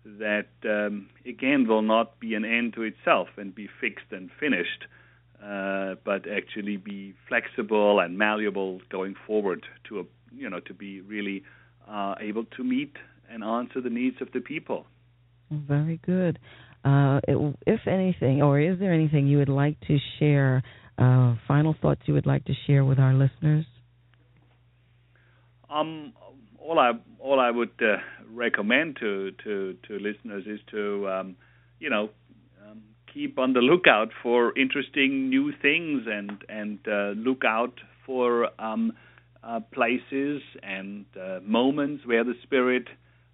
that 0.05 0.49
um, 0.64 1.09
again 1.26 1.66
will 1.66 1.82
not 1.82 2.18
be 2.20 2.34
an 2.34 2.44
end 2.44 2.74
to 2.74 2.82
itself 2.82 3.28
and 3.36 3.55
be 3.55 3.68
fixed 3.80 4.11
and 4.11 4.30
finished, 4.38 4.84
uh, 5.42 5.94
but 6.05 6.28
actually 6.28 6.76
be 6.76 7.14
flexible 7.28 8.01
and 8.01 8.16
malleable 8.16 8.80
going 8.90 9.14
forward 9.26 9.66
to 9.88 10.01
a 10.01 10.05
you 10.36 10.49
know 10.49 10.61
to 10.61 10.74
be 10.74 11.01
really 11.01 11.42
uh, 11.88 12.14
able 12.20 12.44
to 12.44 12.62
meet 12.62 12.96
and 13.30 13.42
answer 13.42 13.80
the 13.80 13.90
needs 13.90 14.16
of 14.20 14.32
the 14.32 14.40
people. 14.40 14.86
Very 15.51 15.99
good. 16.05 16.38
Uh, 16.84 17.20
it, 17.26 17.56
if 17.66 17.80
anything, 17.86 18.42
or 18.42 18.60
is 18.60 18.78
there 18.78 18.92
anything 18.92 19.26
you 19.26 19.38
would 19.38 19.48
like 19.48 19.78
to 19.88 19.98
share? 20.18 20.62
Uh, 20.96 21.36
final 21.46 21.76
thoughts 21.80 22.00
you 22.06 22.14
would 22.14 22.26
like 22.26 22.44
to 22.44 22.52
share 22.66 22.84
with 22.84 22.98
our 22.98 23.14
listeners? 23.14 23.64
Um, 25.70 26.12
all 26.58 26.78
I 26.78 26.92
all 27.20 27.40
I 27.40 27.50
would 27.50 27.80
uh, 27.80 27.96
recommend 28.32 28.96
to, 29.00 29.32
to 29.44 29.76
to 29.86 29.98
listeners 29.98 30.44
is 30.46 30.60
to 30.70 31.08
um, 31.08 31.36
you 31.78 31.90
know 31.90 32.10
um, 32.66 32.82
keep 33.12 33.38
on 33.38 33.52
the 33.52 33.60
lookout 33.60 34.08
for 34.22 34.56
interesting 34.58 35.28
new 35.28 35.52
things 35.62 36.02
and 36.06 36.42
and 36.48 36.78
uh, 36.86 37.10
look 37.16 37.42
out 37.44 37.74
for 38.04 38.48
um, 38.60 38.92
uh, 39.42 39.60
places 39.72 40.42
and 40.62 41.04
uh, 41.20 41.38
moments 41.42 42.06
where 42.06 42.24
the 42.24 42.34
spirit 42.42 42.88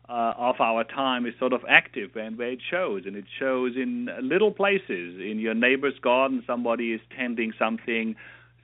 uh, 0.08 0.34
of 0.36 0.60
our 0.60 0.84
time 0.84 1.26
is 1.26 1.34
sort 1.38 1.52
of 1.52 1.62
active 1.68 2.14
and 2.16 2.36
where 2.36 2.50
it 2.50 2.60
shows. 2.70 3.02
And 3.06 3.16
it 3.16 3.24
shows 3.38 3.72
in 3.76 4.08
little 4.22 4.50
places. 4.50 5.20
In 5.20 5.38
your 5.38 5.54
neighbor's 5.54 5.98
garden, 6.00 6.42
somebody 6.46 6.92
is 6.92 7.00
tending 7.16 7.52
something, 7.58 8.16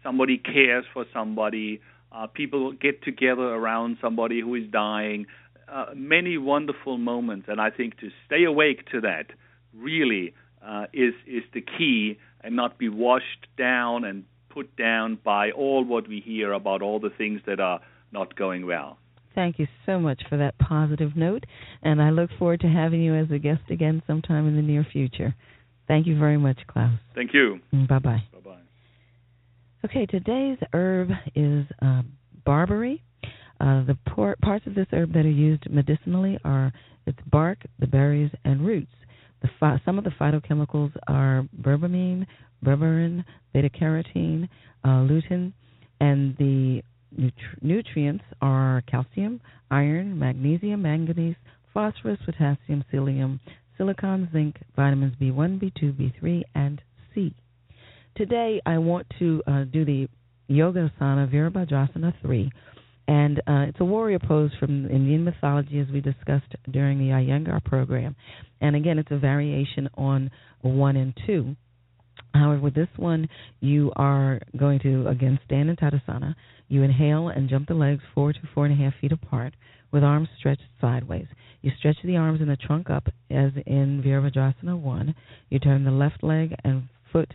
somebody 0.03 0.39
cares 0.39 0.85
for 0.93 1.07
somebody, 1.13 1.81
uh, 2.13 2.27
people 2.27 2.73
get 2.73 3.03
together 3.03 3.43
around 3.43 3.97
somebody 4.01 4.41
who 4.41 4.55
is 4.55 4.65
dying. 4.71 5.27
Uh, 5.69 5.87
many 5.95 6.37
wonderful 6.37 6.99
moments, 6.99 7.47
and 7.49 7.61
I 7.61 7.71
think 7.71 7.99
to 8.01 8.11
stay 8.27 8.45
awake 8.45 8.91
to 8.91 9.01
that 9.03 9.27
really 9.73 10.35
uh, 10.67 10.87
is 10.93 11.15
is 11.27 11.45
the 11.55 11.61
key, 11.61 12.19
and 12.43 12.57
not 12.57 12.77
be 12.77 12.89
washed 12.89 13.47
down 13.57 14.05
and 14.05 14.25
put 14.49 14.75
down 14.77 15.17
by 15.23 15.53
all 15.53 15.85
what 15.85 16.09
we 16.09 16.21
hear 16.21 16.53
about 16.53 16.83
all 16.83 16.99
the 16.99 17.11
things 17.11 17.41
that 17.47 17.61
are 17.61 17.81
not 18.11 18.35
going 18.35 18.67
well. 18.67 18.99
Thank 19.35 19.59
you 19.59 19.67
so 19.87 20.01
much 20.01 20.23
for 20.29 20.37
that 20.39 20.59
positive 20.59 21.17
note, 21.17 21.45
and 21.83 22.03
I 22.03 22.11
look 22.11 22.31
forward 22.39 22.61
to 22.61 22.69
having 22.69 23.01
you 23.01 23.15
as 23.15 23.31
a 23.31 23.39
guest 23.39 23.63
again 23.71 24.03
sometime 24.07 24.49
in 24.49 24.57
the 24.57 24.63
near 24.63 24.85
future. 24.93 25.35
Thank 25.87 26.07
you 26.07 26.19
very 26.19 26.37
much, 26.37 26.59
Claus. 26.67 26.93
Thank 27.15 27.33
you. 27.33 27.61
Bye 27.73 27.99
bye. 27.99 28.23
Bye 28.33 28.41
bye. 28.45 28.57
Okay, 29.85 30.07
today's 30.07 30.59
herb 30.73 31.11
is 31.35 31.65
uh, 31.81 32.03
barberry. 32.45 33.03
Uh, 33.61 33.85
the 33.85 33.97
por- 34.09 34.37
parts 34.43 34.67
of 34.67 34.75
this 34.75 34.87
herb 34.93 35.13
that 35.13 35.25
are 35.25 35.31
used 35.31 35.71
medicinally 35.71 36.39
are 36.45 36.73
its 37.07 37.19
bark, 37.31 37.59
the 37.79 37.87
berries, 37.87 38.31
and 38.45 38.65
roots. 38.65 38.93
Some 39.85 39.99
of 39.99 40.05
the 40.05 40.11
phytochemicals 40.11 40.93
are 41.09 41.47
berberine, 41.63 42.27
berberin, 42.65 43.25
beta 43.55 43.71
carotene, 43.71 44.49
uh, 44.85 44.89
lutein, 44.89 45.53
and 46.01 46.37
the 46.37 46.83
Nutri- 47.19 47.63
nutrients 47.63 48.25
are 48.41 48.83
calcium, 48.91 49.41
iron, 49.71 50.19
magnesium, 50.19 50.83
manganese, 50.83 51.37
phosphorus, 51.73 52.19
potassium, 52.25 52.85
selenium, 52.91 53.41
silicon, 53.77 54.29
zinc, 54.33 54.57
vitamins 54.77 55.15
B1, 55.21 55.61
B2, 55.61 55.93
B3, 55.95 56.43
and 56.55 56.83
C. 57.15 57.35
Today, 58.17 58.61
I 58.67 58.79
want 58.79 59.07
to 59.19 59.43
uh, 59.47 59.65
do 59.65 59.85
the 59.85 60.09
Yoga 60.49 60.91
Asana 61.01 61.33
Virabhadrasana 61.33 62.13
3. 62.23 62.51
And 63.09 63.39
uh, 63.41 63.67
it's 63.69 63.81
a 63.81 63.85
warrior 63.85 64.19
pose 64.19 64.51
from 64.61 64.87
Indian 64.87 65.25
mythology, 65.25 65.81
as 65.81 65.87
we 65.93 66.01
discussed 66.01 66.55
during 66.71 66.99
the 66.99 67.07
Iyengar 67.07 67.65
program. 67.65 68.15
And 68.61 68.77
again, 68.77 68.99
it's 68.99 69.11
a 69.11 69.19
variation 69.19 69.89
on 69.95 70.31
1 70.63 70.97
and 70.97 71.15
2. 71.27 71.57
However, 72.35 72.61
with 72.61 72.75
this 72.75 72.89
one, 72.97 73.29
you 73.61 73.93
are 73.97 74.41
going 74.57 74.79
to, 74.81 75.09
again, 75.09 75.39
stand 75.47 75.71
in 75.71 75.77
Tadasana. 75.77 76.35
You 76.69 76.83
inhale 76.83 77.29
and 77.29 77.49
jump 77.49 77.69
the 77.69 77.75
legs 77.75 78.03
four 78.15 78.33
to 78.33 78.39
four 78.55 78.67
and 78.67 78.79
a 78.79 78.85
half 78.85 78.95
feet 79.01 79.13
apart 79.13 79.55
with 79.93 80.05
arms 80.05 80.29
stretched 80.39 80.63
sideways. 80.81 81.27
You 81.63 81.73
stretch 81.79 81.97
the 82.05 82.17
arms 82.17 82.41
and 82.41 82.49
the 82.49 82.57
trunk 82.57 82.91
up 82.91 83.09
as 83.31 83.53
in 83.67 84.03
Virabhadrasana 84.05 84.81
1. 84.81 85.15
You 85.51 85.59
turn 85.59 85.85
the 85.85 85.91
left 85.91 86.23
leg 86.23 86.55
and 86.65 86.89
foot 87.13 87.35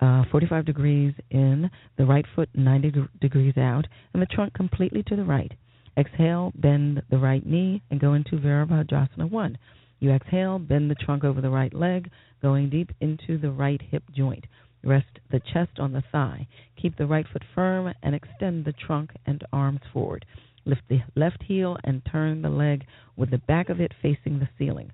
uh, 0.00 0.24
45 0.30 0.64
degrees 0.64 1.14
in, 1.30 1.70
the 1.96 2.04
right 2.04 2.24
foot 2.34 2.48
90 2.54 2.90
de- 2.90 3.08
degrees 3.20 3.56
out, 3.56 3.86
and 4.12 4.20
the 4.20 4.26
trunk 4.26 4.52
completely 4.52 5.02
to 5.04 5.16
the 5.16 5.24
right. 5.24 5.52
Exhale, 5.96 6.52
bend 6.56 7.02
the 7.10 7.18
right 7.18 7.46
knee, 7.46 7.82
and 7.90 8.00
go 8.00 8.14
into 8.14 8.36
Virabhadrasana 8.36 9.30
1. 9.30 9.58
You 10.02 10.10
exhale, 10.10 10.58
bend 10.58 10.90
the 10.90 10.96
trunk 10.96 11.22
over 11.22 11.40
the 11.40 11.48
right 11.48 11.72
leg, 11.72 12.10
going 12.42 12.70
deep 12.70 12.90
into 13.00 13.38
the 13.38 13.52
right 13.52 13.80
hip 13.80 14.02
joint. 14.12 14.44
Rest 14.82 15.20
the 15.30 15.38
chest 15.38 15.78
on 15.78 15.92
the 15.92 16.02
thigh. 16.10 16.48
Keep 16.76 16.96
the 16.98 17.06
right 17.06 17.24
foot 17.32 17.44
firm 17.54 17.94
and 18.02 18.12
extend 18.12 18.64
the 18.64 18.72
trunk 18.72 19.12
and 19.26 19.44
arms 19.52 19.78
forward. 19.92 20.26
Lift 20.64 20.82
the 20.88 21.02
left 21.14 21.44
heel 21.44 21.76
and 21.84 22.02
turn 22.04 22.42
the 22.42 22.48
leg 22.48 22.84
with 23.16 23.30
the 23.30 23.38
back 23.38 23.68
of 23.68 23.80
it 23.80 23.92
facing 24.02 24.40
the 24.40 24.48
ceiling. 24.58 24.90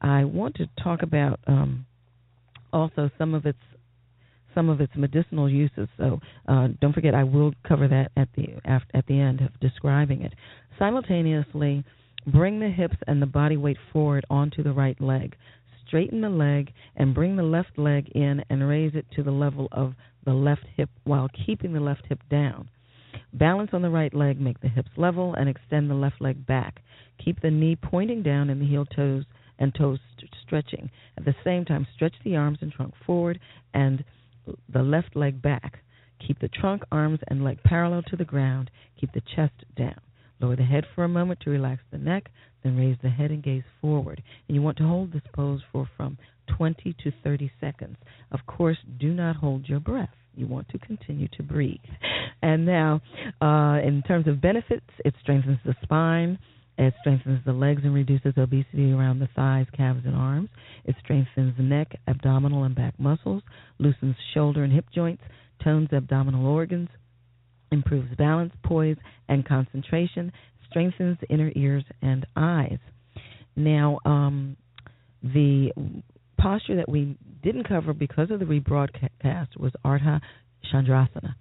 I 0.00 0.22
want 0.22 0.54
to 0.54 0.68
talk 0.80 1.02
about 1.02 1.40
um, 1.48 1.84
also 2.72 3.10
some 3.18 3.34
of 3.34 3.46
its 3.46 3.58
some 4.54 4.68
of 4.68 4.80
its 4.80 4.92
medicinal 4.94 5.50
uses. 5.50 5.88
So 5.96 6.20
uh, 6.46 6.68
don't 6.80 6.92
forget, 6.92 7.16
I 7.16 7.24
will 7.24 7.52
cover 7.66 7.88
that 7.88 8.12
at 8.16 8.28
the 8.36 8.60
at 8.64 9.06
the 9.08 9.18
end 9.18 9.40
of 9.40 9.58
describing 9.58 10.22
it. 10.22 10.34
Simultaneously, 10.78 11.82
bring 12.26 12.60
the 12.60 12.68
hips 12.68 12.96
and 13.06 13.20
the 13.20 13.26
body 13.26 13.56
weight 13.56 13.78
forward 13.92 14.24
onto 14.30 14.62
the 14.62 14.72
right 14.72 15.00
leg. 15.00 15.36
Straighten 15.86 16.20
the 16.20 16.30
leg 16.30 16.72
and 16.96 17.14
bring 17.14 17.36
the 17.36 17.42
left 17.42 17.76
leg 17.76 18.08
in 18.14 18.42
and 18.48 18.66
raise 18.66 18.94
it 18.94 19.06
to 19.14 19.22
the 19.22 19.30
level 19.30 19.68
of 19.72 19.94
the 20.24 20.32
left 20.32 20.64
hip 20.76 20.90
while 21.04 21.28
keeping 21.46 21.72
the 21.72 21.80
left 21.80 22.06
hip 22.08 22.20
down. 22.30 22.68
Balance 23.34 23.70
on 23.72 23.82
the 23.82 23.90
right 23.90 24.12
leg, 24.14 24.40
make 24.40 24.60
the 24.60 24.68
hips 24.68 24.90
level, 24.96 25.34
and 25.34 25.48
extend 25.48 25.90
the 25.90 25.94
left 25.94 26.20
leg 26.20 26.46
back. 26.46 26.80
Keep 27.22 27.40
the 27.40 27.50
knee 27.50 27.76
pointing 27.76 28.22
down 28.22 28.50
and 28.50 28.60
the 28.60 28.66
heel 28.66 28.86
toes 28.86 29.24
and 29.58 29.74
toes 29.74 29.98
st- 30.16 30.34
stretching. 30.46 30.90
At 31.16 31.24
the 31.24 31.34
same 31.44 31.64
time, 31.64 31.86
stretch 31.94 32.14
the 32.24 32.36
arms 32.36 32.58
and 32.60 32.72
trunk 32.72 32.94
forward 33.04 33.38
and 33.74 34.04
the 34.72 34.82
left 34.82 35.14
leg 35.14 35.42
back. 35.42 35.80
Keep 36.26 36.40
the 36.40 36.48
trunk, 36.48 36.82
arms, 36.90 37.20
and 37.28 37.44
leg 37.44 37.62
parallel 37.64 38.02
to 38.02 38.16
the 38.16 38.24
ground. 38.24 38.70
Keep 39.00 39.12
the 39.12 39.22
chest 39.34 39.54
down. 39.76 40.00
Lower 40.42 40.56
the 40.56 40.64
head 40.64 40.84
for 40.94 41.04
a 41.04 41.08
moment 41.08 41.38
to 41.40 41.50
relax 41.50 41.82
the 41.92 41.98
neck, 41.98 42.28
then 42.64 42.76
raise 42.76 42.96
the 43.00 43.08
head 43.08 43.30
and 43.30 43.44
gaze 43.44 43.62
forward. 43.80 44.20
And 44.48 44.56
you 44.56 44.60
want 44.60 44.76
to 44.78 44.84
hold 44.84 45.12
this 45.12 45.22
pose 45.32 45.60
for 45.70 45.88
from 45.96 46.18
20 46.56 46.96
to 47.04 47.12
30 47.22 47.50
seconds. 47.60 47.96
Of 48.32 48.40
course, 48.46 48.78
do 48.98 49.14
not 49.14 49.36
hold 49.36 49.68
your 49.68 49.78
breath. 49.78 50.10
You 50.34 50.48
want 50.48 50.68
to 50.70 50.78
continue 50.78 51.28
to 51.36 51.44
breathe. 51.44 51.78
And 52.42 52.66
now, 52.66 53.00
uh, 53.40 53.78
in 53.86 54.02
terms 54.08 54.26
of 54.26 54.40
benefits, 54.40 54.90
it 55.04 55.14
strengthens 55.22 55.58
the 55.64 55.76
spine. 55.82 56.38
It 56.76 56.94
strengthens 57.00 57.44
the 57.44 57.52
legs 57.52 57.82
and 57.84 57.94
reduces 57.94 58.32
obesity 58.36 58.90
around 58.90 59.20
the 59.20 59.28
thighs, 59.36 59.66
calves, 59.76 60.04
and 60.04 60.16
arms. 60.16 60.48
It 60.84 60.96
strengthens 61.04 61.56
the 61.56 61.62
neck, 61.62 61.94
abdominal, 62.08 62.64
and 62.64 62.74
back 62.74 62.98
muscles, 62.98 63.44
loosens 63.78 64.16
shoulder 64.34 64.64
and 64.64 64.72
hip 64.72 64.86
joints, 64.92 65.22
tones 65.62 65.90
abdominal 65.92 66.46
organs, 66.46 66.88
improves 67.72 68.14
balance, 68.16 68.52
poise, 68.62 68.96
and 69.28 69.46
concentration, 69.46 70.32
strengthens 70.68 71.18
the 71.20 71.28
inner 71.28 71.52
ears 71.56 71.84
and 72.00 72.26
eyes. 72.36 72.78
Now, 73.56 73.98
um, 74.04 74.56
the 75.22 75.70
posture 76.38 76.76
that 76.76 76.88
we 76.88 77.16
didn't 77.42 77.68
cover 77.68 77.92
because 77.92 78.30
of 78.30 78.40
the 78.40 78.44
rebroadcast 78.44 79.56
was 79.58 79.72
Ardha 79.84 80.20
Chandrasana. 80.72 81.34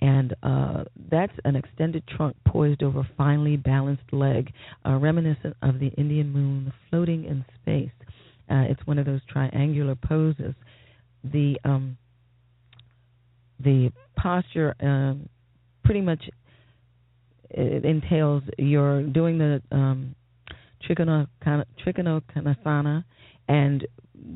And 0.00 0.34
uh, 0.42 0.84
that's 1.10 1.32
an 1.44 1.56
extended 1.56 2.02
trunk 2.06 2.34
poised 2.46 2.82
over 2.82 3.00
a 3.00 3.10
finely 3.18 3.56
balanced 3.56 4.12
leg, 4.12 4.50
uh, 4.86 4.96
reminiscent 4.96 5.54
of 5.62 5.78
the 5.78 5.88
Indian 5.98 6.32
moon 6.32 6.72
floating 6.88 7.24
in 7.24 7.44
space. 7.60 7.90
Uh, 8.50 8.64
it's 8.68 8.84
one 8.86 8.98
of 8.98 9.06
those 9.06 9.20
triangular 9.28 9.94
poses. 9.94 10.54
The 11.22 11.58
um, 11.64 11.98
the 13.62 13.92
posture 14.16 14.74
um, 14.80 15.28
pretty 15.90 16.00
much 16.00 16.22
it 17.50 17.84
entails 17.84 18.44
you're 18.58 19.02
doing 19.02 19.38
the 19.38 19.60
um, 19.72 20.14
trikonasana 20.88 23.04
and 23.48 23.88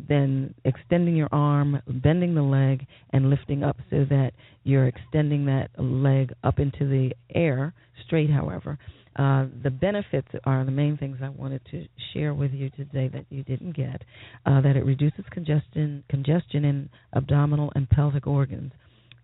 then 0.09 0.53
extending 0.65 1.15
your 1.15 1.29
arm, 1.31 1.81
bending 2.03 2.35
the 2.35 2.43
leg, 2.43 2.85
and 3.11 3.31
lifting 3.31 3.63
up 3.63 3.77
so 3.89 4.05
that 4.11 4.33
you're 4.65 4.89
extending 4.89 5.45
that 5.45 5.71
leg 5.79 6.33
up 6.43 6.59
into 6.59 6.89
the 6.89 7.13
air, 7.33 7.73
straight, 8.05 8.31
however, 8.31 8.77
Uh, 9.17 9.47
the 9.63 9.71
benefits 9.71 10.27
are 10.43 10.65
the 10.65 10.73
main 10.73 10.97
things 10.97 11.19
I 11.23 11.29
wanted 11.29 11.61
to 11.71 11.87
share 12.13 12.35
with 12.35 12.53
you 12.53 12.69
today 12.71 13.07
that 13.15 13.27
you 13.31 13.45
didn't 13.45 13.77
get. 13.77 14.03
Uh, 14.45 14.61
that 14.61 14.75
it 14.75 14.85
reduces 14.85 15.25
congestion, 15.31 16.03
congestion 16.09 16.65
in 16.65 16.89
abdominal 17.13 17.71
and 17.77 17.89
pelvic 17.89 18.27
organs, 18.27 18.73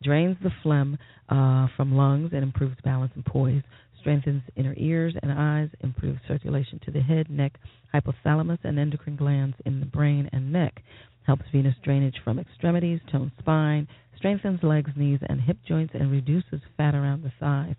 drains 0.02 0.36
the 0.42 0.50
phlegm 0.62 0.98
uh, 1.28 1.66
from 1.76 1.96
lungs, 1.96 2.30
and 2.32 2.42
improves 2.42 2.76
balance 2.84 3.12
and 3.14 3.24
poise. 3.24 3.62
Strengthens 4.00 4.42
inner 4.56 4.74
ears 4.78 5.14
and 5.22 5.30
eyes, 5.30 5.68
improves 5.80 6.18
circulation 6.26 6.80
to 6.84 6.90
the 6.90 7.00
head, 7.00 7.28
neck, 7.28 7.52
hypothalamus, 7.94 8.58
and 8.64 8.78
endocrine 8.78 9.16
glands 9.16 9.56
in 9.66 9.80
the 9.80 9.86
brain 9.86 10.28
and 10.32 10.52
neck. 10.52 10.82
Helps 11.26 11.44
venous 11.52 11.74
drainage 11.84 12.16
from 12.24 12.38
extremities, 12.38 13.00
tones 13.12 13.32
spine, 13.38 13.86
strengthens 14.16 14.62
legs, 14.62 14.90
knees, 14.96 15.20
and 15.28 15.40
hip 15.40 15.58
joints, 15.68 15.92
and 15.94 16.10
reduces 16.10 16.60
fat 16.76 16.94
around 16.94 17.22
the 17.22 17.32
thighs. 17.38 17.76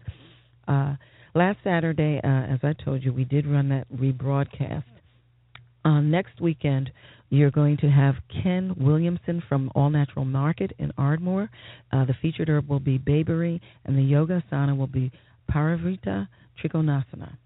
Uh, 0.68 0.96
last 1.34 1.58
Saturday, 1.64 2.22
uh, 2.24 2.54
as 2.54 2.60
I 2.64 2.74
told 2.74 3.04
you, 3.04 3.12
we 3.12 3.26
did 3.26 3.48
run 3.48 3.70
that 3.70 3.92
rebroadcast. 3.92 4.84
Uh, 5.84 6.02
next 6.02 6.40
weekend, 6.40 6.92
you're 7.32 7.50
going 7.50 7.78
to 7.78 7.90
have 7.90 8.16
Ken 8.44 8.76
Williamson 8.78 9.42
from 9.48 9.72
All 9.74 9.90
Natural 9.90 10.26
Market 10.26 10.74
in 10.78 10.92
Ardmore. 10.98 11.50
Uh, 11.92 12.04
the 12.04 12.14
featured 12.22 12.50
herb 12.50 12.68
will 12.68 12.82
be 12.82 12.98
bayberry, 12.98 13.62
and 13.86 13.98
the 13.98 14.04
yoga 14.04 14.44
asana 14.44 14.78
will 14.78 14.86
be 14.86 15.12
Parivrtta 15.50 16.28
Trikonasana. 16.62 17.38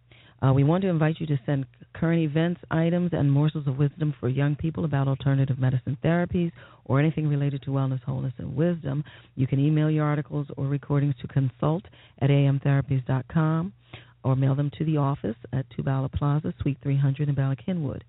Uh, 0.41 0.51
we 0.53 0.63
want 0.63 0.81
to 0.81 0.89
invite 0.89 1.19
you 1.19 1.27
to 1.27 1.39
send 1.45 1.67
current 1.93 2.19
events, 2.19 2.59
items, 2.71 3.11
and 3.13 3.31
morsels 3.31 3.67
of 3.67 3.77
wisdom 3.77 4.13
for 4.19 4.27
young 4.27 4.55
people 4.55 4.85
about 4.85 5.07
alternative 5.07 5.59
medicine 5.59 5.97
therapies 6.03 6.51
or 6.85 6.99
anything 6.99 7.27
related 7.27 7.61
to 7.61 7.69
wellness, 7.69 8.01
wholeness, 8.03 8.33
and 8.39 8.55
wisdom. 8.55 9.03
You 9.35 9.45
can 9.45 9.59
email 9.59 9.91
your 9.91 10.05
articles 10.05 10.47
or 10.57 10.65
recordings 10.65 11.13
to 11.21 11.27
consult 11.27 11.83
at 12.19 12.31
amtherapies.com 12.31 13.71
or 14.23 14.35
mail 14.35 14.55
them 14.55 14.71
to 14.79 14.83
the 14.83 14.97
office 14.97 15.37
at 15.53 15.67
Two 15.69 15.83
Bala 15.83 16.09
Plaza, 16.09 16.55
Suite 16.59 16.79
300 16.81 17.29
in 17.29 17.35
Bala 17.35 17.55
Cynwyd. 17.67 18.01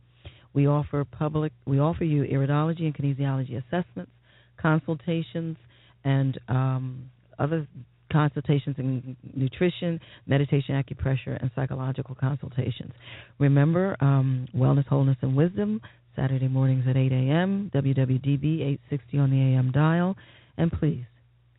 We 0.56 0.66
offer 0.66 1.04
public. 1.04 1.52
We 1.66 1.78
offer 1.80 2.02
you 2.02 2.22
iridology 2.22 2.84
and 2.84 2.94
kinesiology 2.94 3.62
assessments, 3.62 4.10
consultations, 4.56 5.58
and 6.02 6.40
um, 6.48 7.10
other 7.38 7.68
consultations 8.10 8.76
in 8.78 9.16
nutrition, 9.34 10.00
meditation, 10.26 10.82
acupressure, 10.82 11.38
and 11.38 11.50
psychological 11.54 12.14
consultations. 12.14 12.92
Remember, 13.38 13.98
um, 14.00 14.48
Wellness, 14.56 14.86
Wholeness, 14.86 15.18
and 15.20 15.36
Wisdom, 15.36 15.82
Saturday 16.16 16.48
mornings 16.48 16.84
at 16.88 16.96
8 16.96 17.12
a.m., 17.12 17.70
WWDB 17.74 18.62
860 18.62 19.18
on 19.18 19.30
the 19.30 19.36
AM 19.36 19.72
dial, 19.72 20.16
and 20.56 20.72
please 20.72 21.04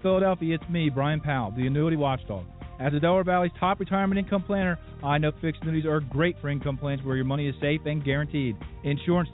Philadelphia, 0.02 0.56
it's 0.56 0.68
me, 0.68 0.90
Brian 0.90 1.20
Powell, 1.20 1.52
the 1.56 1.66
Annuity 1.66 1.96
Watchdog. 1.96 2.44
As 2.80 2.92
the 2.92 2.98
Delaware 2.98 3.22
Valley's 3.22 3.52
top 3.60 3.78
retirement 3.78 4.18
income 4.18 4.42
planner, 4.42 4.78
I 5.04 5.16
know 5.18 5.30
fixed 5.40 5.62
annuities 5.62 5.86
are 5.86 6.00
great 6.00 6.36
for 6.40 6.48
income 6.48 6.76
plans 6.76 7.02
where 7.04 7.14
your 7.14 7.24
money 7.24 7.48
is 7.48 7.54
safe 7.60 7.80
and 7.86 8.04
guaranteed. 8.04 8.56
Insurance 8.82 9.28